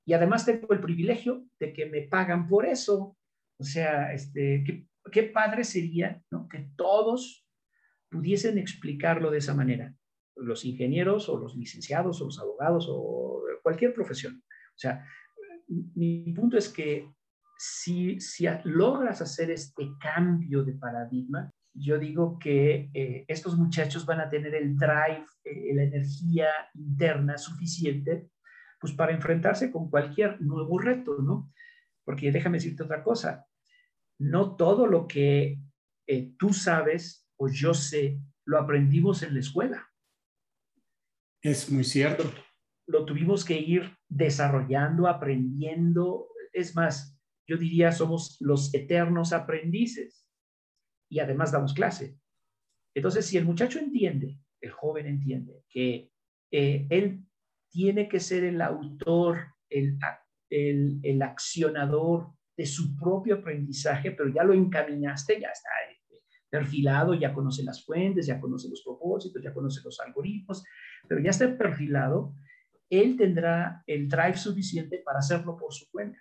y 0.06 0.14
además 0.14 0.46
tengo 0.46 0.74
el 0.74 0.80
privilegio 0.80 1.46
de 1.60 1.74
que 1.74 1.86
me 1.88 2.04
pagan 2.04 2.48
por 2.48 2.66
eso. 2.66 3.18
O 3.60 3.64
sea, 3.64 4.14
este, 4.14 4.64
qué, 4.66 4.88
qué 5.12 5.24
padre 5.24 5.64
sería 5.64 6.24
¿no? 6.32 6.48
que 6.48 6.70
todos 6.76 7.46
pudiesen 8.10 8.58
explicarlo 8.58 9.32
de 9.32 9.40
esa 9.40 9.54
manera, 9.54 9.94
los 10.36 10.64
ingenieros 10.64 11.28
o 11.28 11.38
los 11.38 11.56
licenciados 11.56 12.22
o 12.22 12.26
los 12.26 12.40
abogados 12.40 12.88
o 12.90 13.44
cualquier 13.62 13.94
profesión. 13.94 14.44
O 14.48 14.78
sea, 14.78 15.06
mi 15.68 16.34
punto 16.34 16.58
es 16.58 16.70
que 16.70 17.16
si, 17.58 18.18
logras 18.64 19.22
hacer 19.22 19.52
este 19.52 19.92
cambio 20.00 20.64
de 20.64 20.74
paradigma, 20.74 21.52
yo 21.74 21.98
digo 22.00 22.40
que 22.40 22.90
eh, 22.94 23.26
estos 23.28 23.58
muchachos 23.58 24.06
van 24.06 24.22
a 24.22 24.30
tener 24.30 24.56
el 24.56 24.78
drive, 24.78 25.26
eh, 25.44 25.74
la 25.74 25.84
energía 25.84 26.48
interna 26.74 27.38
suficiente, 27.38 28.30
pues 28.80 28.94
para 28.94 29.14
enfrentarse 29.14 29.72
con 29.72 29.90
cualquier 29.90 30.42
nuevo 30.42 30.80
reto, 30.80 31.18
¿no? 31.22 31.52
Porque 32.04 32.32
déjame 32.32 32.58
decirte 32.58 32.84
otra 32.84 33.04
cosa, 33.04 33.46
no 34.20 34.56
todo 34.56 34.88
lo 34.88 35.08
que 35.08 35.60
eh, 36.08 36.34
tú 36.38 36.54
sabes 36.54 37.28
o 37.38 37.50
yo 37.50 37.74
sé, 37.74 38.20
lo 38.46 38.60
aprendimos 38.60 39.24
en 39.24 39.34
la 39.34 39.40
escuela. 39.40 39.90
Es 41.42 41.70
muy 41.70 41.84
cierto 41.84 42.24
lo 42.88 43.06
tuvimos 43.06 43.44
que 43.46 43.60
ir 43.60 43.98
desarrollando, 44.08 45.08
aprendiendo. 45.08 46.30
Es 46.54 46.76
más, 46.76 47.20
yo 47.48 47.58
diría, 47.58 47.92
somos 47.92 48.38
los 48.40 48.74
eternos 48.74 49.34
aprendices 49.34 50.28
y 51.10 51.20
además 51.20 51.52
damos 51.52 51.74
clase. 51.74 52.18
Entonces, 52.96 53.26
si 53.26 53.38
el 53.38 53.46
muchacho 53.46 53.80
entiende, 53.80 54.40
el 54.62 54.72
joven 54.72 55.06
entiende 55.06 55.64
que 55.70 56.12
eh, 56.52 56.88
él 56.90 57.26
tiene 57.70 58.08
que 58.08 58.20
ser 58.20 58.44
el 58.44 58.62
autor, 58.62 59.48
el, 59.70 59.98
el, 60.50 61.00
el, 61.04 61.22
accionador 61.22 62.32
de 62.56 62.66
su 62.66 62.96
propio 62.96 63.36
aprendizaje, 63.36 64.12
pero 64.12 64.30
ya 64.30 64.44
lo 64.44 64.54
encaminaste, 64.54 65.42
ya 65.42 65.50
está 65.50 65.70
eh, 65.92 66.22
perfilado, 66.50 67.14
ya 67.14 67.34
conoce 67.34 67.64
las 67.64 67.84
fuentes, 67.84 68.28
ya 68.28 68.40
conoce 68.40 68.70
los 68.70 68.82
propósitos, 68.82 69.44
ya 69.44 69.54
conoce 69.54 69.82
los 69.84 70.00
algoritmos, 70.00 70.64
pero 71.08 71.22
ya 71.22 71.32
está 71.32 71.58
perfilado, 71.58 72.34
él 72.90 73.18
tendrá 73.18 73.84
el 73.88 74.08
drive 74.08 74.38
suficiente 74.38 75.02
para 75.04 75.20
hacerlo 75.20 75.58
por 75.58 75.74
su 75.74 75.90
cuenta. 75.90 76.20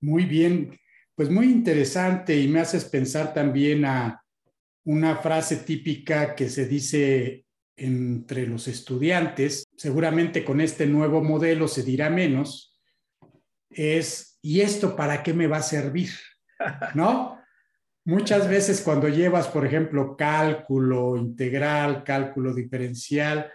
Muy 0.00 0.24
bien, 0.24 0.78
pues 1.14 1.30
muy 1.30 1.46
interesante 1.46 2.38
y 2.38 2.48
me 2.48 2.60
haces 2.60 2.84
pensar 2.84 3.32
también 3.32 3.84
a 3.84 4.22
una 4.84 5.16
frase 5.16 5.56
típica 5.56 6.34
que 6.34 6.48
se 6.48 6.66
dice 6.66 7.46
entre 7.76 8.46
los 8.46 8.68
estudiantes, 8.68 9.66
seguramente 9.76 10.44
con 10.44 10.60
este 10.60 10.86
nuevo 10.86 11.22
modelo 11.22 11.68
se 11.68 11.82
dirá 11.82 12.08
menos, 12.08 12.78
es, 13.68 14.38
¿y 14.40 14.60
esto 14.60 14.96
para 14.96 15.22
qué 15.22 15.34
me 15.34 15.46
va 15.46 15.58
a 15.58 15.62
servir? 15.62 16.10
¿No? 16.94 17.34
Muchas 18.06 18.48
veces 18.48 18.82
cuando 18.82 19.08
llevas, 19.08 19.48
por 19.48 19.66
ejemplo, 19.66 20.16
cálculo 20.16 21.16
integral, 21.16 22.04
cálculo 22.04 22.54
diferencial, 22.54 23.52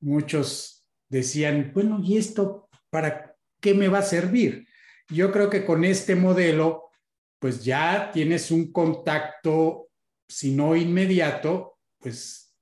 muchos 0.00 0.84
decían, 1.08 1.70
bueno, 1.72 2.00
¿y 2.02 2.16
esto 2.16 2.68
para 2.90 3.36
qué 3.60 3.74
me 3.74 3.86
va 3.86 3.98
a 3.98 4.02
servir? 4.02 4.66
Yo 5.08 5.30
creo 5.30 5.48
que 5.48 5.64
con 5.64 5.84
este 5.84 6.16
modelo, 6.16 6.90
pues 7.38 7.62
ya 7.64 8.10
tienes 8.12 8.50
un 8.50 8.72
contacto, 8.72 9.88
si 10.28 10.50
no 10.50 10.74
inmediato, 10.74 11.78
pues 12.00 12.56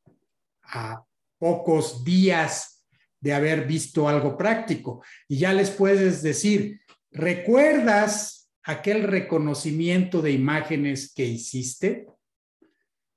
a 0.64 1.02
pocos 1.38 2.04
días 2.04 2.86
de 3.18 3.32
haber 3.32 3.66
visto 3.66 4.06
algo 4.06 4.36
práctico. 4.36 5.02
Y 5.26 5.38
ya 5.38 5.54
les 5.54 5.70
puedes 5.70 6.20
decir, 6.20 6.82
¿recuerdas 7.10 8.39
aquel 8.64 9.04
reconocimiento 9.04 10.22
de 10.22 10.32
imágenes 10.32 11.12
que 11.14 11.24
hiciste? 11.24 12.06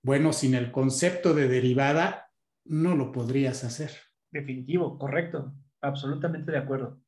Bueno, 0.02 0.34
sin 0.34 0.54
el 0.56 0.72
concepto 0.72 1.34
de 1.34 1.48
derivada, 1.48 2.30
no 2.66 2.96
lo 2.96 3.12
podrías 3.12 3.64
hacer. 3.64 3.92
Definitivo, 4.32 4.98
correcto, 4.98 5.54
absolutamente 5.82 6.52
de 6.52 6.58
acuerdo. 6.58 7.00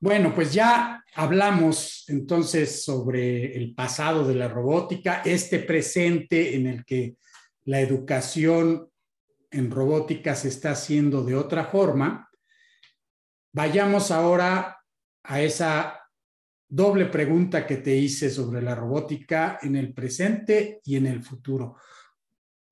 Bueno, 0.00 0.34
pues 0.34 0.52
ya 0.52 1.04
hablamos 1.14 2.04
entonces 2.08 2.84
sobre 2.84 3.56
el 3.56 3.74
pasado 3.74 4.26
de 4.26 4.34
la 4.34 4.48
robótica, 4.48 5.22
este 5.24 5.60
presente 5.60 6.56
en 6.56 6.66
el 6.66 6.84
que 6.84 7.16
la 7.64 7.80
educación 7.80 8.90
en 9.50 9.70
robótica 9.70 10.34
se 10.34 10.48
está 10.48 10.72
haciendo 10.72 11.24
de 11.24 11.36
otra 11.36 11.66
forma. 11.66 12.28
Vayamos 13.52 14.10
ahora 14.10 14.78
a 15.22 15.40
esa 15.40 16.01
doble 16.74 17.04
pregunta 17.06 17.66
que 17.66 17.76
te 17.76 17.94
hice 17.94 18.30
sobre 18.30 18.62
la 18.62 18.74
robótica 18.74 19.58
en 19.60 19.76
el 19.76 19.92
presente 19.92 20.80
y 20.84 20.96
en 20.96 21.06
el 21.06 21.22
futuro. 21.22 21.76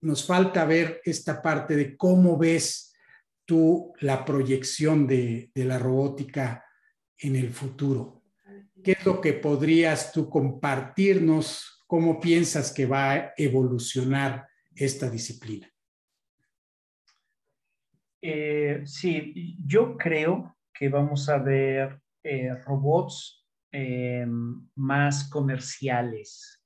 Nos 0.01 0.27
falta 0.27 0.65
ver 0.65 1.03
esta 1.05 1.43
parte 1.43 1.77
de 1.77 1.99
cómo 1.99 2.39
ves 2.39 2.95
tú 3.45 3.93
la 3.99 4.25
proyección 4.25 5.07
de, 5.07 5.51
la 5.55 5.79
robótica 5.79 6.65
en 7.19 7.37
el 7.37 7.51
futuro? 7.51 8.23
¿Qué 8.83 8.93
es 8.93 9.05
lo 9.05 9.21
que 9.21 9.35
podrías 9.35 10.13
tú 10.13 10.31
compartirnos? 10.31 11.85
¿Cómo 11.87 12.19
piensas 12.21 12.73
que 12.73 12.87
va 12.87 13.13
a 13.13 13.35
evolucionar 13.37 14.47
esta 14.75 15.11
disciplina? 15.11 15.71
Eh, 18.23 18.81
sí, 18.87 19.59
yo 19.67 19.99
creo 19.99 20.57
que 20.73 20.89
vamos 20.89 21.29
a 21.29 21.37
ver 21.37 22.01
eh, 22.23 22.55
robots 22.65 23.40
eh, 23.73 24.27
más 24.77 25.29
comerciales. 25.29 26.63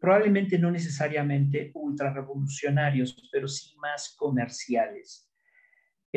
probablemente 0.00 0.58
no 0.58 0.70
necesariamente 0.70 1.70
ultra 1.74 2.12
revolucionarios, 2.12 3.16
pero 3.30 3.48
sí 3.48 3.76
más 3.78 4.14
comerciales. 4.16 5.26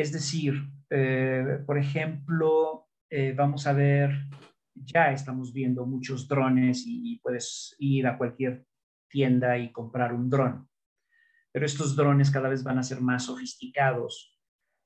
Es 0.00 0.12
decir, 0.12 0.54
eh, 0.88 1.58
por 1.66 1.76
ejemplo, 1.78 2.88
eh, 3.10 3.34
vamos 3.36 3.66
a 3.66 3.74
ver, 3.74 4.10
ya 4.74 5.12
estamos 5.12 5.52
viendo 5.52 5.84
muchos 5.84 6.26
drones 6.26 6.84
y, 6.86 7.18
puedes 7.18 7.76
ir 7.78 8.06
a 8.06 8.16
cualquier 8.16 8.64
tienda 9.08 9.58
y 9.58 9.70
comprar 9.72 10.14
un 10.14 10.30
dron. 10.30 10.66
Pero 11.52 11.66
estos 11.66 11.96
drones 11.96 12.30
cada 12.30 12.48
vez 12.48 12.62
van 12.62 12.78
a 12.78 12.82
ser 12.82 13.02
más 13.02 13.24
sofisticados. 13.24 14.38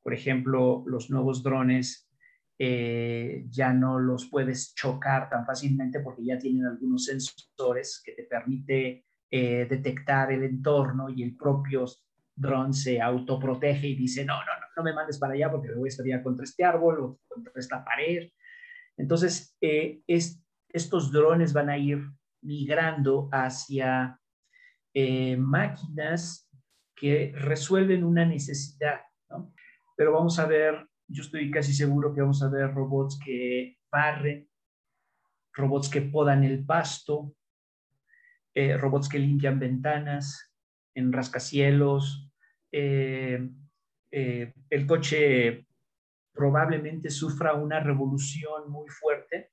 Por 0.03 0.15
ejemplo, 0.15 0.83
los 0.87 1.11
nuevos 1.11 1.45
drones 1.45 2.11
eh, 2.59 3.45
ya 3.49 3.73
no 3.73 3.99
los 3.99 4.29
puedes 4.31 4.75
chocar 4.75 5.29
tan 5.29 5.45
fácilmente 5.45 6.01
porque 6.01 6.25
ya 6.25 6.39
tienen 6.39 6.67
algunos 6.67 7.05
sensores 7.05 8.03
que 8.05 8.13
te 8.13 8.25
permite 8.25 9.05
detectar 9.31 10.31
el 10.31 10.45
entorno 10.45 11.09
y 11.11 11.25
el 11.25 11.37
propio 11.37 11.87
dron 12.37 12.73
se 12.73 13.01
autoprotege 13.01 13.89
y 13.89 13.97
dice, 13.97 14.25
no, 14.25 14.35
no, 14.35 14.41
no, 14.45 14.67
no 14.77 14.83
me 14.83 14.93
mandes 14.93 15.19
para 15.19 15.35
allá 15.35 15.51
porque 15.51 15.69
me 15.69 15.77
voy 15.77 15.89
a 15.89 15.91
estar 15.91 16.23
contra 16.23 16.45
este 16.45 16.65
árbol 16.65 17.01
o 17.01 17.21
contra 17.29 17.53
esta 17.57 17.85
pared. 17.85 18.31
Entonces, 18.97 19.57
eh, 19.61 20.03
estos 20.07 21.13
drones 21.13 21.53
van 21.53 21.71
a 21.71 21.79
ir 21.79 22.03
migrando 22.43 23.29
hacia 23.33 24.21
eh, 24.93 25.37
máquinas 25.37 26.49
que 26.95 27.33
resuelven 27.35 28.05
una 28.05 28.25
necesidad, 28.25 29.01
¿no? 29.31 29.53
Pero 29.97 30.13
vamos 30.13 30.39
a 30.39 30.47
ver, 30.47 30.89
yo 31.09 31.23
estoy 31.23 31.51
casi 31.51 31.73
seguro 31.73 32.15
que 32.15 32.21
vamos 32.21 32.43
a 32.43 32.49
ver 32.49 32.73
robots 32.73 33.19
que 33.23 33.79
barren, 33.91 34.49
robots 35.53 35.89
que 35.89 36.03
podan 36.03 36.45
el 36.45 36.65
pasto, 36.65 37.35
eh, 38.55 38.77
robots 38.77 39.09
que 39.09 39.19
limpian 39.19 39.59
ventanas 39.59 40.55
en 40.95 41.13
rascacielos, 41.13 42.31
eh, 42.73 43.51
eh, 44.11 44.53
el 44.71 44.87
coche 44.87 45.67
probablemente 46.33 47.11
sufra 47.11 47.55
una 47.55 47.81
revolución 47.81 48.71
muy 48.71 48.89
fuerte. 48.89 49.51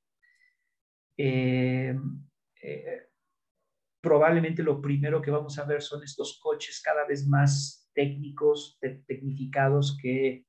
Probablemente 4.00 4.64
lo 4.64 4.80
primero 4.80 5.22
que 5.22 5.30
vamos 5.30 5.58
a 5.58 5.64
ver 5.64 5.80
son 5.80 6.02
estos 6.02 6.40
coches 6.40 6.80
cada 6.82 7.06
vez 7.06 7.26
más 7.28 7.88
técnicos, 7.94 8.78
tecnificados, 9.06 9.96
que 10.00 10.44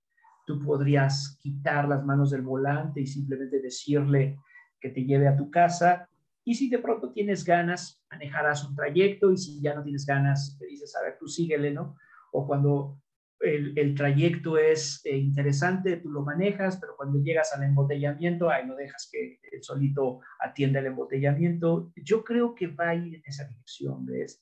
tú 0.46 0.60
podrías 0.60 1.38
quitar 1.42 1.88
las 1.88 2.04
manos 2.06 2.32
del 2.32 2.42
volante 2.42 3.02
y 3.02 3.08
simplemente 3.08 3.62
decirle 3.62 4.38
que 4.80 4.90
te 4.90 5.06
lleve 5.06 5.28
a 5.28 5.36
tu 5.36 5.50
casa. 5.50 6.10
Y 6.44 6.56
si 6.56 6.70
de 6.70 6.80
pronto 6.80 7.12
tienes 7.12 7.46
ganas, 7.46 8.04
manejarás 8.12 8.68
un 8.68 8.76
trayecto 8.76 9.32
y 9.32 9.38
si 9.38 9.62
ya 9.62 9.74
no 9.74 9.84
tienes 9.84 10.06
ganas, 10.06 10.58
te 10.60 10.66
dices, 10.66 10.96
a 10.96 11.04
ver, 11.04 11.18
tú 11.18 11.28
síguele, 11.28 11.72
¿no? 11.72 11.96
o 12.34 12.46
cuando 12.46 13.00
el, 13.40 13.94
trayecto 13.96 14.58
es 14.58 15.02
eh, 15.06 15.18
interesante, 15.18 15.98
tú 15.98 16.10
lo 16.10 16.22
manejas, 16.22 16.78
pero 16.78 16.96
cuando 16.96 17.20
llegas 17.20 17.54
al 17.54 17.64
embotellamiento, 17.64 18.50
ahí 18.50 18.66
no 18.66 18.76
dejas 18.76 19.10
que 19.12 19.40
el 19.52 19.62
solito 19.62 20.22
atienda 20.40 20.80
el 20.80 20.88
embotellamiento. 20.88 21.92
Yo 21.96 22.24
creo 22.24 22.56
que 22.56 22.68
va 22.68 22.90
a 22.90 22.96
ir 22.96 23.16
en 23.16 23.24
esa 23.26 23.46
dirección, 23.46 24.06
¿ves? 24.06 24.42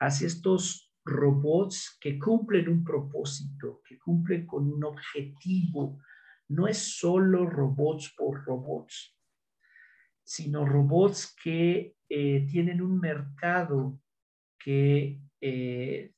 Hacia 0.00 0.26
estos 0.26 0.87
robots 1.04 1.96
que 2.00 2.18
cumplen 2.18 2.68
un 2.68 2.84
propósito, 2.84 3.82
que 3.86 3.98
cumplen 3.98 4.46
con 4.46 4.70
un 4.72 4.84
objetivo. 4.84 6.00
No 6.48 6.66
es 6.66 6.98
solo 6.98 7.46
robots 7.46 8.14
por 8.16 8.44
robots, 8.44 9.16
sino 10.24 10.64
robots 10.64 11.34
que 11.42 11.96
eh, 12.08 12.46
tienen 12.50 12.80
un 12.80 12.98
mercado 12.98 14.00
que 14.58 15.20
eh, 15.40 16.12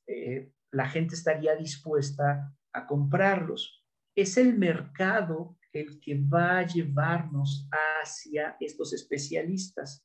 la 0.72 0.88
gente 0.88 1.14
estaría 1.14 1.54
dispuesta 1.56 2.54
a 2.72 2.86
comprarlos. 2.86 3.84
Es 4.14 4.36
el 4.36 4.56
mercado 4.56 5.56
el 5.72 6.00
que 6.00 6.20
va 6.20 6.58
a 6.58 6.66
llevarnos 6.66 7.68
hacia 7.70 8.56
estos 8.60 8.92
especialistas. 8.92 10.04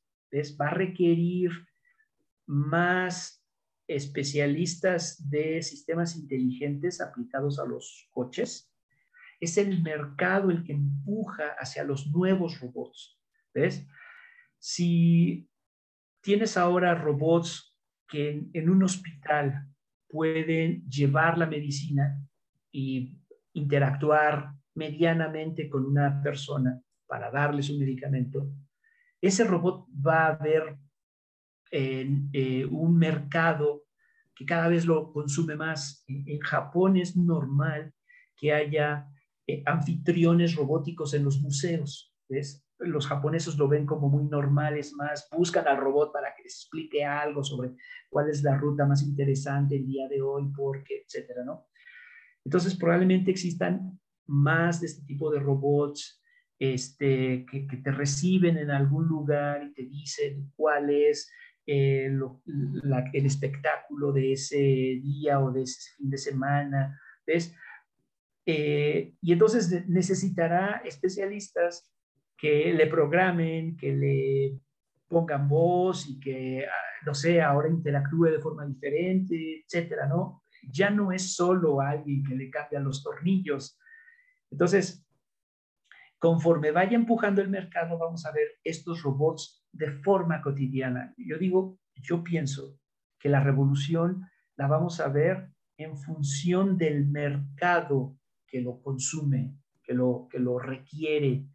Va 0.60 0.68
a 0.68 0.74
requerir 0.74 1.52
más 2.46 3.45
especialistas 3.88 5.30
de 5.30 5.62
sistemas 5.62 6.16
inteligentes 6.16 7.02
aplicados 7.02 7.60
a 7.60 7.66
los 7.66 8.08
coches. 8.12 8.72
Es 9.40 9.58
el 9.58 9.82
mercado 9.84 10.50
el 10.50 10.64
que 10.64 10.74
empuja 10.74 11.56
hacia 11.60 11.84
los 11.84 12.08
nuevos 12.08 12.60
robots. 12.60 13.20
¿Ves? 13.54 13.88
Si 14.58 15.48
tienes 16.22 16.58
ahora 16.58 16.96
robots 16.96 17.76
que 18.08 18.48
en 18.54 18.70
un 18.70 18.84
hospital 18.84 19.68
pueden 20.08 20.88
llevar 20.90 21.38
la 21.38 21.46
medicina 21.46 22.22
y 22.72 23.18
interactuar 23.54 24.54
medianamente 24.74 25.70
con 25.70 25.86
una 25.86 26.22
persona 26.22 26.82
para 27.08 27.32
darles 27.32 27.70
un 27.70 27.80
medicamento, 27.80 28.52
ese 29.22 29.44
robot 29.44 29.88
va 30.06 30.28
a 30.28 30.36
ver 30.38 30.78
en, 31.72 32.30
eh, 32.34 32.66
un 32.66 32.98
mercado 32.98 33.84
que 34.36 34.46
cada 34.46 34.68
vez 34.68 34.86
lo 34.86 35.12
consume 35.12 35.56
más. 35.56 36.04
En, 36.08 36.40
Japón 36.40 36.98
es 36.98 37.16
normal 37.16 37.94
que 38.36 38.54
haya 38.54 39.08
eh, 39.48 39.64
anfitriones 39.66 40.56
robóticos 40.56 41.14
en 41.14 41.24
los 41.24 41.40
museos. 41.42 42.14
¿ves? 42.28 42.66
los 42.80 43.08
japoneses 43.08 43.58
lo 43.58 43.68
ven 43.68 43.86
como 43.86 44.10
muy 44.10 44.26
normal, 44.26 44.78
es 44.78 44.94
más, 44.94 45.28
buscan 45.32 45.68
al 45.68 45.78
robot 45.78 46.12
para 46.12 46.34
que 46.36 46.44
les 46.44 46.56
explique 46.56 47.06
algo 47.06 47.44
sobre 47.44 47.72
cuál 48.10 48.30
es 48.30 48.44
la 48.44 48.58
ruta 48.58 48.86
más 48.86 49.02
interesante 49.04 49.78
el 49.78 49.86
día 49.86 50.08
de 50.08 50.22
hoy, 50.22 50.52
por 50.52 50.84
qué, 50.84 51.04
etcétera, 51.06 51.44
¿no? 51.46 51.68
Entonces, 52.44 52.76
probablemente 52.76 53.32
existan 53.32 54.00
más 54.28 54.82
de 54.82 54.88
este 54.88 55.06
tipo 55.06 55.32
de 55.32 55.40
robots 55.40 56.22
este, 56.60 57.46
que, 57.50 57.68
te 57.84 57.92
reciben 57.92 58.58
en 58.58 58.72
algún 58.72 59.08
lugar 59.08 59.64
y 59.64 59.74
te 59.74 59.84
dicen 59.84 60.52
cuál 60.56 60.90
es 60.90 61.32
eh, 61.68 62.06
el 62.06 63.26
espectáculo 63.26 64.12
de 64.12 64.34
ese 64.34 64.58
día 64.58 65.40
o 65.40 65.52
de 65.52 65.64
ese 65.64 65.92
fin 65.98 66.10
de 66.10 66.18
semana, 66.18 67.00
¿ves? 67.26 67.56
Eh, 68.46 69.16
y 69.22 69.34
entonces 69.34 69.88
necesitará 69.88 70.82
especialistas 70.86 71.92
que 72.38 72.74
le 72.74 72.88
programen, 72.88 73.76
que 73.76 73.94
le 73.94 74.60
pongan 75.08 75.50
voz 75.50 76.08
y 76.08 76.20
que, 76.20 76.66
ah, 76.66 77.04
no 77.06 77.14
sé, 77.14 77.42
ahora 77.42 77.70
interactúe 77.70 78.26
de 78.26 78.40
forma 78.40 78.66
diferente, 78.66 79.64
etcétera, 79.64 80.08
¿no? 80.08 80.44
Ya 80.72 80.90
no 80.90 81.12
es 81.12 81.36
solo 81.36 81.82
alguien 81.82 82.24
que 82.24 82.36
le 82.36 82.50
cambia 82.50 82.80
los 82.80 83.04
tornillos. 83.04 83.80
Entonces, 84.52 85.05
conforme 86.20 86.72
vaya 86.72 86.96
empujando 86.96 87.42
el 87.42 87.50
mercado, 87.50 87.98
vamos 87.98 88.26
a 88.26 88.32
ver 88.32 88.48
estos 88.64 89.04
robots 89.04 89.66
de 89.72 89.92
forma 89.92 90.42
cotidiana. 90.42 91.14
Yo 91.18 91.38
digo, 91.38 91.80
yo 91.96 92.24
pienso 92.24 92.80
que 93.20 93.30
la 93.30 93.42
revolución 93.42 94.26
la 94.56 94.68
vamos 94.68 95.00
a 95.00 95.10
ver 95.10 95.50
en 95.78 95.98
función 95.98 96.78
del 96.78 97.06
mercado 97.08 98.18
que 98.48 98.62
lo 98.62 98.82
consume, 98.82 99.56
que 99.84 99.94
lo, 99.94 100.28
que 100.30 100.40
lo 100.40 100.60
requiere, 100.60 101.46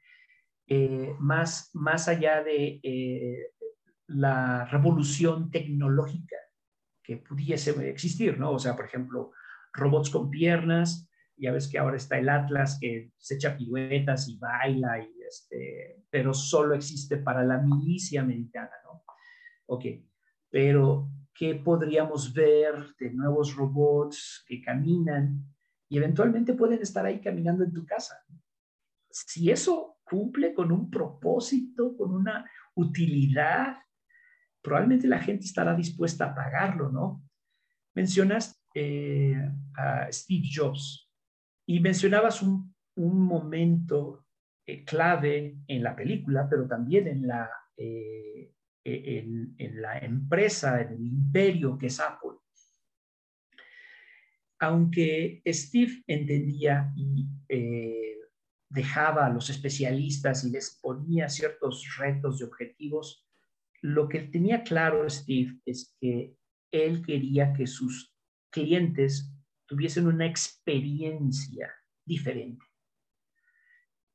eh, 0.66 1.14
más, 1.18 1.70
más 1.74 2.08
allá 2.08 2.42
de 2.42 2.80
eh, 2.82 3.52
la 4.06 4.66
revolución 4.66 5.50
tecnológica 5.50 6.36
que 7.02 7.16
pudiese 7.16 7.88
existir, 7.88 8.38
¿no? 8.38 8.52
O 8.52 8.58
sea, 8.58 8.76
por 8.76 8.84
ejemplo, 8.84 9.32
robots 9.72 10.10
con 10.10 10.30
piernas, 10.30 11.09
ya 11.40 11.52
ves 11.52 11.68
que 11.68 11.78
ahora 11.78 11.96
está 11.96 12.18
el 12.18 12.28
Atlas 12.28 12.78
que 12.80 13.12
se 13.16 13.36
echa 13.36 13.56
piruetas 13.56 14.28
y 14.28 14.36
baila, 14.36 14.98
y 14.98 15.22
este, 15.26 16.04
pero 16.10 16.34
solo 16.34 16.74
existe 16.74 17.16
para 17.16 17.42
la 17.42 17.58
milicia 17.58 18.20
americana, 18.20 18.70
¿no? 18.84 19.04
Ok, 19.66 19.84
pero 20.50 21.08
¿qué 21.34 21.54
podríamos 21.54 22.32
ver 22.34 22.94
de 22.98 23.10
nuevos 23.10 23.56
robots 23.56 24.44
que 24.46 24.60
caminan 24.60 25.44
y 25.88 25.96
eventualmente 25.96 26.54
pueden 26.54 26.82
estar 26.82 27.06
ahí 27.06 27.20
caminando 27.20 27.64
en 27.64 27.72
tu 27.72 27.86
casa? 27.86 28.16
Si 29.08 29.50
eso 29.50 29.98
cumple 30.04 30.52
con 30.52 30.70
un 30.72 30.90
propósito, 30.90 31.96
con 31.96 32.14
una 32.14 32.48
utilidad, 32.74 33.78
probablemente 34.60 35.08
la 35.08 35.20
gente 35.20 35.46
estará 35.46 35.74
dispuesta 35.74 36.26
a 36.26 36.34
pagarlo, 36.34 36.90
¿no? 36.90 37.22
Mencionas 37.94 38.62
eh, 38.74 39.34
a 39.76 40.12
Steve 40.12 40.48
Jobs 40.52 41.09
y 41.70 41.78
mencionabas 41.78 42.42
un, 42.42 42.74
momento 42.96 44.26
eh, 44.66 44.84
clave 44.84 45.56
en 45.68 45.82
la 45.84 45.94
película, 45.94 46.48
pero 46.50 46.66
también 46.66 47.06
en 47.06 47.28
la, 47.28 47.48
eh, 47.76 48.52
en, 48.82 49.80
la 49.80 49.98
empresa, 50.00 50.82
en 50.82 50.94
el 50.94 51.06
imperio 51.06 51.78
que 51.78 51.86
es 51.86 52.00
Apple. 52.00 52.38
Aunque 54.58 55.42
Steve 55.46 56.02
entendía 56.08 56.92
y 56.96 57.28
dejaba 58.68 59.26
a 59.26 59.30
los 59.30 59.48
especialistas 59.48 60.44
y 60.44 60.50
les 60.50 60.76
ponía 60.82 61.28
ciertos 61.28 61.96
retos 61.98 62.40
y 62.40 62.44
objetivos, 62.44 63.24
lo 63.80 64.08
que 64.08 64.22
tenía 64.22 64.64
claro 64.64 65.08
Steve 65.08 65.60
es 65.64 65.96
que 66.00 66.34
él 66.72 67.06
quería 67.06 67.52
que 67.52 67.68
sus 67.68 68.12
clientes 68.50 69.32
tuviesen 69.70 70.08
una 70.08 70.26
experiencia 70.26 71.72
diferente, 72.04 72.66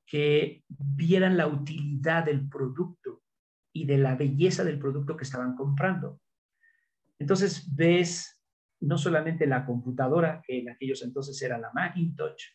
que 0.05 0.65
vieran 0.67 1.37
la 1.37 1.47
utilidad 1.47 2.25
del 2.25 2.49
producto 2.49 3.23
y 3.71 3.85
de 3.85 3.97
la 3.97 4.17
belleza 4.17 4.65
del 4.65 4.77
producto 4.77 5.15
que 5.15 5.23
estaban 5.23 5.55
comprando. 5.55 6.19
Entonces 7.17 7.73
ves 7.73 8.37
no 8.81 8.97
solamente 8.97 9.47
la 9.47 9.65
computadora, 9.65 10.41
que 10.45 10.59
en 10.59 10.71
aquellos 10.71 11.01
entonces 11.03 11.41
era 11.41 11.57
la 11.57 11.71
Macintosh, 11.73 12.47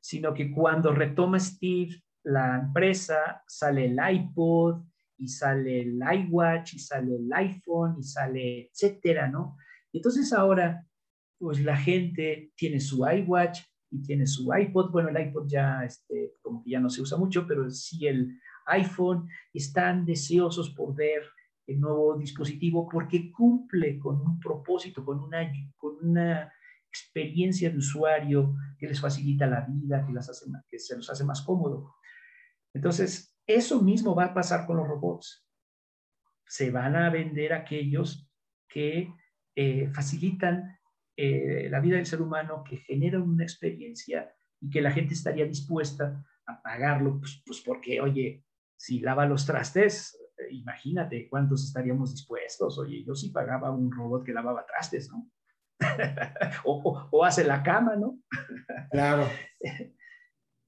sino 0.00 0.32
que 0.32 0.50
cuando 0.50 0.94
retoma 0.94 1.38
Steve 1.38 2.02
la 2.24 2.56
empresa, 2.56 3.42
sale 3.46 3.84
el 3.84 3.98
iPod 4.14 4.82
y 5.18 5.28
sale 5.28 5.82
el 5.82 6.00
iWatch 6.00 6.72
y 6.72 6.78
sale 6.78 7.16
el 7.16 7.30
iPhone 7.34 7.96
y 7.98 8.02
sale 8.02 8.70
etcétera, 8.72 9.28
¿no? 9.28 9.58
Y 9.92 9.98
entonces 9.98 10.32
ahora, 10.32 10.87
pues 11.38 11.60
la 11.60 11.76
gente 11.76 12.52
tiene 12.56 12.80
su 12.80 13.06
iWatch 13.06 13.60
y 13.90 14.02
tiene 14.02 14.26
su 14.26 14.52
iPod. 14.52 14.90
Bueno, 14.90 15.08
el 15.08 15.28
iPod 15.28 15.48
ya, 15.48 15.84
este, 15.84 16.34
como 16.42 16.62
que 16.62 16.70
ya 16.70 16.80
no 16.80 16.90
se 16.90 17.02
usa 17.02 17.16
mucho, 17.16 17.46
pero 17.46 17.70
sí 17.70 18.06
el 18.06 18.38
iPhone. 18.66 19.28
Están 19.52 20.04
deseosos 20.04 20.70
por 20.70 20.94
ver 20.94 21.22
el 21.66 21.80
nuevo 21.80 22.16
dispositivo 22.16 22.88
porque 22.88 23.30
cumple 23.30 23.98
con 23.98 24.20
un 24.20 24.40
propósito, 24.40 25.04
con 25.04 25.20
una, 25.20 25.50
con 25.76 25.96
una 26.02 26.52
experiencia 26.88 27.70
de 27.70 27.78
usuario 27.78 28.56
que 28.78 28.88
les 28.88 29.00
facilita 29.00 29.46
la 29.46 29.60
vida, 29.60 30.04
que, 30.06 30.12
las 30.12 30.28
hace, 30.28 30.46
que 30.68 30.78
se 30.78 30.96
los 30.96 31.08
hace 31.10 31.24
más 31.24 31.42
cómodo. 31.42 31.94
Entonces, 32.74 33.36
eso 33.46 33.82
mismo 33.82 34.14
va 34.14 34.26
a 34.26 34.34
pasar 34.34 34.66
con 34.66 34.78
los 34.78 34.88
robots. 34.88 35.46
Se 36.46 36.70
van 36.70 36.96
a 36.96 37.10
vender 37.10 37.52
aquellos 37.52 38.30
que 38.68 39.12
eh, 39.54 39.90
facilitan 39.92 40.77
eh, 41.20 41.68
la 41.68 41.80
vida 41.80 41.96
del 41.96 42.06
ser 42.06 42.22
humano, 42.22 42.62
que 42.62 42.76
generan 42.76 43.22
una 43.22 43.42
experiencia 43.42 44.32
y 44.60 44.70
que 44.70 44.80
la 44.80 44.92
gente 44.92 45.14
estaría 45.14 45.44
dispuesta 45.46 46.24
a 46.46 46.62
pagarlo, 46.62 47.18
pues, 47.18 47.42
pues 47.44 47.60
porque, 47.60 48.00
oye, 48.00 48.44
si 48.76 49.00
lava 49.00 49.26
los 49.26 49.44
trastes, 49.44 50.16
eh, 50.38 50.46
imagínate 50.52 51.28
cuántos 51.28 51.64
estaríamos 51.64 52.12
dispuestos. 52.12 52.78
Oye, 52.78 53.02
yo 53.02 53.16
sí 53.16 53.30
pagaba 53.30 53.72
un 53.72 53.90
robot 53.90 54.24
que 54.24 54.32
lavaba 54.32 54.64
trastes, 54.64 55.10
¿no? 55.10 55.28
o, 56.64 57.24
hace 57.24 57.42
la 57.42 57.64
cama, 57.64 57.96
¿no? 57.96 58.20
Claro. 58.92 59.26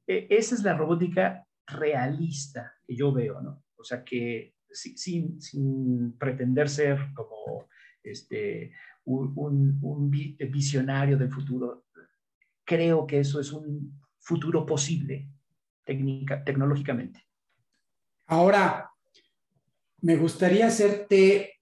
E, 0.09 0.27
esa 0.29 0.57
es 0.57 0.65
la 0.65 0.75
robótica 0.75 1.47
realista 1.69 2.75
que 2.85 2.97
yo 2.97 3.13
veo, 3.13 3.41
¿no? 3.41 3.63
O 3.77 3.85
sea, 3.85 4.03
que 4.03 4.57
sin, 4.69 5.41
sin 5.41 6.19
pretender 6.19 6.69
ser 6.69 6.99
como 7.15 7.69
este, 8.03 8.73
un, 9.05 9.79
un, 9.83 10.11
visionario 10.11 11.17
del 11.17 11.31
futuro, 11.31 11.85
creo 12.65 13.07
que 13.07 13.21
eso 13.21 13.41
es 13.41 13.53
un 13.53 14.01
futuro 14.19 14.65
posible 14.65 15.29
tecnológicamente. 15.85 17.27
Ahora, 18.27 18.91
me 20.03 20.17
gustaría 20.17 20.67
hacerte 20.67 21.61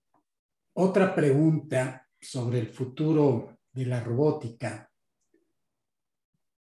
otra 0.75 1.15
pregunta 1.15 2.07
sobre 2.21 2.61
el 2.61 2.69
futuro 2.69 3.59
de 3.73 3.87
la 3.87 4.01
robótica, 4.01 4.91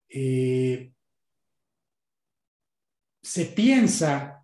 eh, 0.09 0.93
se 3.21 3.45
piensa 3.45 4.42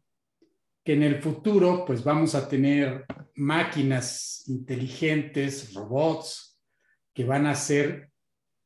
que 0.90 0.94
en 0.94 1.04
el 1.04 1.22
futuro 1.22 1.86
pues 1.86 2.04
vamos 2.04 2.34
a 2.34 2.50
tener 2.50 3.06
máquinas 3.36 4.44
inteligentes, 4.48 5.72
robots, 5.76 6.60
que 7.14 7.24
van 7.24 7.46
a 7.46 7.52
hacer 7.52 8.12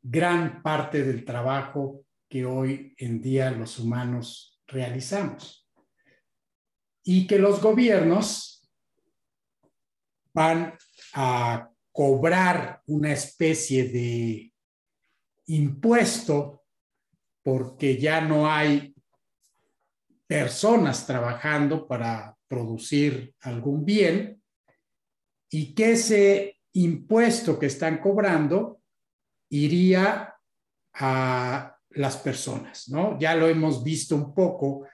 gran 0.01 0.63
parte 0.63 1.03
del 1.03 1.25
trabajo 1.25 2.05
que 2.29 2.45
hoy 2.45 2.95
en 2.97 3.19
día 3.19 3.51
los 3.51 3.77
humanos 3.77 4.57
realizamos. 4.67 5.69
Y 7.03 7.27
que 7.27 7.39
los 7.39 7.61
gobiernos 7.61 8.71
van 10.33 10.77
a 11.15 11.69
cobrar 11.91 12.83
una 12.85 13.11
especie 13.11 13.89
de 13.89 14.53
impuesto 15.47 16.63
porque 17.43 17.97
ya 17.97 18.21
no 18.21 18.49
hay 18.49 18.92
personas 20.33 21.05
trabajando 21.05 21.87
para 21.87 22.35
producir 22.47 23.35
algún 23.41 23.85
bien 23.85 24.41
y 25.47 25.75
que 25.75 25.91
ese 25.91 26.59
impuesto 26.73 27.59
que 27.59 27.67
están 27.67 27.99
cobrando 27.99 28.81
iría 29.51 30.33
a 30.95 31.77
las 31.91 32.17
personas, 32.17 32.89
¿no? 32.89 33.19
Ya 33.19 33.35
lo 33.35 33.47
hemos 33.47 33.83
visto 33.83 34.15
un 34.15 34.33
poco 34.33 34.87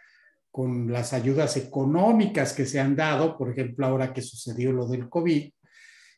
con 0.51 0.91
las 0.91 1.13
ayudas 1.13 1.55
económicas 1.55 2.51
que 2.51 2.65
se 2.65 2.81
han 2.81 2.97
dado, 2.97 3.37
por 3.37 3.49
ejemplo, 3.49 3.85
ahora 3.85 4.13
que 4.13 4.21
sucedió 4.21 4.73
lo 4.73 4.87
del 4.87 5.07
COVID, 5.07 5.49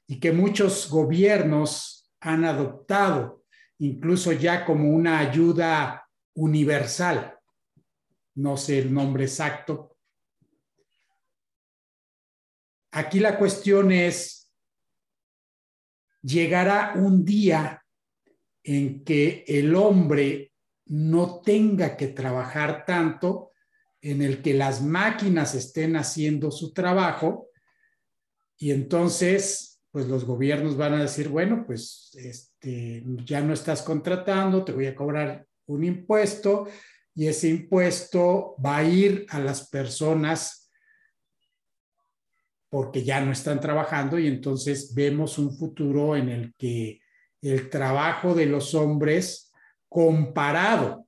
y 0.08 0.20
que 0.20 0.32
muchos 0.32 0.90
gobiernos 0.90 2.12
han 2.22 2.44
adoptado, 2.44 3.44
incluso 3.78 4.32
ya 4.32 4.66
como 4.66 4.90
una 4.90 5.20
ayuda 5.20 6.10
universal. 6.34 7.38
No 8.36 8.58
sé 8.58 8.80
el 8.80 8.94
nombre 8.94 9.26
exacto. 9.26 9.98
Aquí 12.92 13.20
la 13.20 13.38
cuestión 13.38 13.92
es, 13.92 14.52
llegará 16.22 16.94
un 16.96 17.24
día 17.24 17.84
en 18.64 19.04
que 19.04 19.44
el 19.48 19.76
hombre 19.76 20.52
no 20.86 21.42
tenga 21.42 21.96
que 21.96 22.08
trabajar 22.08 22.86
tanto, 22.86 23.52
en 24.02 24.22
el 24.22 24.42
que 24.42 24.54
las 24.54 24.82
máquinas 24.82 25.56
estén 25.56 25.96
haciendo 25.96 26.52
su 26.52 26.74
trabajo 26.74 27.50
y 28.58 28.72
entonces 28.72 29.72
pues 29.92 30.08
los 30.08 30.26
gobiernos 30.26 30.78
van 30.78 30.94
a 30.94 31.02
decir, 31.02 31.28
bueno, 31.28 31.66
pues 31.66 32.12
este, 32.16 33.04
ya 33.26 33.42
no 33.42 33.54
estás 33.54 33.82
contratando, 33.82 34.64
te 34.64 34.72
voy 34.72 34.88
a 34.88 34.96
cobrar 34.96 35.46
un 35.66 35.84
impuesto 35.84 36.68
y 37.16 37.28
ese 37.28 37.50
impuesto 37.50 38.56
va 38.64 38.78
a 38.78 38.84
ir 38.84 39.26
a 39.30 39.40
las 39.40 39.70
personas 39.70 40.72
porque 42.70 43.04
ya 43.04 43.20
no 43.20 43.32
están 43.32 43.60
trabajando 43.60 44.18
y 44.18 44.28
entonces 44.28 44.94
vemos 44.96 45.38
un 45.38 45.58
futuro 45.58 46.16
en 46.16 46.30
el 46.30 46.56
que 46.58 47.02
el 47.42 47.70
trabajo 47.70 48.34
de 48.34 48.46
los 48.46 48.74
hombres 48.74 49.52
comparado 49.90 51.08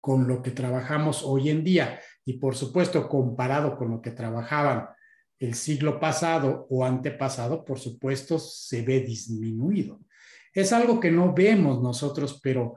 con 0.00 0.28
lo 0.28 0.40
que 0.40 0.52
trabajamos 0.52 1.22
hoy 1.24 1.50
en 1.50 1.64
día 1.64 2.00
y 2.24 2.34
por 2.34 2.54
supuesto 2.54 3.08
comparado 3.08 3.76
con 3.76 3.90
lo 3.90 4.00
que 4.00 4.12
trabajaban 4.12 4.88
el 5.40 5.54
siglo 5.54 5.98
pasado 5.98 6.68
o 6.70 6.84
antepasado, 6.84 7.64
por 7.64 7.80
supuesto, 7.80 8.38
se 8.38 8.82
ve 8.82 9.00
disminuido. 9.00 10.00
Es 10.54 10.72
algo 10.72 11.00
que 11.00 11.10
no 11.10 11.34
vemos 11.34 11.82
nosotros, 11.82 12.38
pero 12.40 12.76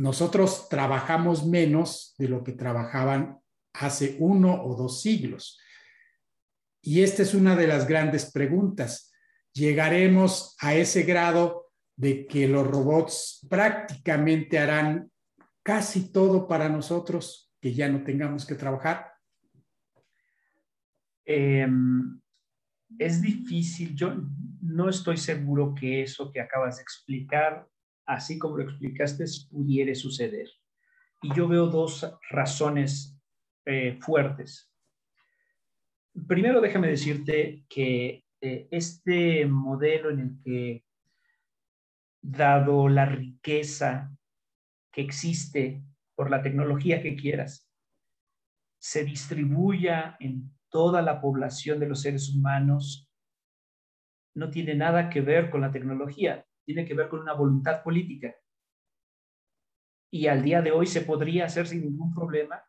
nosotros 0.00 0.70
trabajamos 0.70 1.46
menos 1.46 2.14
de 2.16 2.26
lo 2.26 2.42
que 2.42 2.52
trabajaban 2.52 3.38
hace 3.74 4.16
uno 4.18 4.64
o 4.64 4.74
dos 4.74 5.02
siglos. 5.02 5.60
Y 6.80 7.02
esta 7.02 7.22
es 7.22 7.34
una 7.34 7.54
de 7.54 7.66
las 7.66 7.86
grandes 7.86 8.32
preguntas. 8.32 9.12
¿Llegaremos 9.52 10.56
a 10.60 10.74
ese 10.74 11.02
grado 11.02 11.70
de 11.96 12.26
que 12.26 12.48
los 12.48 12.66
robots 12.66 13.46
prácticamente 13.50 14.58
harán 14.58 15.12
casi 15.62 16.10
todo 16.10 16.48
para 16.48 16.70
nosotros, 16.70 17.52
que 17.60 17.74
ya 17.74 17.90
no 17.90 18.02
tengamos 18.02 18.46
que 18.46 18.54
trabajar? 18.54 19.12
Em, 21.26 22.18
es 22.98 23.20
difícil, 23.20 23.94
yo 23.94 24.14
no 24.62 24.88
estoy 24.88 25.18
seguro 25.18 25.74
que 25.74 26.04
eso 26.04 26.32
que 26.32 26.40
acabas 26.40 26.76
de 26.76 26.84
explicar, 26.84 27.68
así 28.10 28.38
como 28.38 28.56
lo 28.56 28.64
explicaste, 28.64 29.24
pudiera 29.50 29.94
suceder. 29.94 30.48
Y 31.22 31.32
yo 31.34 31.46
veo 31.46 31.66
dos 31.66 32.10
razones 32.28 33.16
eh, 33.64 33.98
fuertes. 34.00 34.70
Primero, 36.26 36.60
déjame 36.60 36.88
decirte 36.88 37.64
que 37.68 38.24
eh, 38.40 38.68
este 38.70 39.46
modelo 39.46 40.10
en 40.10 40.20
el 40.20 40.42
que, 40.42 40.84
dado 42.22 42.88
la 42.88 43.06
riqueza 43.06 44.10
que 44.92 45.02
existe 45.02 45.82
por 46.16 46.30
la 46.30 46.42
tecnología 46.42 47.00
que 47.02 47.14
quieras, 47.14 47.70
se 48.78 49.04
distribuya 49.04 50.16
en 50.18 50.50
toda 50.68 51.00
la 51.00 51.20
población 51.20 51.78
de 51.78 51.86
los 51.88 52.02
seres 52.02 52.28
humanos, 52.28 53.08
no 54.34 54.50
tiene 54.50 54.74
nada 54.74 55.10
que 55.10 55.20
ver 55.20 55.50
con 55.50 55.60
la 55.60 55.70
tecnología, 55.70 56.44
tiene 56.72 56.86
que 56.86 56.94
ver 56.94 57.08
con 57.08 57.20
una 57.20 57.32
voluntad 57.32 57.82
política. 57.82 58.34
Y 60.12 60.26
al 60.26 60.42
día 60.42 60.62
de 60.62 60.72
hoy 60.72 60.86
se 60.86 61.02
podría 61.02 61.46
hacer 61.46 61.66
sin 61.66 61.82
ningún 61.82 62.14
problema 62.14 62.62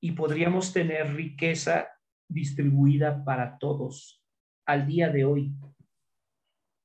y 0.00 0.12
podríamos 0.12 0.72
tener 0.72 1.14
riqueza 1.14 1.88
distribuida 2.28 3.24
para 3.24 3.58
todos 3.58 4.22
al 4.66 4.86
día 4.86 5.10
de 5.10 5.24
hoy. 5.24 5.54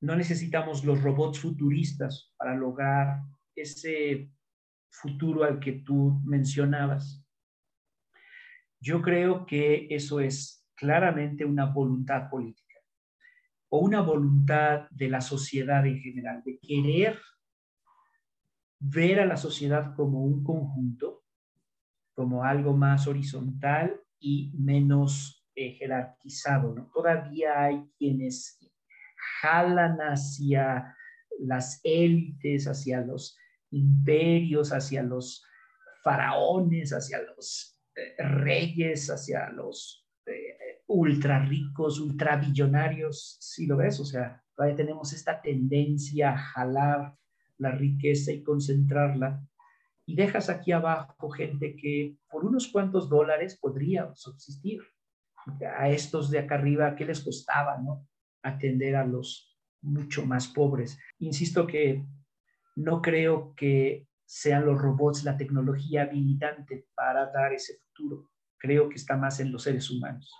No 0.00 0.16
necesitamos 0.16 0.84
los 0.84 1.00
robots 1.00 1.38
futuristas 1.40 2.32
para 2.36 2.54
lograr 2.56 3.22
ese 3.54 4.30
futuro 4.90 5.44
al 5.44 5.60
que 5.60 5.72
tú 5.72 6.20
mencionabas. 6.24 7.24
Yo 8.80 9.00
creo 9.00 9.46
que 9.46 9.86
eso 9.90 10.18
es 10.18 10.66
claramente 10.74 11.44
una 11.44 11.66
voluntad 11.66 12.28
política 12.28 12.61
o 13.74 13.78
una 13.78 14.02
voluntad 14.02 14.86
de 14.90 15.08
la 15.08 15.22
sociedad 15.22 15.86
en 15.86 15.98
general, 15.98 16.42
de 16.44 16.58
querer 16.58 17.18
ver 18.78 19.18
a 19.18 19.24
la 19.24 19.38
sociedad 19.38 19.94
como 19.96 20.22
un 20.22 20.44
conjunto, 20.44 21.24
como 22.12 22.44
algo 22.44 22.76
más 22.76 23.06
horizontal 23.06 23.98
y 24.18 24.52
menos 24.58 25.46
eh, 25.54 25.72
jerarquizado. 25.72 26.90
Todavía 26.92 27.62
hay 27.62 27.82
quienes 27.96 28.60
jalan 29.40 29.96
hacia 30.00 30.94
las 31.40 31.80
élites, 31.82 32.68
hacia 32.68 33.00
los 33.00 33.38
imperios, 33.70 34.74
hacia 34.74 35.02
los 35.02 35.46
faraones, 36.02 36.92
hacia 36.92 37.22
los 37.22 37.80
eh, 37.96 38.22
reyes, 38.22 39.08
hacia 39.08 39.48
los 39.48 40.01
ultra 40.92 41.38
ricos, 41.44 41.98
ultra 41.98 42.36
billonarios, 42.36 43.38
si 43.40 43.66
lo 43.66 43.78
ves, 43.78 43.98
o 44.00 44.04
sea, 44.04 44.42
todavía 44.54 44.76
tenemos 44.76 45.12
esta 45.12 45.40
tendencia 45.40 46.32
a 46.32 46.38
jalar 46.38 47.14
la 47.58 47.70
riqueza 47.70 48.32
y 48.32 48.42
concentrarla. 48.42 49.42
Y 50.04 50.16
dejas 50.16 50.50
aquí 50.50 50.72
abajo 50.72 51.30
gente 51.30 51.76
que 51.76 52.16
por 52.28 52.44
unos 52.44 52.68
cuantos 52.68 53.08
dólares 53.08 53.58
podría 53.60 54.12
subsistir. 54.14 54.80
A 55.76 55.88
estos 55.88 56.30
de 56.30 56.40
acá 56.40 56.56
arriba, 56.56 56.94
¿qué 56.94 57.04
les 57.04 57.20
costaba, 57.20 57.78
no? 57.78 58.06
Atender 58.42 58.96
a 58.96 59.04
los 59.04 59.58
mucho 59.80 60.24
más 60.26 60.48
pobres. 60.48 60.98
Insisto 61.18 61.66
que 61.66 62.04
no 62.76 63.02
creo 63.02 63.54
que 63.56 64.06
sean 64.24 64.66
los 64.66 64.80
robots 64.80 65.24
la 65.24 65.36
tecnología 65.36 66.02
habilitante 66.02 66.86
para 66.94 67.30
dar 67.32 67.52
ese 67.52 67.74
futuro. 67.78 68.30
Creo 68.58 68.88
que 68.88 68.96
está 68.96 69.16
más 69.16 69.40
en 69.40 69.52
los 69.52 69.64
seres 69.64 69.90
humanos. 69.90 70.32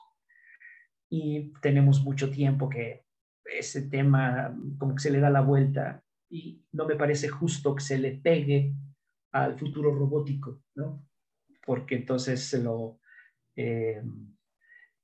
Y 1.15 1.53
tenemos 1.61 2.03
mucho 2.03 2.31
tiempo 2.31 2.71
que 2.71 3.05
ese 3.45 3.83
tema 3.83 4.57
como 4.79 4.95
que 4.95 5.03
se 5.03 5.11
le 5.11 5.21
da 5.21 5.29
la 5.29 5.43
vuelta 5.43 6.03
y 6.31 6.65
no 6.73 6.87
me 6.87 6.97
parece 6.97 7.29
justo 7.29 7.75
que 7.75 7.83
se 7.83 7.99
le 7.99 8.13
pegue 8.13 8.75
al 9.33 9.59
futuro 9.59 9.95
robótico, 9.95 10.63
¿no? 10.75 11.07
Porque 11.67 11.97
entonces 11.97 12.43
se 12.49 12.63
lo, 12.63 12.99
eh, 13.57 14.03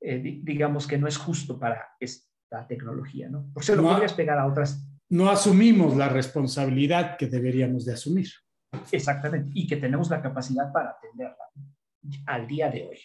eh, 0.00 0.40
digamos 0.42 0.86
que 0.86 0.96
no 0.96 1.08
es 1.08 1.18
justo 1.18 1.58
para 1.58 1.88
esta 2.00 2.66
tecnología, 2.66 3.28
¿no? 3.28 3.50
Porque 3.52 3.66
se 3.66 3.76
lo 3.76 3.82
podrías 3.82 4.14
pegar 4.14 4.38
a 4.38 4.46
otras. 4.46 4.82
No 5.10 5.28
asumimos 5.28 5.94
la 5.94 6.08
responsabilidad 6.08 7.18
que 7.18 7.26
deberíamos 7.26 7.84
de 7.84 7.92
asumir. 7.92 8.28
Exactamente, 8.90 9.50
y 9.52 9.66
que 9.66 9.76
tenemos 9.76 10.08
la 10.08 10.22
capacidad 10.22 10.72
para 10.72 10.92
atenderla 10.92 11.44
al 12.24 12.46
día 12.46 12.70
de 12.70 12.86
hoy. 12.86 12.98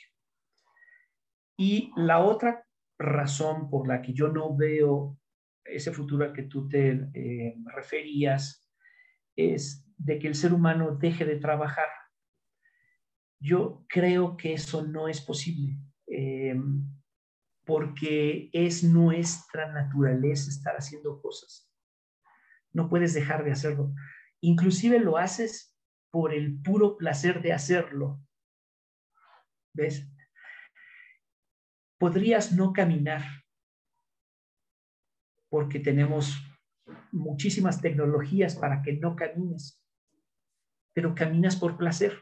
Y 1.58 1.92
la 1.98 2.20
otra 2.20 2.66
razón 2.98 3.70
por 3.70 3.88
la 3.88 4.02
que 4.02 4.14
yo 4.14 4.30
no 4.30 4.56
veo 4.56 5.18
ese 5.66 5.92
futuro 5.92 6.26
al 6.26 6.34
que 6.34 6.44
tú 6.44 6.68
te 6.68 7.10
eh, 7.14 7.56
referías 7.74 8.70
es 9.36 9.86
de 9.98 10.20
que 10.20 10.28
el 10.28 10.36
ser 10.36 10.54
humano 10.54 10.96
deje 10.96 11.26
de 11.26 11.38
trabajar. 11.38 11.88
Yo 13.40 13.86
creo 13.90 14.38
que 14.38 14.54
eso 14.54 14.86
no 14.86 15.08
es 15.08 15.22
posible, 15.22 15.78
eh, 16.08 16.56
porque 17.66 18.50
es 18.54 18.84
nuestra 18.84 19.72
naturaleza 19.72 20.50
estar 20.50 20.76
haciendo 20.76 21.22
cosas. 21.22 21.70
No 22.72 22.90
puedes 22.90 23.14
dejar 23.14 23.44
de 23.44 23.52
hacerlo. 23.52 23.94
Inclusive 24.42 25.00
lo 25.00 25.18
haces 25.18 25.78
por 26.10 26.34
el 26.34 26.62
puro 26.62 26.98
placer 26.98 27.42
de 27.42 27.54
hacerlo. 27.54 28.20
¿Ves? 29.74 30.13
Podrías 32.04 32.52
no 32.52 32.74
caminar 32.74 33.22
porque 35.50 35.80
tenemos 35.80 36.36
muchísimas 37.14 37.80
tecnologías 37.80 38.58
para 38.58 38.82
que 38.82 38.92
no 38.92 39.16
camines, 39.16 39.82
pero 40.94 41.16
caminas 41.16 41.56
por 41.56 41.78
placer. 41.78 42.22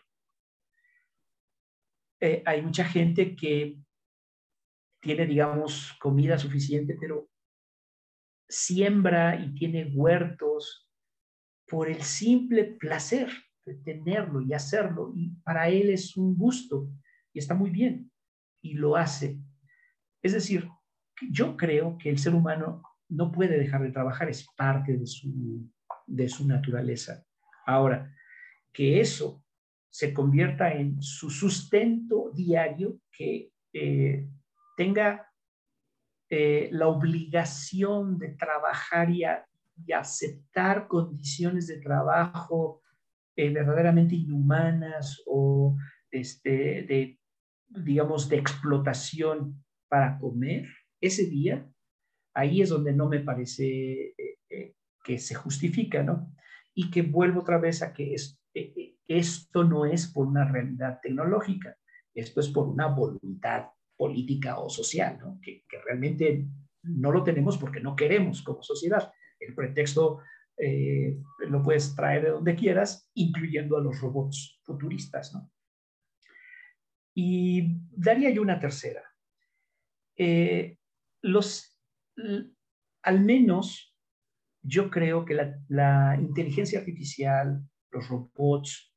Eh, 2.20 2.44
hay 2.46 2.62
mucha 2.62 2.86
gente 2.86 3.36
que 3.36 3.82
tiene, 5.02 5.26
digamos, 5.26 5.98
comida 6.00 6.38
suficiente, 6.38 6.96
pero 7.02 7.28
siembra 8.48 9.44
y 9.44 9.52
tiene 9.56 9.92
huertos 9.96 10.88
por 11.68 11.90
el 11.90 12.04
simple 12.04 12.66
placer 12.66 13.32
de 13.66 13.74
tenerlo 13.78 14.42
y 14.42 14.54
hacerlo. 14.54 15.12
Y 15.16 15.32
para 15.38 15.70
él 15.70 15.90
es 15.90 16.16
un 16.18 16.38
gusto 16.38 16.88
y 17.34 17.40
está 17.40 17.56
muy 17.56 17.72
bien 17.72 18.12
y 18.62 18.76
lo 18.76 18.96
hace. 18.96 19.40
Es 20.22 20.34
decir, 20.34 20.70
yo 21.32 21.58
creo 21.58 21.98
que 21.98 22.10
el 22.10 22.18
ser 22.18 22.34
humano 22.34 22.84
no 23.10 23.32
puede 23.32 23.58
dejar 23.58 23.82
de 23.82 23.92
trabajar, 23.92 24.30
es 24.30 24.48
parte 24.56 24.98
de 24.98 25.06
su, 25.06 25.70
de 26.08 26.30
su 26.30 26.48
naturaleza. 26.48 27.26
Ahora, 27.66 28.14
que 28.72 29.02
eso 29.02 29.44
se 29.90 30.14
convierta 30.14 30.74
en 30.74 31.02
su 31.02 31.30
sustento 31.30 32.32
diario, 32.34 33.00
que 33.12 33.52
eh, 33.74 34.30
tenga 34.78 35.30
eh, 36.30 36.70
la 36.72 36.88
obligación 36.88 38.18
de 38.18 38.30
trabajar 38.30 39.10
y, 39.10 39.24
aceptar 39.94 40.88
condiciones 40.88 41.66
de 41.66 41.80
trabajo 41.80 42.84
eh, 43.36 43.50
verdaderamente 43.50 44.14
inhumanas 44.14 45.24
o 45.26 45.76
este, 46.12 46.84
de, 46.84 47.20
digamos, 47.68 48.30
de 48.30 48.38
explotación 48.38 49.64
para 49.92 50.18
comer, 50.20 50.70
ese 51.02 51.26
día, 51.26 51.70
ahí 52.34 52.62
es 52.62 52.70
donde 52.70 52.94
no 52.94 53.10
me 53.10 53.20
parece 53.20 54.16
eh, 54.18 54.76
que 55.04 55.20
se 55.20 55.36
justifica, 55.36 56.02
¿no? 56.02 56.34
Y 56.74 56.90
que 56.90 57.02
vuelvo 57.02 57.42
otra 57.42 57.58
vez 57.58 57.82
a 57.82 57.92
que 57.92 58.14
es, 58.14 58.40
esto 59.06 59.66
no 59.66 59.86
es 59.86 60.08
por 60.08 60.28
una 60.28 60.50
realidad 60.50 61.00
tecnológica, 61.04 61.76
esto 62.16 62.40
es 62.40 62.48
por 62.48 62.70
una 62.70 62.88
voluntad 62.88 63.66
política 63.98 64.60
o 64.60 64.70
social, 64.70 65.20
¿no? 65.20 65.40
que, 65.44 65.66
realmente 65.84 66.48
no 66.84 67.12
lo 67.12 67.22
tenemos 67.22 67.58
porque 67.58 67.82
no 67.82 67.94
queremos 67.94 68.42
como 68.44 68.64
sociedad. 68.64 69.12
El 69.40 69.54
pretexto 69.54 70.22
eh, 70.58 71.20
lo 71.40 71.62
puedes 71.62 71.94
traer 71.96 72.24
de 72.24 72.30
donde 72.30 72.56
quieras, 72.56 73.10
incluyendo 73.14 73.78
a 73.78 73.82
los 73.82 74.00
robots 74.00 74.58
futuristas. 74.64 75.34
¿no? 75.34 75.52
Y 77.14 77.82
daría 77.92 78.30
yo 78.32 78.42
una 78.42 78.60
tercera. 78.60 79.11
Eh, 80.24 80.78
al 83.04 83.22
menos 83.22 83.96
yo 84.62 84.92
creo 84.92 85.26
que 85.26 85.34
la 85.68 86.18
inteligencia 86.20 86.80
artificial, 86.80 87.64
los 87.90 88.08
robots, 88.08 88.92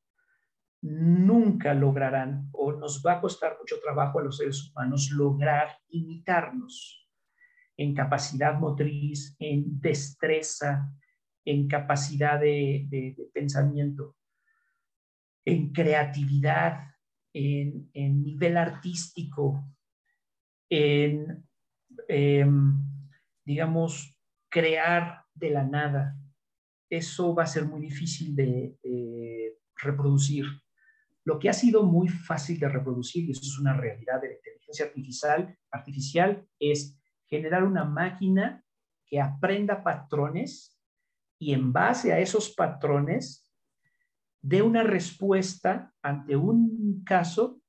nunca 0.81 1.73
lograrán 1.73 2.47
o 2.51 2.71
nos 2.73 3.01
va 3.03 3.13
a 3.13 3.21
costar 3.21 3.57
mucho 3.57 3.79
trabajo 3.81 4.19
a 4.19 4.23
los 4.23 4.37
seres 4.37 4.69
humanos 4.69 5.09
lograr 5.11 5.79
imitarnos 5.89 7.09
en 7.75 7.95
capacidad 7.95 8.59
motriz, 8.59 9.35
en 9.39 9.81
destreza, 9.81 10.93
en 11.43 11.67
capacidad 11.67 12.39
de, 12.39 13.15
pensamiento, 13.33 14.15
en 15.43 15.71
creatividad, 15.73 16.85
en, 17.33 17.89
nivel 18.23 18.55
artístico, 18.55 19.74
en, 20.69 21.45
em, 22.07 22.73
digamos, 23.43 24.15
crear 24.49 25.23
de 25.33 25.49
la 25.49 25.63
nada. 25.63 26.17
Eso 26.89 27.35
va 27.35 27.43
a 27.43 27.47
ser 27.47 27.65
muy 27.65 27.81
difícil 27.81 28.35
de 28.35 28.77
reproducir. 29.77 30.45
Lo 31.23 31.39
que 31.39 31.49
ha 31.49 31.53
sido 31.53 31.83
muy 31.83 32.07
fácil 32.07 32.59
de 32.59 32.69
reproducir, 32.69 33.25
y 33.25 33.31
eso 33.31 33.41
es 33.41 33.59
una 33.59 33.73
realidad 33.73 34.21
de 34.21 34.29
la 34.29 34.35
inteligencia 34.35 34.85
artificial, 34.85 35.57
artificial 35.71 36.47
es 36.59 36.99
generar 37.27 37.63
una 37.63 37.83
máquina 37.83 38.63
que 39.07 39.19
aprenda 39.19 39.83
patrones 39.83 40.79
y 41.39 41.53
en 41.53 41.73
base 41.73 42.13
a 42.13 42.19
esos 42.19 42.53
patrones 42.53 43.51
dé 44.41 44.61
una 44.61 44.83
respuesta 44.83 45.93
ante 46.01 46.35
un 46.35 47.03
caso 47.03 47.61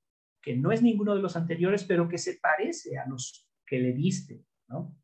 que 0.47 0.57
no 0.57 0.71
es 0.71 0.81
ninguno 0.81 1.13
de 1.13 1.21
los 1.21 1.35
anteriores, 1.35 1.83
pero 1.83 2.09
que 2.09 2.19
se 2.19 2.35
parece 2.35 2.97
a 2.97 3.09
los 3.09 3.49
que 3.67 3.81
le 3.81 3.93
diste, 3.93 4.45
¿no? 4.69 4.97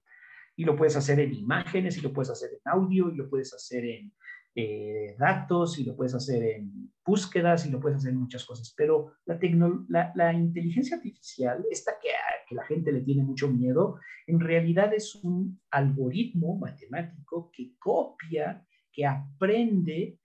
Y 0.55 0.65
lo 0.65 0.77
puedes 0.77 0.95
hacer 0.95 1.19
en 1.19 1.35
imágenes, 1.35 1.99
y 1.99 2.01
lo 2.01 2.13
puedes 2.13 2.31
hacer 2.31 2.51
en 2.53 2.61
audio, 2.65 3.11
y 3.11 3.17
lo 3.17 3.29
puedes 3.29 3.53
hacer 3.53 3.85
en 3.85 4.13
eh, 4.55 5.17
datos 5.19 5.81
y 5.81 5.85
lo 5.85 5.97
puedes 5.97 6.15
hacer 6.15 6.45
en 6.45 6.93
búsquedas 7.05 7.67
y 7.67 7.71
lo 7.71 7.81
puedes 7.81 7.97
hacer 7.97 8.13
en 8.13 8.19
muchas 8.19 8.45
cosas. 8.45 8.73
Pero 8.77 9.15
la, 9.25 10.13
la, 10.15 10.33
inteligencia 10.33 10.97
artificial, 10.99 11.65
esta 11.69 11.95
que, 12.01 12.11
que 12.49 12.55
la 12.55 12.65
gente 12.67 12.93
le 12.93 13.01
tiene 13.01 13.25
mucho 13.25 13.49
miedo, 13.49 13.99
en 14.29 14.39
realidad 14.39 14.95
es 14.95 15.17
un 15.17 15.61
algoritmo 15.73 16.57
matemático 16.57 17.51
que 17.53 17.73
copia, 17.81 18.65
que 18.93 19.05
aprende 19.07 20.21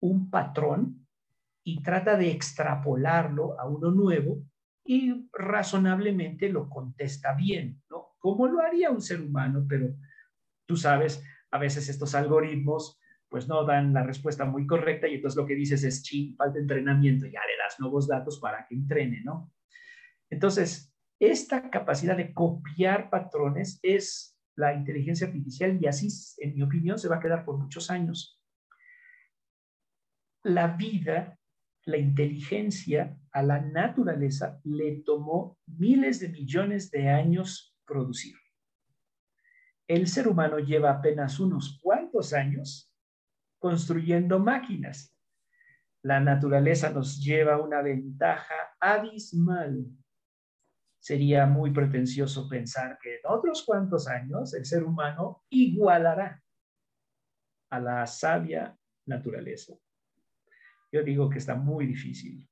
un 0.00 0.30
patrón 0.30 1.01
y 1.64 1.82
trata 1.82 2.16
de 2.16 2.30
extrapolarlo 2.30 3.58
a 3.60 3.66
uno 3.68 3.90
nuevo 3.90 4.42
y 4.84 5.28
razonablemente 5.32 6.48
lo 6.48 6.68
contesta 6.68 7.34
bien, 7.34 7.82
¿no? 7.88 8.16
Como 8.18 8.46
lo 8.46 8.60
haría 8.60 8.90
un 8.90 9.00
ser 9.00 9.20
humano, 9.20 9.64
pero 9.68 9.94
tú 10.66 10.76
sabes, 10.76 11.24
a 11.50 11.58
veces 11.58 11.88
estos 11.88 12.14
algoritmos 12.14 12.98
pues 13.28 13.48
no 13.48 13.64
dan 13.64 13.94
la 13.94 14.02
respuesta 14.02 14.44
muy 14.44 14.66
correcta 14.66 15.08
y 15.08 15.14
entonces 15.14 15.36
lo 15.36 15.46
que 15.46 15.54
dices 15.54 15.82
es, 15.84 16.02
sí, 16.02 16.34
falta 16.36 16.58
entrenamiento, 16.58 17.24
ya 17.26 17.40
le 17.40 17.56
das 17.62 17.80
nuevos 17.80 18.06
datos 18.06 18.38
para 18.38 18.66
que 18.66 18.74
entrene, 18.74 19.22
¿no? 19.24 19.50
Entonces, 20.28 20.94
esta 21.18 21.70
capacidad 21.70 22.16
de 22.16 22.34
copiar 22.34 23.08
patrones 23.08 23.78
es 23.82 24.38
la 24.54 24.74
inteligencia 24.74 25.28
artificial 25.28 25.78
y 25.80 25.86
así, 25.86 26.08
en 26.38 26.54
mi 26.54 26.62
opinión, 26.62 26.98
se 26.98 27.08
va 27.08 27.16
a 27.16 27.20
quedar 27.20 27.44
por 27.44 27.56
muchos 27.56 27.90
años. 27.90 28.38
La 30.42 30.68
vida, 30.68 31.38
la 31.84 31.96
inteligencia 31.96 33.18
a 33.32 33.42
la 33.42 33.60
naturaleza 33.60 34.60
le 34.64 35.02
tomó 35.04 35.58
miles 35.66 36.20
de 36.20 36.28
millones 36.28 36.90
de 36.90 37.08
años 37.08 37.76
producir. 37.84 38.34
El 39.88 40.06
ser 40.06 40.28
humano 40.28 40.58
lleva 40.58 40.90
apenas 40.90 41.40
unos 41.40 41.80
cuantos 41.82 42.32
años 42.32 42.92
construyendo 43.58 44.38
máquinas. 44.38 45.16
La 46.02 46.20
naturaleza 46.20 46.90
nos 46.90 47.22
lleva 47.22 47.60
una 47.60 47.82
ventaja 47.82 48.54
abismal. 48.80 49.86
Sería 50.98 51.46
muy 51.46 51.72
pretencioso 51.72 52.48
pensar 52.48 52.98
que 53.02 53.16
en 53.16 53.20
otros 53.24 53.64
cuantos 53.64 54.06
años 54.06 54.54
el 54.54 54.64
ser 54.64 54.84
humano 54.84 55.44
igualará 55.50 56.42
a 57.70 57.80
la 57.80 58.06
sabia 58.06 58.76
naturaleza. 59.06 59.74
Yo 60.92 61.02
digo 61.02 61.30
que 61.30 61.38
está 61.38 61.54
muy 61.54 61.86
difícil. 61.86 62.46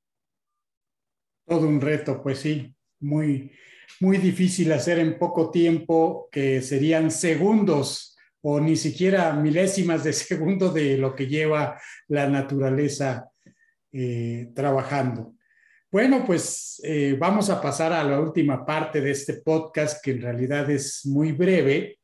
Todo 1.45 1.67
un 1.67 1.79
reto, 1.79 2.21
pues 2.23 2.39
sí, 2.39 2.75
muy, 2.99 3.51
muy 3.99 4.17
difícil 4.17 4.71
hacer 4.71 4.97
en 4.97 5.19
poco 5.19 5.51
tiempo, 5.51 6.27
que 6.31 6.61
serían 6.61 7.11
segundos 7.11 8.17
o 8.41 8.59
ni 8.59 8.75
siquiera 8.75 9.31
milésimas 9.33 10.03
de 10.03 10.13
segundo 10.13 10.71
de 10.71 10.97
lo 10.97 11.15
que 11.15 11.27
lleva 11.27 11.79
la 12.07 12.27
naturaleza 12.27 13.29
eh, 13.91 14.49
trabajando. 14.55 15.35
Bueno, 15.91 16.23
pues 16.25 16.81
eh, 16.83 17.15
vamos 17.19 17.49
a 17.49 17.61
pasar 17.61 17.93
a 17.93 18.03
la 18.03 18.19
última 18.19 18.65
parte 18.65 19.01
de 19.01 19.11
este 19.11 19.41
podcast 19.41 20.03
que 20.03 20.11
en 20.11 20.21
realidad 20.21 20.69
es 20.71 21.05
muy 21.05 21.33
breve 21.33 21.99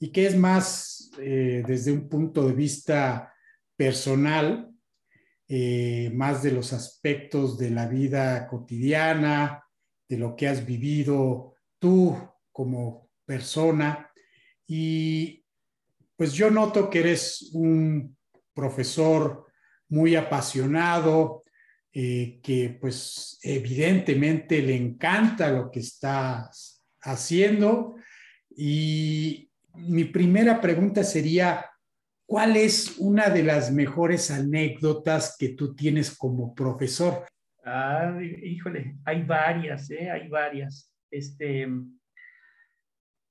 y 0.00 0.10
que 0.10 0.26
es 0.26 0.36
más 0.36 1.10
eh, 1.18 1.62
desde 1.66 1.92
un 1.92 2.08
punto 2.08 2.48
de 2.48 2.54
vista 2.54 3.32
personal, 3.76 4.70
más 5.48 6.42
de 6.42 6.50
los 6.52 6.72
aspectos 6.72 7.56
de 7.56 7.70
la 7.70 7.86
vida 7.86 8.48
cotidiana, 8.48 9.64
de 10.08 10.18
lo 10.18 10.34
que 10.34 10.48
has 10.48 10.64
vivido 10.66 11.54
tú 11.78 12.16
como 12.52 13.10
persona. 13.24 14.10
Y 14.66 15.44
pues 16.16 16.32
yo 16.32 16.50
noto 16.50 16.88
que 16.88 17.00
eres 17.00 17.50
un 17.52 18.16
profesor 18.54 19.46
muy 19.88 20.16
apasionado, 20.16 21.44
eh, 21.92 22.40
que 22.42 22.76
pues 22.80 23.38
evidentemente 23.42 24.60
le 24.62 24.76
encanta 24.76 25.50
lo 25.50 25.70
que 25.70 25.80
estás 25.80 26.82
haciendo. 27.02 27.96
Y 28.56 29.50
mi 29.74 30.04
primera 30.04 30.60
pregunta 30.60 31.04
sería, 31.04 31.66
¿cuál 32.26 32.56
es 32.56 32.98
una 32.98 33.30
de 33.30 33.42
las 33.42 33.72
mejores 33.72 34.30
anécdotas 34.30 35.36
que 35.38 35.50
tú 35.50 35.74
tienes 35.74 36.16
como 36.16 36.54
profesor? 36.54 37.26
Ah, 37.64 38.18
híjole, 38.20 38.96
hay 39.04 39.22
varias, 39.22 39.90
¿eh? 39.90 40.10
hay 40.10 40.28
varias. 40.28 40.92
Este, 41.10 41.68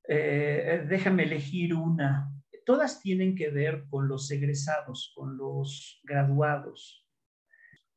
eh, 0.08 0.86
déjame 0.88 1.24
elegir 1.24 1.74
una 1.74 2.32
todas 2.66 3.00
tienen 3.00 3.36
que 3.36 3.50
ver 3.50 3.86
con 3.90 4.08
los 4.08 4.30
egresados, 4.32 5.14
con 5.16 5.38
los 5.38 6.02
graduados. 6.04 7.06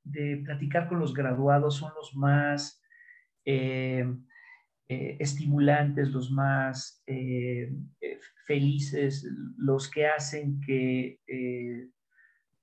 De 0.04 0.36
platicar 0.44 0.88
con 0.88 1.00
los 1.00 1.12
graduados 1.12 1.76
son 1.76 1.92
los 1.94 2.14
más 2.14 2.80
eh, 3.44 4.06
eh, 4.88 5.16
estimulantes, 5.20 6.10
los 6.10 6.30
más 6.30 7.02
eh, 7.06 7.72
felices, 8.46 9.26
los 9.56 9.90
que 9.90 10.06
hacen 10.06 10.60
que 10.60 11.20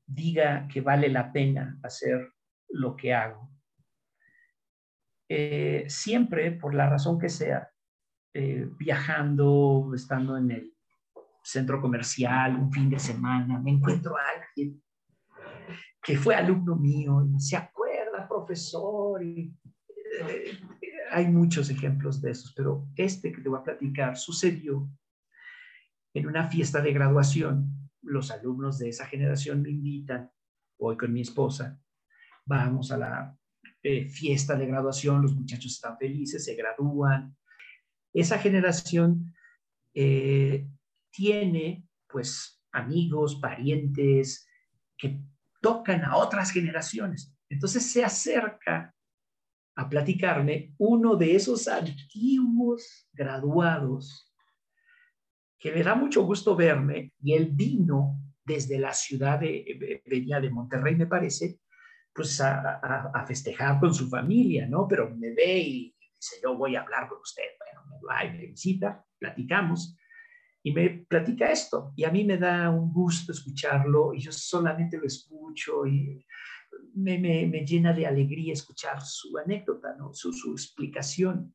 diga 0.08 0.68
que 0.68 0.82
vale 0.82 1.10
la 1.10 1.32
pena 1.32 1.80
hacer 1.84 2.32
lo 2.70 2.96
que 2.96 3.14
hago. 3.14 3.52
siempre, 5.88 6.52
por 6.52 6.74
la 6.74 6.90
razón 6.90 7.20
que 7.20 7.30
sea, 7.30 7.70
viajando, 8.78 9.92
estando 9.96 10.38
en 10.38 10.52
el 10.52 10.76
centro 11.44 11.80
comercial, 11.80 12.56
un 12.56 12.72
fin 12.72 12.90
de 12.90 13.00
semana, 13.00 13.60
me 13.60 13.72
encuentro 13.72 14.18
a 14.18 14.24
alguien 14.36 14.82
que 16.06 16.18
fue 16.18 16.36
alumno 16.36 16.76
mío 16.76 17.24
y 17.26 17.40
se 17.40 17.58
acuerda, 17.58 18.28
profesor, 18.28 19.24
y 19.24 19.52
eh, 20.30 20.60
hay 21.12 21.28
muchos 21.28 21.70
ejemplos 21.70 22.22
de 22.22 22.32
esos, 22.32 22.54
pero 22.54 22.88
este 22.96 23.32
que 23.32 23.42
te 23.42 23.50
voy 23.50 23.60
a 23.60 23.64
platicar 23.64 24.18
sucedió 24.18 24.90
en 26.14 26.28
una 26.28 26.48
fiesta 26.48 26.82
de 26.82 26.94
graduación. 26.94 27.90
Los 28.02 28.32
alumnos 28.32 28.80
de 28.80 28.90
esa 28.90 29.06
generación 29.06 29.62
me 29.62 29.70
invitan, 29.70 30.32
voy 30.80 30.98
con 30.98 31.12
mi 31.12 31.22
esposa, 31.22 31.80
vamos 32.46 32.92
a 32.92 32.98
la 32.98 33.38
eh, 33.84 34.08
fiesta 34.08 34.56
de 34.56 34.68
graduación, 34.68 35.22
los 35.22 35.36
muchachos 35.36 35.74
están 35.74 35.98
felices, 35.98 36.46
se 36.46 36.56
gradúan. 36.56 37.36
Esa 38.14 38.40
generación 38.40 39.34
eh, 39.94 40.68
tiene 41.12 41.88
pues 42.08 42.64
amigos, 42.72 43.36
parientes 43.36 44.48
que 44.98 45.20
tocan 45.62 46.04
a 46.06 46.16
otras 46.16 46.52
generaciones. 46.52 47.36
Entonces 47.50 47.92
se 47.92 48.04
acerca 48.04 48.95
a 49.76 49.90
platicarme 49.90 50.74
uno 50.78 51.16
de 51.16 51.36
esos 51.36 51.68
antiguos 51.68 53.10
graduados 53.12 54.32
que 55.60 55.72
le 55.72 55.84
da 55.84 55.96
mucho 55.96 56.24
gusto 56.24 56.56
verme 56.56 57.14
y 57.22 57.34
él 57.34 57.50
vino 57.52 58.20
desde 58.46 58.78
la 58.78 58.94
ciudad 58.94 59.40
de, 59.40 60.02
venía 60.06 60.40
de 60.40 60.52
Monterrey, 60.52 60.96
me 60.96 61.08
parece, 61.08 61.60
pues 62.14 62.40
a, 62.40 63.26
festejar 63.28 63.80
con 63.80 63.94
su 63.94 64.08
familia, 64.08 64.68
¿no? 64.68 64.88
Pero 64.88 65.14
me 65.16 65.34
ve 65.34 65.58
y 65.60 65.96
dice, 66.16 66.36
yo 66.44 66.56
voy 66.56 66.76
a 66.76 66.82
hablar 66.82 67.10
con 67.10 67.20
usted. 67.20 67.44
Bueno, 67.58 67.88
me 67.90 68.08
va 68.08 68.24
y 68.24 68.38
me 68.38 68.46
visita, 68.46 69.04
platicamos 69.18 69.98
y 70.62 70.72
me 70.72 70.90
platica 71.10 71.52
esto. 71.52 71.92
Y 71.96 72.04
a 72.04 72.12
mí 72.12 72.24
me 72.24 72.38
da 72.38 72.70
un 72.70 72.94
gusto 72.94 73.32
escucharlo 73.32 74.14
y 74.14 74.20
yo 74.20 74.32
solamente 74.32 74.98
lo 74.98 75.06
escucho 75.06 75.88
y 75.88 76.24
me, 76.94 77.66
llena 77.66 77.94
de 77.94 78.08
alegría 78.08 78.54
escuchar 78.54 79.02
su 79.02 79.38
anécdota, 79.38 79.96
¿no? 79.98 80.14
su, 80.14 80.34
su 80.34 80.52
explicación. 80.52 81.54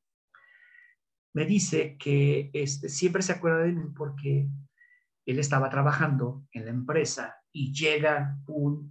Me 1.32 1.44
dice 1.44 1.96
que 1.98 2.50
este, 2.52 2.88
siempre 2.88 3.22
se 3.22 3.32
acuerda 3.32 3.58
de 3.58 3.72
mí 3.72 3.92
porque 3.96 4.48
él 5.26 5.38
estaba 5.38 5.70
trabajando 5.70 6.46
en 6.52 6.64
la 6.64 6.70
empresa 6.70 7.36
y 7.52 7.72
llega 7.72 8.36
un 8.46 8.90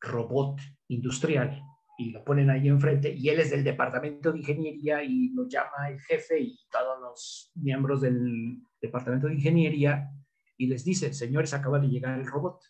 robot 0.00 0.60
industrial 0.88 1.62
y 1.96 2.10
lo 2.10 2.24
ponen 2.24 2.50
ahí 2.50 2.68
enfrente 2.68 3.14
y 3.14 3.28
él 3.28 3.38
es 3.38 3.50
del 3.50 3.62
departamento 3.62 4.32
de 4.32 4.38
ingeniería 4.38 5.02
y 5.04 5.28
lo 5.30 5.48
llama 5.48 5.88
el 5.88 6.00
jefe 6.00 6.40
y 6.40 6.58
todos 6.70 7.00
los 7.00 7.52
miembros 7.54 8.00
del 8.00 8.60
departamento 8.80 9.28
de 9.28 9.34
ingeniería 9.34 10.10
y 10.56 10.66
les 10.66 10.84
dice, 10.84 11.12
señores, 11.12 11.54
acaba 11.54 11.78
de 11.78 11.88
llegar 11.88 12.18
el 12.18 12.26
robot. 12.26 12.60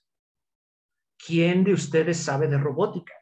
¿Quién 1.25 1.65
de 1.65 1.73
ustedes 1.73 2.19
sabe 2.19 2.49
de 2.49 2.59
robótica? 2.59 3.15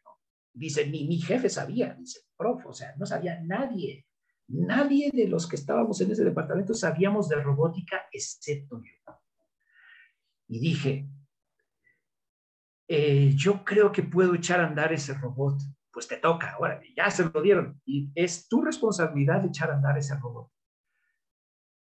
Dice, 0.53 0.87
ni 0.87 1.07
mi 1.07 1.19
jefe 1.19 1.49
sabía, 1.49 1.95
dice, 1.95 2.21
prof, 2.37 2.67
o 2.67 2.73
sea, 2.73 2.95
no 2.97 3.07
sabía 3.07 3.41
nadie. 3.43 4.07
Nadie 4.49 5.11
de 5.13 5.29
los 5.29 5.49
que 5.49 5.57
estábamos 5.57 6.01
en 6.01 6.11
ese 6.11 6.25
departamento 6.25 6.75
sabíamos 6.75 7.29
de 7.29 7.37
robótica 7.37 8.03
excepto 8.13 8.83
yo. 8.83 9.15
Y 10.49 10.61
dije, 10.61 11.09
eh, 12.89 13.33
yo 13.35 13.65
creo 13.65 13.91
que 13.91 14.03
puedo 14.03 14.35
echar 14.35 14.61
a 14.61 14.67
andar 14.67 14.93
ese 14.93 15.15
robot. 15.15 15.63
Pues 15.91 16.09
te 16.09 16.17
toca, 16.17 16.53
ahora 16.53 16.81
ya 16.97 17.11
se 17.11 17.25
lo 17.25 17.41
dieron. 17.41 17.81
Y 17.87 18.11
es 18.15 18.49
tu 18.49 18.63
responsabilidad 18.63 19.45
echar 19.47 19.71
a 19.71 19.75
andar 19.77 19.97
ese 19.97 20.15
robot. 20.17 20.51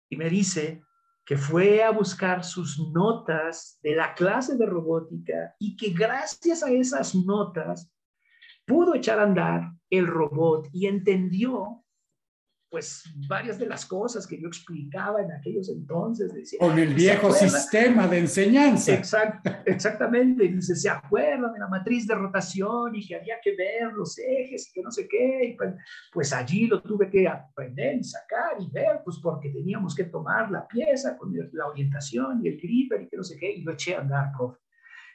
Y 0.09 0.15
me 0.15 0.29
dice, 0.29 0.83
que 1.25 1.37
fue 1.37 1.83
a 1.83 1.89
buscar 1.89 2.43
sus 2.43 2.79
notas 2.91 3.79
de 3.81 3.95
la 3.95 4.13
clase 4.13 4.55
de 4.57 4.65
robótica 4.65 5.55
y 5.59 5.75
que 5.75 5.89
gracias 5.89 6.61
a 6.61 6.71
esas 6.71 7.15
notas 7.15 7.91
pudo 8.65 8.93
echar 8.93 9.19
a 9.19 9.23
andar 9.23 9.71
el 9.89 10.05
robot 10.05 10.67
y 10.71 10.85
entendió 10.85 11.84
pues 12.75 13.09
varias 13.29 13.57
de 13.57 13.67
las 13.67 13.85
cosas 13.85 14.27
que 14.27 14.37
yo 14.37 14.49
explicaba 14.49 15.21
en 15.21 15.31
aquellos 15.31 15.69
entonces. 15.69 16.57
Con 16.59 16.77
el 16.77 16.93
viejo 16.93 17.31
sistema 17.31 18.05
de 18.05 18.17
enseñanza. 18.19 18.93
Exact, 18.93 19.47
exactamente. 19.65 20.45
Dice, 20.49 20.75
se 20.75 20.89
acuerdan 20.89 21.53
de 21.53 21.59
la 21.59 21.69
matriz 21.69 22.05
de 22.05 22.15
rotación 22.15 22.93
y 22.93 23.07
que 23.07 23.15
había 23.15 23.35
que 23.41 23.55
ver 23.55 23.93
los 23.93 24.19
ejes 24.19 24.67
y 24.67 24.73
que 24.73 24.81
no 24.81 24.91
sé 24.91 25.07
qué. 25.07 25.45
Y 25.45 25.53
pues, 25.53 25.73
pues, 26.11 26.33
allí 26.33 26.67
lo 26.67 26.81
tuve 26.81 27.09
que 27.09 27.25
aprender 27.29 27.95
y 27.95 28.03
sacar 28.03 28.57
y 28.59 28.69
ver, 28.69 28.99
pues 29.05 29.19
porque 29.23 29.51
teníamos 29.51 29.95
que 29.95 30.03
tomar 30.03 30.51
la 30.51 30.67
pieza 30.67 31.15
con 31.17 31.33
la 31.53 31.67
orientación 31.67 32.41
y 32.43 32.49
el 32.49 32.57
gripper 32.59 33.03
y 33.03 33.07
que 33.07 33.15
no 33.15 33.23
sé 33.23 33.37
qué. 33.39 33.53
Y 33.53 33.61
lo 33.61 33.71
eché 33.71 33.95
a 33.95 34.01
andar, 34.01 34.33
profe. 34.37 34.59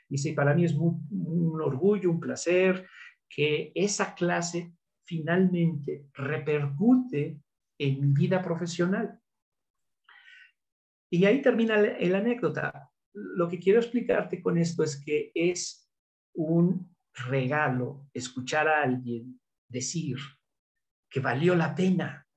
Dice, 0.08 0.32
para 0.32 0.54
mí 0.54 0.64
es 0.64 0.72
un 0.72 1.60
orgullo, 1.62 2.10
un 2.10 2.20
placer 2.20 2.86
que 3.28 3.70
esa 3.74 4.14
clase 4.14 4.72
finalmente 5.04 6.06
repercute 6.14 7.38
en 7.80 8.00
mi 8.00 8.12
vida 8.12 8.42
profesional. 8.42 9.18
Y 11.10 11.24
ahí 11.24 11.40
termina 11.40 11.76
la, 11.78 12.18
anécdota. 12.18 12.90
Lo 13.12 13.48
que 13.48 13.58
quiero 13.58 13.80
explicarte 13.80 14.42
con 14.42 14.58
esto 14.58 14.84
es 14.84 15.02
que 15.02 15.32
es 15.34 15.90
un 16.34 16.94
regalo 17.14 18.08
escuchar 18.12 18.68
a 18.68 18.82
alguien 18.82 19.40
decir 19.66 20.18
que 21.08 21.20
valió 21.20 21.56
la 21.56 21.74
pena, 21.74 22.28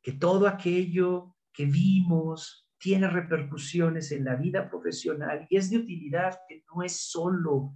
que 0.00 0.12
todo 0.12 0.46
aquello 0.46 1.36
que 1.52 1.66
vimos 1.66 2.70
tiene 2.78 3.08
repercusiones 3.08 4.12
en 4.12 4.24
la 4.24 4.36
vida 4.36 4.70
profesional 4.70 5.46
y 5.50 5.56
es 5.56 5.68
de 5.68 5.78
utilidad, 5.78 6.38
que 6.48 6.64
no 6.72 6.82
es 6.82 7.10
solo 7.10 7.74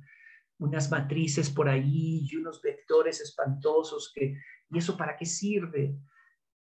unas 0.59 0.91
matrices 0.91 1.51
por 1.51 1.69
ahí 1.69 2.27
y 2.31 2.37
unos 2.37 2.63
vectores 2.63 3.21
espantosos 3.21 4.13
que, 4.15 4.37
¿y 4.71 4.79
eso 4.79 4.97
para 4.97 5.17
qué 5.17 5.27
sirve? 5.27 5.97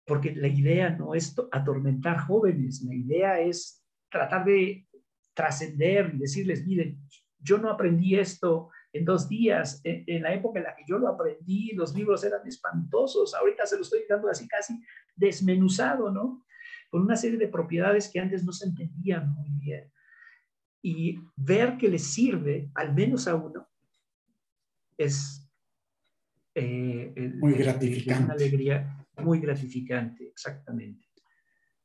Porque 0.06 0.34
la 0.34 0.48
idea 0.48 0.90
no 0.90 1.14
es 1.14 1.34
atormentar 1.50 2.18
jóvenes, 2.20 2.82
la 2.82 2.94
idea 2.94 3.40
es 3.40 3.84
tratar 4.08 4.44
de 4.44 4.86
trascender 5.34 6.12
y 6.14 6.18
decirles, 6.18 6.64
miren, 6.66 6.98
yo 7.38 7.58
no 7.58 7.70
aprendí 7.70 8.16
esto 8.16 8.70
en 8.92 9.04
dos 9.04 9.28
días, 9.28 9.80
en, 9.84 10.22
la 10.22 10.32
época 10.32 10.58
en 10.58 10.64
la 10.64 10.74
que 10.74 10.84
yo 10.88 10.98
lo 10.98 11.08
aprendí, 11.08 11.72
los 11.72 11.94
libros 11.94 12.24
eran 12.24 12.46
espantosos, 12.46 13.34
ahorita 13.34 13.66
se 13.66 13.76
lo 13.76 13.82
estoy 13.82 14.00
dando 14.08 14.28
así 14.28 14.48
casi 14.48 14.80
desmenuzado, 15.14 16.10
¿no? 16.10 16.44
Con 16.90 17.02
una 17.02 17.16
serie 17.16 17.38
de 17.38 17.48
propiedades 17.48 18.08
que 18.08 18.20
antes 18.20 18.44
no 18.44 18.52
se 18.52 18.66
entendían 18.66 19.30
muy 19.34 19.50
bien. 19.50 19.92
Y 20.82 21.18
ver 21.36 21.76
que 21.76 21.88
les 21.88 22.04
sirve, 22.04 22.70
al 22.74 22.94
menos 22.94 23.28
a 23.28 23.34
uno, 23.34 23.68
es 24.96 25.46
eh, 26.54 27.12
muy 27.36 27.52
gratificante. 27.54 28.24
Una 28.24 28.34
alegría 28.34 29.05
muy 29.18 29.40
gratificante, 29.40 30.28
exactamente. 30.28 31.06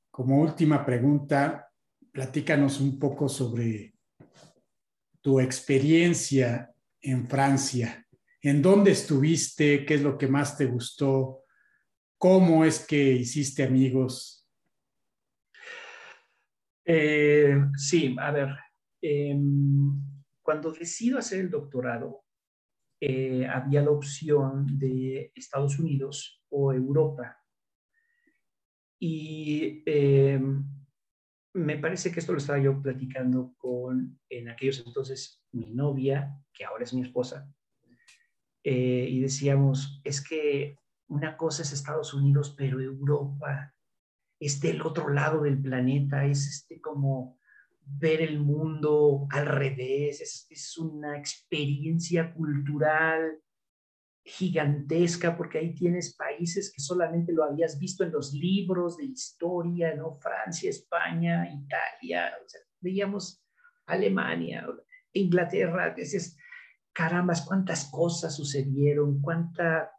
Como 0.09 0.41
última 0.41 0.85
pregunta, 0.85 1.69
platícanos 2.11 2.79
un 2.81 2.99
poco 2.99 3.29
sobre 3.29 3.95
tu 5.21 5.39
experiencia 5.39 6.73
en 6.99 7.27
Francia. 7.27 8.05
¿En 8.41 8.61
dónde 8.61 8.91
estuviste? 8.91 9.85
¿Qué 9.85 9.95
es 9.95 10.01
lo 10.01 10.17
que 10.17 10.27
más 10.27 10.57
te 10.57 10.65
gustó? 10.65 11.43
¿Cómo 12.17 12.65
es 12.65 12.85
que 12.85 13.13
hiciste 13.13 13.63
amigos? 13.63 14.47
Eh, 16.85 17.55
sí, 17.77 18.15
a 18.19 18.31
ver, 18.31 18.49
em, 19.01 20.01
cuando 20.41 20.71
decido 20.71 21.19
hacer 21.19 21.39
el 21.39 21.49
doctorado, 21.49 22.25
eh, 22.99 23.47
había 23.47 23.81
la 23.81 23.91
opción 23.91 24.67
de 24.77 25.31
Estados 25.35 25.79
Unidos 25.79 26.40
o 26.52 26.72
Europa. 26.72 27.38
Y 28.99 29.84
eh, 29.86 30.40
me 31.53 31.78
parece 31.78 32.11
que 32.11 32.19
esto 32.19 32.34
lo 32.34 32.38
estaba 32.38 32.60
yo 32.60 32.82
platicando 32.82 33.56
con, 33.57 34.19
en 34.30 34.49
aquellos 34.49 34.84
entonces, 34.86 35.44
mi 35.52 35.72
novia, 35.72 36.32
que 36.53 36.65
ahora 36.65 36.84
es 36.84 36.94
mi 36.94 37.02
esposa, 37.02 37.52
eh, 38.64 39.07
y 39.10 39.19
decíamos, 39.19 40.02
es 40.03 40.23
que 40.23 40.78
una 41.07 41.36
cosa 41.36 41.64
es 41.64 41.73
Estados 41.73 42.14
Unidos, 42.14 42.53
pero 42.57 42.80
Europa 42.80 43.73
es 44.40 44.60
del 44.61 44.82
otro 44.82 45.10
lado 45.10 45.41
del 45.41 45.61
planeta, 45.61 46.26
es 46.26 46.48
este 46.48 46.80
como 46.80 47.40
ver 47.84 48.22
el 48.22 48.40
mundo 48.40 49.28
al 49.30 49.45
revés, 49.45 50.48
es, 50.49 50.78
una 50.78 51.18
experiencia 51.18 52.34
cultural 52.34 53.40
gigantesca, 54.23 55.35
porque 55.35 55.57
ahí 55.57 55.73
tienes 55.73 56.15
países 56.15 56.72
que 56.73 56.81
solamente 56.81 57.34
lo 57.34 57.43
habías 57.43 57.80
visto 57.80 58.03
en 58.03 58.11
los 58.11 58.34
libros 58.34 58.98
de 58.98 59.06
historia, 59.06 59.95
¿no? 59.95 60.15
Francia, 60.15 60.69
España, 60.69 61.49
Italia, 61.52 62.31
veíamos 62.80 63.43
Alemania, 63.85 64.68
Inglaterra, 65.14 65.93
dices, 65.95 66.38
caramba, 66.93 67.34
cuántas 67.45 67.89
cosas 67.89 68.35
sucedieron, 68.35 69.22
cuánta 69.22 69.91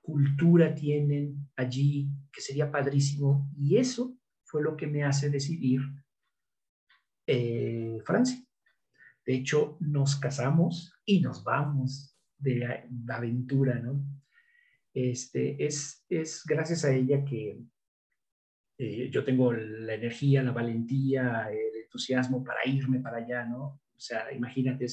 cultura 0.00 0.74
tienen 0.74 1.50
allí, 1.56 2.10
que 2.32 2.40
sería 2.40 2.70
padrísimo. 2.70 3.50
Y 3.56 3.78
eso 3.78 4.16
fue 4.44 4.62
lo 4.62 4.76
que 4.76 4.86
me 4.86 5.04
hace 5.04 5.30
decidir 5.30 5.80
eh, 7.26 7.98
Francia. 8.04 8.44
De 9.24 9.34
hecho, 9.34 9.76
nos 9.80 10.16
casamos 10.16 10.92
y 11.04 11.20
nos 11.20 11.44
vamos 11.44 12.16
de, 12.40 12.88
aventura, 13.08 13.78
¿no? 13.78 14.04
Este, 14.92 15.64
es, 15.64 16.04
es 16.08 16.42
gracias 16.44 16.84
a 16.84 16.92
ella 16.92 17.24
que 17.24 17.60
eh, 18.78 19.10
yo 19.10 19.22
tengo 19.24 19.52
la 19.52 19.94
energía, 19.94 20.42
la 20.42 20.52
valentía, 20.52 21.48
el 21.50 21.82
entusiasmo 21.84 22.42
para 22.42 22.66
irme 22.66 23.00
para 23.00 23.18
allá, 23.18 23.44
¿no? 23.44 23.80
O 23.94 23.98
sea, 23.98 24.32
imagínate, 24.32 24.86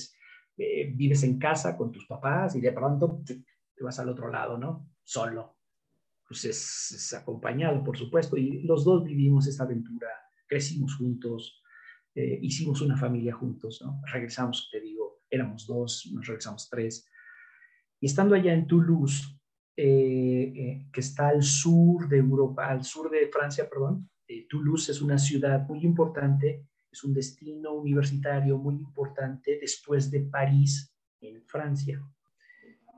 eh, 0.57 0.91
vives 0.93 1.23
en 1.23 1.39
casa 1.39 1.77
con 1.77 1.91
tus 1.91 2.05
papás 2.05 2.55
y 2.55 2.61
de 2.61 2.73
pronto 2.73 3.21
te, 3.25 3.43
vas 3.81 3.97
al 3.99 4.09
otro 4.09 4.29
lado, 4.29 4.57
¿no? 4.57 4.89
Solo. 5.03 5.55
Pues 6.27 6.43
es, 6.43 7.13
acompañado, 7.13 7.81
por 7.83 7.97
supuesto, 7.97 8.35
y 8.35 8.63
los 8.63 8.83
dos 8.83 9.05
vivimos 9.05 9.47
esta 9.47 9.63
aventura, 9.63 10.09
crecimos 10.47 10.97
juntos, 10.97 11.63
eh, 12.13 12.39
hicimos 12.41 12.81
una 12.81 12.97
familia 12.97 13.33
juntos, 13.33 13.81
¿no? 13.81 14.01
Regresamos, 14.11 14.67
te 14.69 14.81
digo, 14.81 15.21
éramos 15.29 15.65
dos, 15.65 16.09
nos 16.13 16.27
regresamos 16.27 16.67
tres. 16.69 17.07
Y 17.99 18.05
estando 18.07 18.35
allá 18.35 18.53
en 18.53 18.67
Toulouse, 18.67 19.37
que 19.75 20.87
está 20.95 21.29
al 21.29 21.43
sur 21.43 22.07
de 22.07 22.17
Europa, 22.17 22.67
al 22.67 22.83
sur 22.83 23.09
de 23.09 23.27
Francia, 23.27 23.69
perdón. 23.69 24.09
Toulouse 24.49 24.91
es 24.91 25.01
una 25.01 25.17
ciudad 25.17 25.67
muy 25.67 25.83
importante, 25.83 26.65
es 26.91 27.03
un 27.03 27.13
destino 27.13 27.73
universitario 27.73 28.57
muy 28.57 28.75
importante 28.75 29.57
después 29.59 30.09
de 30.09 30.21
París 30.21 30.91
en 31.21 31.43
Francia. 31.45 32.01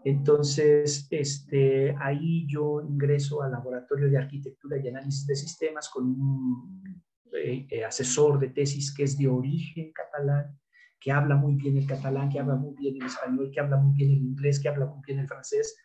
Entonces, 0.04 1.08
este, 1.10 1.96
ahí 2.00 2.48
yo 2.48 2.82
ingreso 2.82 3.42
al 3.42 3.52
laboratorio 3.52 4.10
de 4.10 4.18
arquitectura 4.18 4.78
y 4.78 4.88
análisis 4.88 5.28
de 5.28 5.36
sistemas 5.36 5.90
con 5.90 6.06
un 6.06 7.04
eh, 7.34 7.68
eh, 7.70 7.84
asesor 7.84 8.40
de 8.40 8.50
tesis 8.50 8.94
que 8.96 9.04
es 9.04 9.18
de 9.18 9.28
origen 9.28 9.92
catalán, 9.92 10.58
que 11.00 11.12
habla 11.12 11.36
muy 11.36 11.56
bien 11.56 11.78
el 11.78 11.88
catalán, 11.88 12.30
que 12.30 12.40
habla 12.40 12.56
muy 12.56 12.76
bien 12.76 12.96
el 12.98 13.08
español, 13.08 13.50
que 13.52 13.60
habla 13.60 13.78
muy 13.78 13.96
bien 13.96 14.12
el 14.12 14.18
inglés, 14.18 14.60
que 14.60 14.70
habla 14.70 14.86
muy 14.86 15.02
bien 15.06 15.20
el 15.20 15.28
francés. 15.28 15.78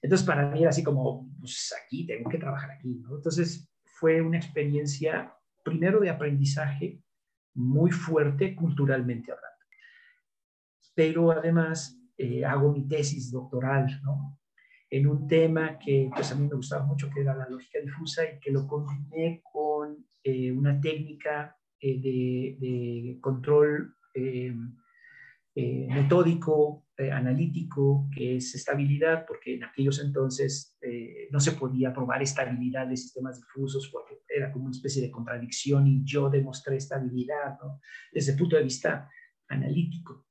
Entonces, 0.00 0.26
para 0.26 0.48
mí 0.48 0.60
era 0.60 0.70
así 0.70 0.82
como, 0.82 1.28
pues 1.40 1.74
aquí, 1.82 2.06
tengo 2.06 2.30
que 2.30 2.38
trabajar 2.38 2.70
aquí, 2.70 2.94
¿no? 3.02 3.16
Entonces, 3.16 3.68
fue 3.84 4.20
una 4.20 4.36
experiencia, 4.36 5.34
primero 5.64 6.00
de 6.00 6.10
aprendizaje, 6.10 7.00
muy 7.54 7.90
fuerte 7.90 8.54
culturalmente 8.54 9.32
hablando. 9.32 9.64
Pero 10.94 11.30
además 11.30 11.98
eh, 12.16 12.44
hago 12.44 12.72
mi 12.72 12.86
tesis 12.86 13.30
doctoral, 13.30 14.00
¿no? 14.02 14.38
En 14.90 15.08
un 15.08 15.26
tema 15.26 15.78
que 15.78 16.08
pues 16.14 16.30
a 16.30 16.34
mí 16.36 16.46
me 16.46 16.54
gustaba 16.54 16.84
mucho, 16.84 17.10
que 17.10 17.20
era 17.20 17.34
la 17.34 17.48
lógica 17.48 17.80
difusa 17.80 18.22
y 18.24 18.38
que 18.38 18.52
lo 18.52 18.66
combiné 18.66 19.42
con 19.52 20.06
eh, 20.22 20.52
una 20.52 20.80
técnica 20.80 21.56
eh, 21.80 22.00
de, 22.00 23.18
control 23.20 23.94
metódico, 25.54 26.86
analítico, 27.12 28.08
que 28.14 28.36
es 28.36 28.54
estabilidad, 28.54 29.24
porque 29.26 29.56
en 29.56 29.64
aquellos 29.64 30.00
entonces 30.00 30.78
no 31.30 31.40
se 31.40 31.52
podía 31.52 31.92
probar 31.92 32.22
estabilidad 32.22 32.86
de 32.86 32.96
sistemas 32.96 33.40
difusos 33.40 33.88
porque 33.92 34.20
era 34.28 34.52
como 34.52 34.66
una 34.66 34.72
especie 34.72 35.02
de 35.02 35.10
contradicción 35.10 35.86
y 35.86 36.04
yo 36.04 36.28
demostré 36.30 36.76
estabilidad 36.76 37.58
¿no? 37.62 37.80
desde 38.12 38.32
el 38.32 38.38
punto 38.38 38.56
de 38.56 38.64
vista 38.64 39.08
analítico. 39.48 40.26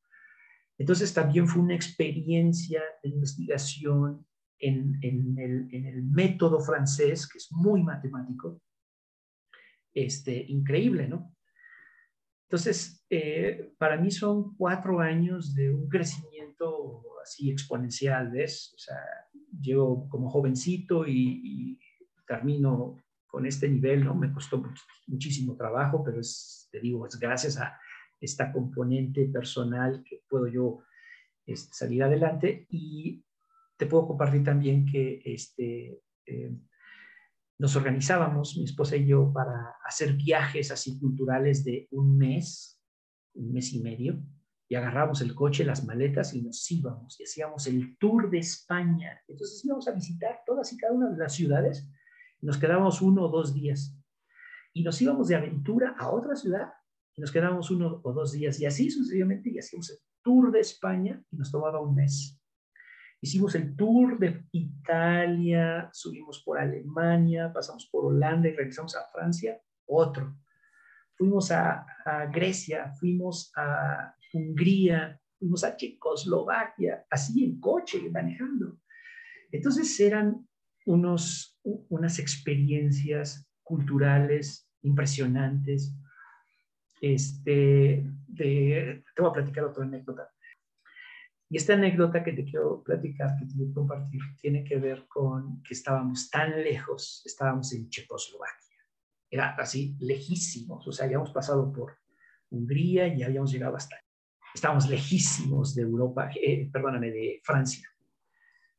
Entonces 0.77 1.13
también 1.13 1.47
fue 1.47 1.61
una 1.61 1.75
experiencia 1.75 2.81
de 3.03 3.09
investigación 3.09 4.25
en, 4.59 4.99
el, 5.01 6.03
método 6.03 6.59
francés, 6.59 7.27
que 7.27 7.37
es 7.37 7.51
muy 7.51 7.83
matemático, 7.83 8.61
este, 9.93 10.45
increíble, 10.47 11.07
¿no? 11.07 11.32
Entonces, 12.53 13.03
eh, 13.09 13.73
para 13.79 13.97
mí 13.97 14.11
son 14.11 14.55
cuatro 14.55 14.99
años 14.99 15.55
de 15.55 15.73
un 15.73 15.89
crecimiento 15.89 17.01
así 17.23 17.49
exponencial, 17.49 18.29
¿ves? 18.29 18.71
O 18.75 18.77
sea, 18.77 18.95
llego 19.59 20.07
como 20.07 20.29
jovencito 20.29 21.07
y, 21.07 21.79
termino 22.27 22.95
con 23.25 23.47
este 23.47 23.67
nivel, 23.67 24.05
¿no? 24.05 24.13
Me 24.13 24.31
costó 24.31 24.63
muchísimo 25.07 25.55
trabajo, 25.55 26.03
pero 26.03 26.19
es, 26.19 26.69
te 26.71 26.79
digo, 26.79 27.07
es 27.07 27.19
gracias 27.19 27.57
a 27.57 27.75
esta 28.21 28.51
componente 28.51 29.25
personal 29.29 30.03
que 30.07 30.21
puedo 30.29 30.45
yo 30.45 30.83
este, 31.47 31.73
salir 31.73 32.03
adelante 32.03 32.67
y 32.69 33.25
te 33.77 33.87
puedo 33.87 34.05
compartir 34.05 34.43
también 34.43 34.85
que 34.85 35.23
este, 35.25 36.03
eh, 36.27 36.55
nos 37.63 37.77
organizábamos, 37.77 38.57
mi 38.57 38.65
esposa 38.65 38.97
y 38.97 39.07
yo, 39.07 39.31
para 39.31 39.77
hacer 39.85 40.17
viajes 40.17 40.69
así 40.69 40.99
culturales 40.99 41.63
de 41.63 41.87
un 41.91 42.17
mes, 42.17 42.77
un 43.35 43.53
mes 43.53 43.71
y 43.71 43.81
medio, 43.81 44.21
y 44.67 44.75
agarramos 44.75 45.21
el 45.21 45.33
coche, 45.33 45.63
las 45.63 45.85
maletas 45.85 46.33
y 46.33 46.41
nos 46.41 46.69
íbamos 46.69 47.17
y 47.17 47.23
hacíamos 47.23 47.65
el 47.67 47.97
tour 47.97 48.29
de 48.29 48.39
España. 48.39 49.17
Entonces 49.29 49.63
íbamos 49.63 49.87
a 49.87 49.93
visitar 49.93 50.41
todas 50.45 50.73
y 50.73 50.77
cada 50.77 50.91
una 50.91 51.09
de 51.09 51.17
las 51.17 51.35
ciudades 51.35 51.87
y 52.41 52.45
nos 52.45 52.57
quedábamos 52.57 53.01
uno 53.01 53.23
o 53.23 53.29
dos 53.29 53.53
días. 53.53 53.97
Y 54.73 54.83
nos 54.83 55.01
íbamos 55.01 55.29
de 55.29 55.35
aventura 55.35 55.95
a 55.97 56.09
otra 56.09 56.35
ciudad 56.35 56.67
y 57.15 57.21
nos 57.21 57.31
quedábamos 57.31 57.71
uno 57.71 58.01
o 58.03 58.11
dos 58.11 58.33
días 58.33 58.59
y 58.59 58.65
así 58.65 58.91
sucesivamente 58.91 59.49
y 59.49 59.59
hacíamos 59.59 59.89
el 59.89 59.99
tour 60.21 60.51
de 60.51 60.59
España 60.59 61.23
y 61.31 61.37
nos 61.37 61.49
tomaba 61.49 61.79
un 61.79 61.95
mes. 61.95 62.37
Hicimos 63.23 63.55
el 63.55 63.73
tour 63.77 64.19
de 64.19 64.43
Italia, 64.51 65.89
subimos 65.93 66.43
por 66.43 66.59
Alemania, 66.59 67.53
pasamos 67.53 67.87
por 67.89 68.07
Holanda 68.07 68.49
y 68.49 68.53
regresamos 68.53 68.97
a 68.97 69.09
Francia, 69.13 69.61
otro. 69.85 70.35
Fuimos 71.15 71.49
a, 71.49 71.85
Grecia, 72.33 72.91
fuimos 72.99 73.49
a 73.55 74.13
Hungría, 74.33 75.17
fuimos 75.39 75.63
a 75.63 75.77
Checoslovaquia, 75.77 77.05
así 77.09 77.45
en 77.45 77.61
coche, 77.61 78.09
manejando. 78.11 78.81
Entonces 79.53 79.97
eran 80.01 80.45
unos, 80.85 81.57
unas 81.63 82.19
experiencias 82.19 83.49
culturales 83.63 84.69
impresionantes, 84.81 85.95
este, 86.99 88.05
te 88.35 89.03
voy 89.17 89.29
a 89.29 89.33
platicar 89.33 89.63
otra 89.63 89.85
anécdota. 89.85 90.29
Y 91.53 91.57
esta 91.57 91.75
anécdota 91.75 92.23
que 92.23 92.33
te 92.33 92.45
quiero 92.45 92.81
platicar, 92.81 93.37
que 93.37 93.45
te 93.45 93.53
quiero 93.53 93.71
compartir, 93.75 94.19
tiene 94.41 94.63
que 94.63 94.77
ver 94.77 95.05
con 95.07 95.61
que 95.61 95.75
estábamos 95.75 96.27
tan 96.31 96.63
lejos, 96.63 97.21
estábamos 97.25 97.71
en 97.73 97.87
Checoslovaquia. 97.89 98.79
Era 99.29 99.53
así, 99.59 99.95
lejísimos, 99.99 100.87
o 100.87 100.91
sea, 100.91 101.05
habíamos 101.05 101.29
pasado 101.29 101.71
por 101.71 101.99
Hungría 102.49 103.07
y 103.07 103.21
habíamos 103.21 103.51
llegado 103.51 103.75
hasta... 103.75 103.97
Estábamos 104.55 104.89
lejísimos 104.89 105.75
de 105.75 105.83
Europa, 105.83 106.31
eh, 106.41 106.71
perdóname, 106.73 107.11
de 107.11 107.39
Francia. 107.43 107.87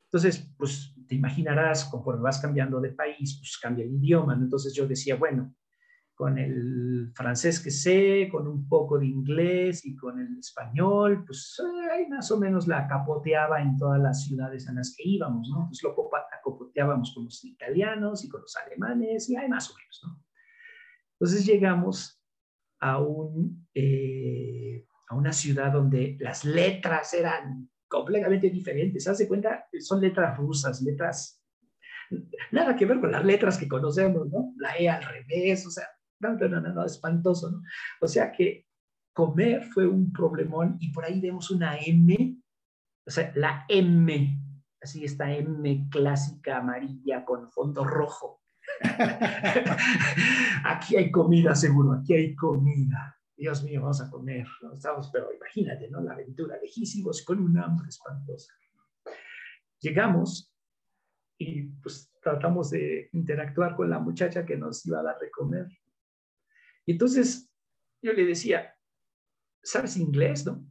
Entonces, 0.07 0.53
pues 0.59 0.97
te 1.07 1.15
imaginarás, 1.15 1.85
conforme 1.85 2.23
vas 2.23 2.41
cambiando 2.41 2.81
de 2.81 2.91
país, 2.91 3.39
pues 3.39 3.57
cambia 3.57 3.85
el 3.85 3.93
idioma. 3.93 4.35
Entonces 4.35 4.75
yo 4.75 4.89
decía, 4.89 5.15
bueno, 5.15 5.55
con 6.15 6.39
el 6.39 7.11
francés 7.15 7.61
que 7.61 7.71
sé, 7.71 8.29
con 8.31 8.47
un 8.47 8.69
poco 8.69 8.99
de 8.99 9.07
inglés 9.07 9.85
y 9.85 9.97
con 9.97 10.21
el 10.21 10.39
español, 10.39 11.25
pues 11.27 11.61
ahí 11.93 12.07
más 12.09 12.31
o 12.31 12.39
menos 12.39 12.69
la 12.69 12.87
capoteaba 12.87 13.61
en 13.61 13.77
todas 13.77 14.01
las 14.01 14.25
ciudades 14.25 14.69
en 14.69 14.77
las 14.77 14.95
que 14.97 15.03
íbamos, 15.07 15.49
¿no? 15.51 15.67
Pues 15.69 15.83
lo 15.83 15.95
capoteábamos 16.45 17.13
con 17.15 17.25
los 17.25 17.45
italianos 17.45 18.25
y 18.25 18.29
con 18.29 18.43
los 18.43 18.57
alemanes 18.57 19.29
y 19.29 19.37
ahí 19.37 19.49
más 19.49 19.71
o 19.71 19.75
menos, 19.77 20.01
¿no? 20.05 20.23
Entonces 21.19 21.47
llegamos 21.47 22.23
a, 22.81 23.01
un, 23.01 23.67
eh, 23.75 24.87
a 25.09 25.17
una 25.17 25.33
ciudad 25.33 25.73
donde 25.73 26.17
las 26.21 26.45
letras 26.45 27.13
eran 27.15 27.69
completamente 27.89 28.51
diferentes. 28.51 29.05
¿Se 29.05 29.15
de 29.15 29.29
cuenta? 29.29 29.67
Son 29.81 30.01
letras 30.01 30.37
rusas, 30.37 30.83
letras 30.83 31.45
nada 32.51 32.77
que 32.77 32.87
ver 32.87 33.01
con 33.01 33.13
las 33.13 33.25
letras 33.25 33.59
que 33.59 33.69
conocemos, 33.69 34.29
¿no? 34.29 34.53
La 34.59 34.77
E 34.77 34.89
al 34.89 35.03
revés, 35.03 35.67
o 35.67 35.71
sea, 35.71 35.89
no, 36.21 36.35
no, 36.35 36.61
no, 36.61 36.61
no, 36.61 36.85
espantoso, 36.85 37.51
¿no? 37.51 37.63
O 38.01 38.09
sea 38.09 38.33
que 38.33 38.67
comer 39.13 39.65
fue 39.65 39.87
un 39.87 40.13
problemón 40.13 40.77
y 40.81 40.91
por 40.93 41.05
ahí 41.05 41.21
vemos 41.21 41.51
una 41.51 41.79
M, 41.79 42.37
o 43.07 43.11
sea, 43.11 43.33
la 43.35 43.65
M, 43.69 44.41
así 44.83 45.05
esta 45.05 45.33
M 45.33 45.89
clásica 45.91 46.59
amarilla 46.59 47.25
con 47.25 47.51
fondo 47.51 47.85
rojo. 47.85 48.43
aquí 50.65 50.97
hay 50.97 51.11
comida 51.11 51.55
seguro, 51.55 51.93
aquí 51.93 52.15
hay 52.15 52.35
comida. 52.35 53.17
Dios 53.37 53.63
mío, 53.65 53.83
vamos 53.83 54.01
a 54.01 54.11
comer. 54.11 54.47
Estamos, 54.73 55.11
pero 55.13 55.33
imagínate, 55.33 55.89
¿no? 55.91 56.01
La 56.01 56.13
aventura, 56.13 56.57
lejísimos, 56.61 57.23
con 57.25 57.41
un 57.41 57.59
hambre 57.59 57.89
espantosa. 57.89 58.55
Llegamos 59.81 60.53
y 61.39 61.63
pues 61.63 62.11
tratamos 62.23 62.71
de 62.71 63.11
interactuar 63.13 63.77
con 63.77 63.91
la 63.91 63.99
muchacha 63.99 64.47
que 64.47 64.57
nos 64.57 64.87
iba 64.87 65.01
a 65.01 65.03
dar 65.03 65.19
de 65.19 65.31
comer. 65.31 65.67
Y 66.87 66.93
entonces 66.93 67.51
yo 68.03 68.13
le 68.13 68.25
decía, 68.27 68.77
¿sabes 69.63 69.97
inglés, 69.97 70.45
no? 70.45 70.67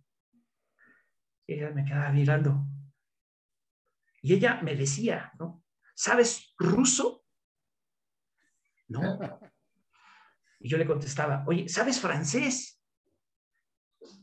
Y 1.48 1.53
ella 1.56 1.72
me 1.72 1.84
quedaba 1.84 2.11
mirando. 2.11 2.65
Y 4.22 4.34
ella 4.34 4.61
me 4.61 4.76
decía, 4.76 5.31
¿no? 5.40 5.64
¿Sabes 5.95 6.53
ruso? 6.57 7.26
No. 8.88 9.19
Y 10.60 10.69
yo 10.69 10.77
le 10.77 10.85
contestaba, 10.85 11.44
oye, 11.48 11.68
¿sabes 11.68 11.99
francés? 11.99 12.81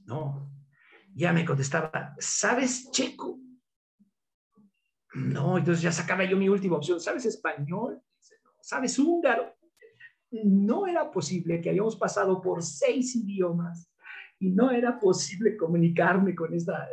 No. 0.04 0.50
Y 1.14 1.24
ella 1.24 1.32
me 1.32 1.44
contestaba, 1.44 2.14
¿sabes 2.18 2.90
checo? 2.90 3.38
No, 5.14 5.58
entonces 5.58 5.82
ya 5.82 5.92
sacaba 5.92 6.24
yo 6.24 6.36
mi 6.36 6.48
última 6.48 6.76
opción, 6.76 7.00
¿sabes 7.00 7.26
español? 7.26 8.00
¿Sabes 8.60 8.98
húngaro? 8.98 9.56
No 10.30 10.86
era 10.86 11.10
posible, 11.10 11.60
que 11.60 11.70
habíamos 11.70 11.96
pasado 11.96 12.40
por 12.40 12.62
seis 12.62 13.16
idiomas 13.16 13.90
y 14.38 14.50
no 14.50 14.70
era 14.70 14.98
posible 14.98 15.56
comunicarme 15.56 16.34
con 16.34 16.54
esta, 16.54 16.88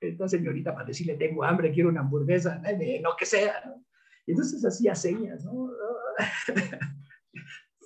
esta 0.00 0.28
señorita 0.28 0.74
para 0.74 0.86
decirle, 0.86 1.14
tengo 1.16 1.44
hambre, 1.44 1.72
quiero 1.72 1.88
una 1.88 2.00
hamburguesa, 2.00 2.62
lo 3.02 3.16
que 3.16 3.26
sea. 3.26 3.54
¿no? 3.66 3.84
Y 4.26 4.32
entonces 4.32 4.64
hacía 4.64 4.94
señas, 4.94 5.44
¿no? 5.44 5.70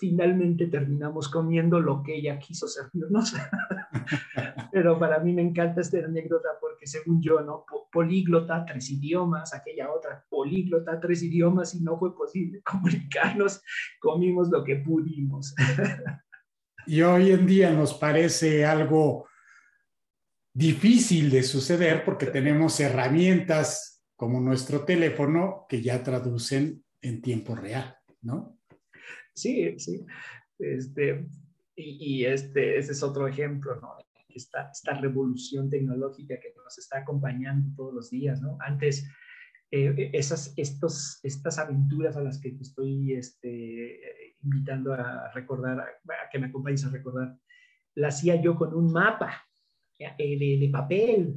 Finalmente 0.01 0.67
terminamos 0.67 1.29
comiendo 1.29 1.81
lo 1.81 2.03
que 2.03 2.17
ella 2.17 2.39
quiso 2.39 2.69
servirnos. 2.69 3.35
Pero 4.73 4.99
para 4.99 5.19
mí 5.21 5.33
me 5.33 5.43
encanta 5.43 5.81
esta 5.81 5.99
anécdota 5.99 6.49
porque 6.61 6.87
según 6.87 7.21
yo, 7.23 7.41
¿no? 7.41 7.65
políglota, 7.91 8.65
tres 8.65 8.91
idiomas, 8.91 9.55
aquella 9.55 9.91
otra 9.91 10.25
políglota, 10.29 11.01
tres 11.01 11.23
idiomas, 11.23 11.75
y 11.75 11.81
no 11.81 11.99
fue 11.99 12.15
posible 12.15 12.61
comunicarnos, 12.65 13.63
comimos 14.01 14.49
lo 14.51 14.65
que 14.65 14.77
pudimos. 14.77 15.55
Y 16.87 17.03
hoy 17.03 17.33
en 17.33 17.47
día 17.47 17.71
nos 17.71 17.95
parece 17.95 18.65
algo 18.65 19.27
difícil 20.55 21.31
de 21.31 21.43
suceder 21.43 22.05
porque 22.05 22.27
tenemos 22.27 22.81
herramientas 22.81 24.05
como 24.17 24.41
nuestro 24.41 24.85
teléfono 24.85 25.67
que 25.69 25.81
ya 25.83 26.03
traducen 26.03 26.85
en 27.01 27.23
tiempo 27.23 27.55
real, 27.55 27.97
¿no? 28.23 28.59
Sí, 29.35 29.79
sí. 29.79 30.05
Este, 30.59 31.27
y, 31.79 32.25
este, 32.25 32.79
ese 32.79 32.93
es 32.93 33.03
otro 33.03 33.29
ejemplo, 33.29 33.77
¿no? 33.81 33.95
Esta, 34.29 34.71
esta 34.71 34.95
revolución 34.95 35.71
tecnológica 35.71 36.39
que 36.41 36.53
nos 36.57 36.79
está 36.79 36.99
acompañando 36.99 37.75
todos 37.77 37.95
los 37.95 38.11
días, 38.11 38.41
¿no? 38.43 38.59
Antes, 38.61 39.09
eh, 39.71 40.11
esas, 40.13 40.53
estos, 40.57 41.21
estas 41.23 41.59
aventuras 41.59 42.17
a 42.17 42.23
las 42.23 42.41
que 42.41 42.53
te 42.53 42.63
estoy 42.63 43.15
este, 43.15 44.37
invitando 44.43 44.93
a 44.93 45.31
recordar, 45.33 45.81
a, 45.81 45.87
que 46.31 46.39
me 46.39 46.47
acompañes 46.47 46.85
a 46.85 46.91
recordar, 46.91 47.37
las 47.95 48.17
hacía 48.17 48.41
yo 48.41 48.57
con 48.57 48.75
un 48.75 48.93
mapa 48.93 49.45
de, 49.99 50.59
de, 50.61 50.69
papel. 50.73 51.35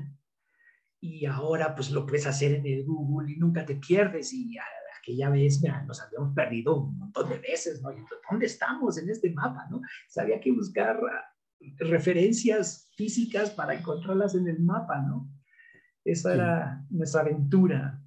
Y 0.99 1.25
ahora 1.25 1.75
pues 1.75 1.89
lo 1.91 2.05
puedes 2.05 2.27
hacer 2.27 2.53
en 2.53 2.67
el 2.67 2.85
Google 2.85 3.31
y 3.31 3.37
nunca 3.37 3.65
te 3.65 3.75
pierdes. 3.75 4.31
Y 4.33 4.57
aquella 5.01 5.29
vez 5.29 5.61
nos 5.87 6.01
habíamos 6.01 6.33
perdido 6.33 6.77
un 6.77 6.97
montón 6.97 7.29
de 7.29 7.39
veces, 7.39 7.81
¿no? 7.81 7.89
¿Dónde 8.29 8.45
estamos 8.45 8.97
en 8.97 9.09
este 9.09 9.31
mapa, 9.31 9.67
no? 9.69 9.81
Sabía 10.07 10.39
que 10.39 10.51
buscar 10.51 10.99
ah, 11.11 11.25
referencias 11.79 12.89
físicas 12.95 13.49
para 13.49 13.73
encontrarlas 13.73 14.35
en 14.35 14.47
el 14.47 14.59
mapa, 14.59 15.01
¿no? 15.01 15.29
Esa 16.03 16.33
era 16.33 16.85
nuestra 16.89 17.21
aventura. 17.21 17.99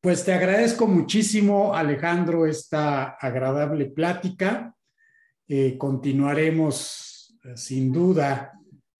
Pues 0.00 0.24
te 0.24 0.32
agradezco 0.32 0.86
muchísimo, 0.86 1.74
Alejandro, 1.74 2.46
esta 2.46 3.16
agradable 3.16 3.86
plática. 3.86 4.74
Eh, 5.48 5.78
continuaremos 5.78 7.38
eh, 7.44 7.56
sin 7.56 7.92
duda 7.92 8.52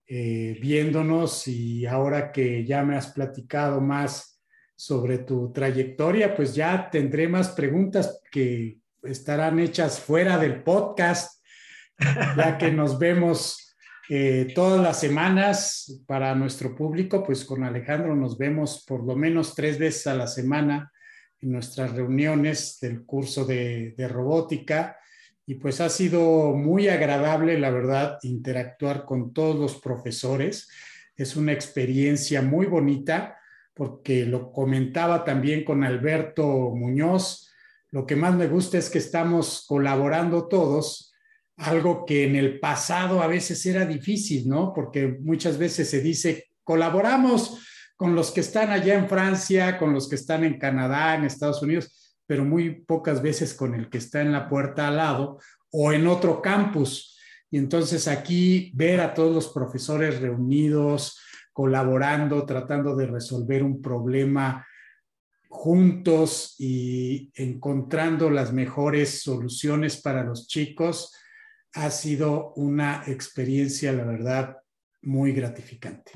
eh, 0.07 0.57
viéndonos 0.61 1.47
y 1.47 1.85
ahora 1.85 2.31
que 2.31 2.65
ya 2.65 2.83
me 2.83 2.95
has 2.95 3.11
platicado 3.11 3.81
más 3.81 4.36
sobre 4.77 5.17
tu 5.17 5.51
trayectoria, 5.51 6.35
pues 6.35 6.53
ya 6.53 6.89
tendré 6.91 7.27
más 7.27 7.49
preguntas 7.49 8.21
que 8.31 8.77
estarán 9.01 9.59
hechas 9.59 9.99
fuera 9.99 10.37
del 10.37 10.63
podcast, 10.63 11.43
ya 12.37 12.59
que 12.59 12.71
nos 12.71 12.99
vemos 12.99 13.75
eh, 14.07 14.51
todas 14.53 14.79
las 14.79 14.99
semanas 14.99 16.03
para 16.05 16.35
nuestro 16.35 16.75
público, 16.75 17.23
pues 17.23 17.43
con 17.43 17.63
Alejandro 17.63 18.15
nos 18.15 18.37
vemos 18.37 18.85
por 18.87 19.03
lo 19.03 19.15
menos 19.15 19.55
tres 19.55 19.79
veces 19.79 20.05
a 20.05 20.13
la 20.13 20.27
semana 20.27 20.91
en 21.41 21.51
nuestras 21.53 21.93
reuniones 21.93 22.77
del 22.79 23.03
curso 23.03 23.45
de, 23.45 23.95
de 23.97 24.07
robótica 24.07 24.97
y 25.47 25.55
pues 25.55 25.81
ha 25.81 25.89
sido 25.89 26.53
muy 26.53 26.87
agradable, 26.87 27.57
la 27.59 27.71
verdad, 27.71 28.19
interactuar 28.21 29.05
con 29.05 29.33
todos 29.33 29.55
los 29.55 29.81
profesores. 29.81 30.69
Es 31.15 31.35
una 31.35 31.51
experiencia 31.51 32.43
muy 32.43 32.67
bonita 32.67 33.36
porque 33.77 34.25
lo 34.25 34.51
comentaba 34.51 35.23
también 35.23 35.63
con 35.63 35.83
Alberto 35.83 36.45
Muñoz. 36.45 37.51
Lo 37.91 38.05
que 38.05 38.15
más 38.15 38.35
me 38.35 38.47
gusta 38.47 38.77
es 38.77 38.89
que 38.89 38.97
estamos 38.97 39.65
colaborando 39.67 40.47
todos, 40.47 41.13
algo 41.55 42.05
que 42.05 42.25
en 42.25 42.35
el 42.35 42.59
pasado 42.59 43.21
a 43.21 43.27
veces 43.27 43.65
era 43.65 43.85
difícil, 43.85 44.49
¿no? 44.49 44.73
Porque 44.73 45.17
muchas 45.21 45.57
veces 45.57 45.89
se 45.89 46.01
dice, 46.01 46.49
colaboramos 46.63 47.59
con 47.95 48.15
los 48.15 48.31
que 48.31 48.41
están 48.41 48.71
allá 48.71 48.95
en 48.95 49.07
Francia, 49.07 49.77
con 49.77 49.93
los 49.93 50.09
que 50.09 50.15
están 50.15 50.43
en 50.43 50.59
Canadá, 50.59 51.15
en 51.15 51.23
Estados 51.23 51.61
Unidos 51.61 51.97
pero 52.27 52.43
muy 52.43 52.81
pocas 52.81 53.21
veces 53.21 53.53
con 53.53 53.73
el 53.73 53.89
que 53.89 53.97
está 53.97 54.21
en 54.21 54.33
la 54.33 54.47
puerta 54.49 54.89
al 54.89 54.97
lado 54.97 55.39
o 55.71 55.93
en 55.93 56.05
otro 56.05 56.41
campus. 56.41 57.17
Y 57.49 57.57
entonces 57.57 58.07
aquí 58.07 58.71
ver 58.75 58.99
a 58.99 59.13
todos 59.13 59.33
los 59.33 59.47
profesores 59.47 60.19
reunidos, 60.19 61.19
colaborando, 61.57 62.45
tratando 62.45 62.95
de 62.95 63.07
resolver 63.07 63.63
un 63.63 63.81
problema 63.81 64.63
juntos 65.49 66.53
y 66.59 67.31
encontrando 67.33 68.29
las 68.29 68.53
mejores 68.53 69.23
soluciones 69.23 69.99
para 69.99 70.23
los 70.23 70.47
chicos, 70.47 71.15
ha 71.73 71.89
sido 71.89 72.53
una 72.57 73.01
experiencia, 73.07 73.91
la 73.91 74.03
verdad, 74.03 74.57
muy 75.01 75.31
gratificante. 75.31 76.11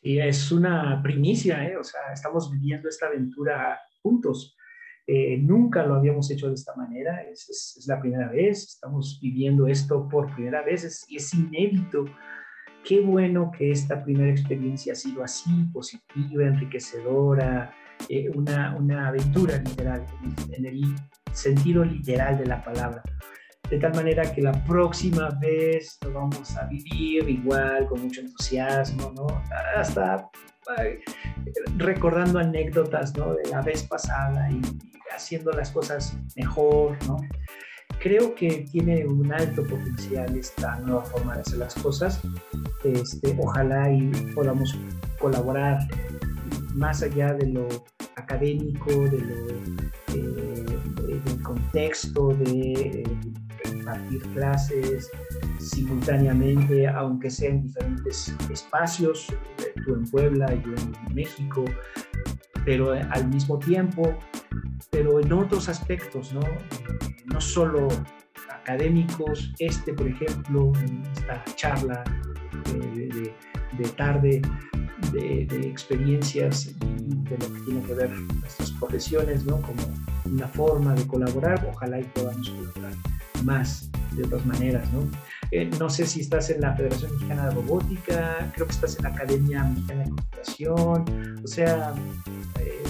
Y 0.00 0.20
es 0.20 0.52
una 0.52 1.02
primicia, 1.02 1.68
¿eh? 1.68 1.76
o 1.76 1.82
sea, 1.82 2.12
estamos 2.14 2.48
viviendo 2.48 2.88
esta 2.88 3.08
aventura 3.08 3.80
juntos. 4.02 4.56
Eh, 5.04 5.36
nunca 5.38 5.84
lo 5.84 5.96
habíamos 5.96 6.30
hecho 6.30 6.46
de 6.46 6.54
esta 6.54 6.76
manera, 6.76 7.22
es, 7.22 7.84
la 7.88 8.00
primera 8.00 8.30
vez, 8.30 8.62
estamos 8.74 9.18
viviendo 9.20 9.66
esto 9.66 10.08
por 10.08 10.32
primera 10.32 10.62
vez 10.62 10.84
es, 10.84 11.04
es 11.10 11.34
inédito. 11.34 12.04
Qué 12.84 13.00
bueno 13.00 13.50
que 13.56 13.70
esta 13.70 14.02
primera 14.02 14.30
experiencia 14.30 14.92
ha 14.92 14.96
sido 14.96 15.22
así, 15.22 15.50
positiva, 15.72 16.44
enriquecedora, 16.44 17.74
eh, 18.08 18.30
una, 18.34 18.74
una, 18.76 19.08
aventura 19.08 19.58
literal, 19.58 20.06
en 20.52 20.66
el 20.66 20.82
sentido 21.32 21.84
literal 21.84 22.38
de 22.38 22.46
la 22.46 22.62
palabra. 22.62 23.02
De 23.68 23.78
tal 23.78 23.94
manera 23.94 24.32
que 24.32 24.40
la 24.40 24.52
próxima 24.64 25.28
vez 25.40 25.98
lo 26.02 26.14
vamos 26.14 26.56
a 26.56 26.66
vivir 26.66 27.28
igual, 27.28 27.86
con 27.86 28.00
mucho 28.00 28.22
entusiasmo, 28.22 29.12
¿no? 29.14 29.26
Hasta 29.76 30.30
recordando 31.76 32.38
anécdotas 32.38 33.16
¿no? 33.16 33.34
de 33.34 33.48
la 33.50 33.62
vez 33.62 33.84
pasada 33.84 34.50
y, 34.50 34.60
haciendo 35.14 35.50
las 35.52 35.70
cosas 35.70 36.16
mejor, 36.36 36.96
¿no? 37.06 37.16
Creo 37.98 38.34
que 38.34 38.66
tiene 38.70 39.04
un 39.04 39.32
alto 39.32 39.64
potencial 39.64 40.36
esta 40.36 40.78
nueva 40.80 41.04
forma 41.04 41.34
de 41.34 41.40
hacer 41.40 41.58
las 41.58 41.74
cosas. 41.74 42.20
Este, 42.84 43.36
ojalá 43.38 43.90
y 43.92 44.10
podamos 44.34 44.78
colaborar 45.18 45.78
más 46.74 47.02
allá 47.02 47.34
de 47.34 47.48
lo 47.48 47.66
académico, 48.16 48.90
de 48.90 49.20
lo, 49.20 50.14
eh, 50.14 51.20
del 51.24 51.42
contexto, 51.42 52.28
de 52.28 52.72
eh, 52.72 53.04
impartir 53.72 54.22
clases 54.34 55.10
simultáneamente, 55.58 56.86
aunque 56.86 57.30
sea 57.30 57.50
en 57.50 57.62
diferentes 57.62 58.34
espacios, 58.50 59.26
tú 59.84 59.94
en 59.94 60.04
Puebla, 60.10 60.54
yo 60.54 60.72
en 60.74 61.14
México, 61.14 61.64
pero 62.64 62.92
al 62.92 63.28
mismo 63.28 63.58
tiempo 63.58 64.16
pero 64.90 65.20
en 65.20 65.32
otros 65.32 65.68
aspectos, 65.68 66.32
¿no? 66.32 66.40
No 67.26 67.40
solo 67.40 67.88
académicos, 68.50 69.52
este, 69.58 69.92
por 69.92 70.08
ejemplo, 70.08 70.72
esta 71.16 71.44
charla 71.54 72.04
de, 72.72 73.88
tarde 73.96 74.42
de, 75.12 75.46
experiencias 75.62 76.74
de 76.78 77.38
lo 77.38 77.54
que 77.54 77.60
tiene 77.60 77.82
que 77.82 77.94
ver 77.94 78.10
nuestras 78.10 78.70
profesiones, 78.72 79.44
¿no? 79.44 79.60
Como 79.62 79.82
una 80.24 80.48
forma 80.48 80.94
de 80.94 81.06
colaborar, 81.06 81.66
ojalá 81.72 82.00
y 82.00 82.04
podamos 82.04 82.48
colaborar 82.50 82.92
más 83.44 83.90
de 84.12 84.24
otras 84.24 84.44
maneras, 84.46 84.90
¿no? 84.92 85.08
Eh, 85.50 85.70
no 85.78 85.88
sé 85.88 86.06
si 86.06 86.20
estás 86.20 86.50
en 86.50 86.60
la 86.60 86.74
Federación 86.74 87.12
Mexicana 87.12 87.48
de 87.48 87.54
Robótica, 87.54 88.50
creo 88.54 88.66
que 88.66 88.72
estás 88.72 88.96
en 88.96 89.04
la 89.04 89.10
Academia 89.10 89.64
Mexicana 89.64 90.02
de 90.04 90.10
Computación, 90.10 91.40
o 91.42 91.46
sea, 91.46 91.94
eh, 92.60 92.82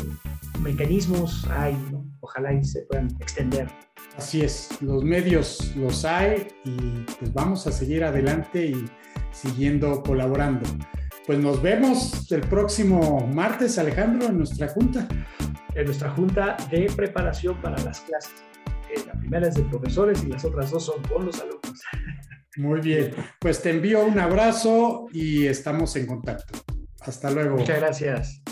mecanismos 0.60 1.46
hay, 1.50 1.74
¿no? 1.92 2.04
ojalá 2.20 2.52
y 2.52 2.64
se 2.64 2.82
puedan 2.82 3.08
extender. 3.20 3.68
Así 4.16 4.42
es, 4.42 4.70
los 4.80 5.04
medios 5.04 5.74
los 5.76 6.04
hay 6.04 6.48
y 6.64 7.04
pues 7.18 7.32
vamos 7.32 7.66
a 7.66 7.72
seguir 7.72 8.02
adelante 8.02 8.66
y 8.66 8.84
siguiendo 9.40 10.02
colaborando. 10.02 10.66
Pues 11.26 11.38
nos 11.38 11.60
vemos 11.62 12.30
el 12.32 12.40
próximo 12.40 13.26
martes, 13.32 13.78
Alejandro, 13.78 14.28
en 14.28 14.38
nuestra 14.38 14.68
junta. 14.68 15.06
En 15.74 15.84
nuestra 15.84 16.10
junta 16.10 16.56
de 16.70 16.90
preparación 16.96 17.60
para 17.60 17.76
las 17.84 18.00
clases. 18.00 18.32
Eh, 18.90 19.02
la 19.06 19.12
primera 19.12 19.48
es 19.48 19.54
de 19.54 19.62
profesores 19.64 20.24
y 20.24 20.28
las 20.28 20.44
otras 20.44 20.70
dos 20.70 20.86
son 20.86 21.02
con 21.02 21.26
los 21.26 21.40
alumnos. 21.40 21.82
Muy 22.56 22.80
bien, 22.80 23.14
pues 23.38 23.62
te 23.62 23.70
envío 23.70 24.04
un 24.04 24.18
abrazo 24.18 25.06
y 25.12 25.46
estamos 25.46 25.94
en 25.96 26.06
contacto. 26.06 26.58
Hasta 27.00 27.30
luego. 27.30 27.58
Muchas 27.58 27.78
gracias. 27.78 28.42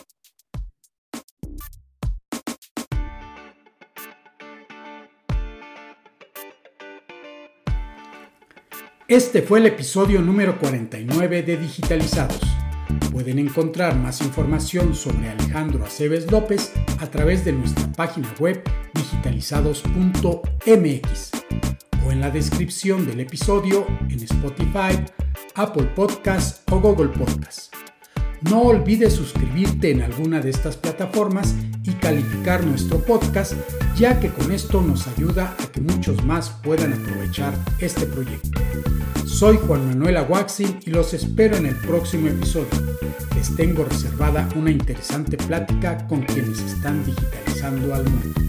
Este 9.09 9.41
fue 9.41 9.61
el 9.61 9.67
episodio 9.67 10.21
número 10.21 10.59
49 10.59 11.45
de 11.45 11.57
Digitalizados. 11.57 12.41
Pueden 13.13 13.39
encontrar 13.39 13.97
más 13.97 14.21
información 14.21 14.97
sobre 14.97 15.29
Alejandro 15.29 15.85
Aceves 15.85 16.29
López 16.33 16.73
a 16.99 17.07
través 17.07 17.45
de 17.45 17.53
nuestra 17.53 17.87
página 17.93 18.35
web 18.41 18.65
digitalizados.mx 18.95 21.31
o 22.05 22.11
en 22.11 22.21
la 22.21 22.33
descripción 22.33 23.07
del 23.07 23.21
episodio 23.21 23.87
en 24.11 24.25
Spotify, 24.25 24.99
Apple 25.55 25.87
Podcasts 25.95 26.65
o 26.73 26.81
Google 26.81 27.11
Podcasts. 27.11 27.71
No 28.43 28.63
olvides 28.63 29.15
suscribirte 29.15 29.91
en 29.91 30.03
alguna 30.03 30.41
de 30.41 30.51
estas 30.51 30.77
plataformas 30.77 31.55
y 31.85 31.93
calificar 31.93 32.65
nuestro 32.65 32.99
podcast, 32.99 33.55
ya 33.97 34.21
que 34.21 34.29
con 34.29 34.53
esto 34.53 34.83
nos 34.83 35.07
ayuda 35.09 35.55
a 35.59 35.73
que 35.73 35.81
muchos 35.81 36.23
más 36.25 36.51
puedan 36.63 36.93
aprovechar 36.93 37.55
este 37.79 38.07
proyecto. 38.07 38.61
Soy 39.25 39.59
Juan 39.67 39.89
Manuel 39.89 40.19
Aguaxin 40.19 40.81
y 40.85 40.91
los 40.91 41.15
espero 41.15 41.57
en 41.57 41.67
el 41.67 41.77
próximo 41.77 42.29
episodio. 42.29 42.69
Les 43.35 43.55
tengo 43.57 43.85
reservada 43.85 44.49
una 44.55 44.71
interesante 44.71 45.37
plática 45.37 46.07
con 46.07 46.23
quienes 46.23 46.61
están 46.61 47.05
digitalizando 47.05 47.95
al 47.95 48.05
mundo. 48.05 48.47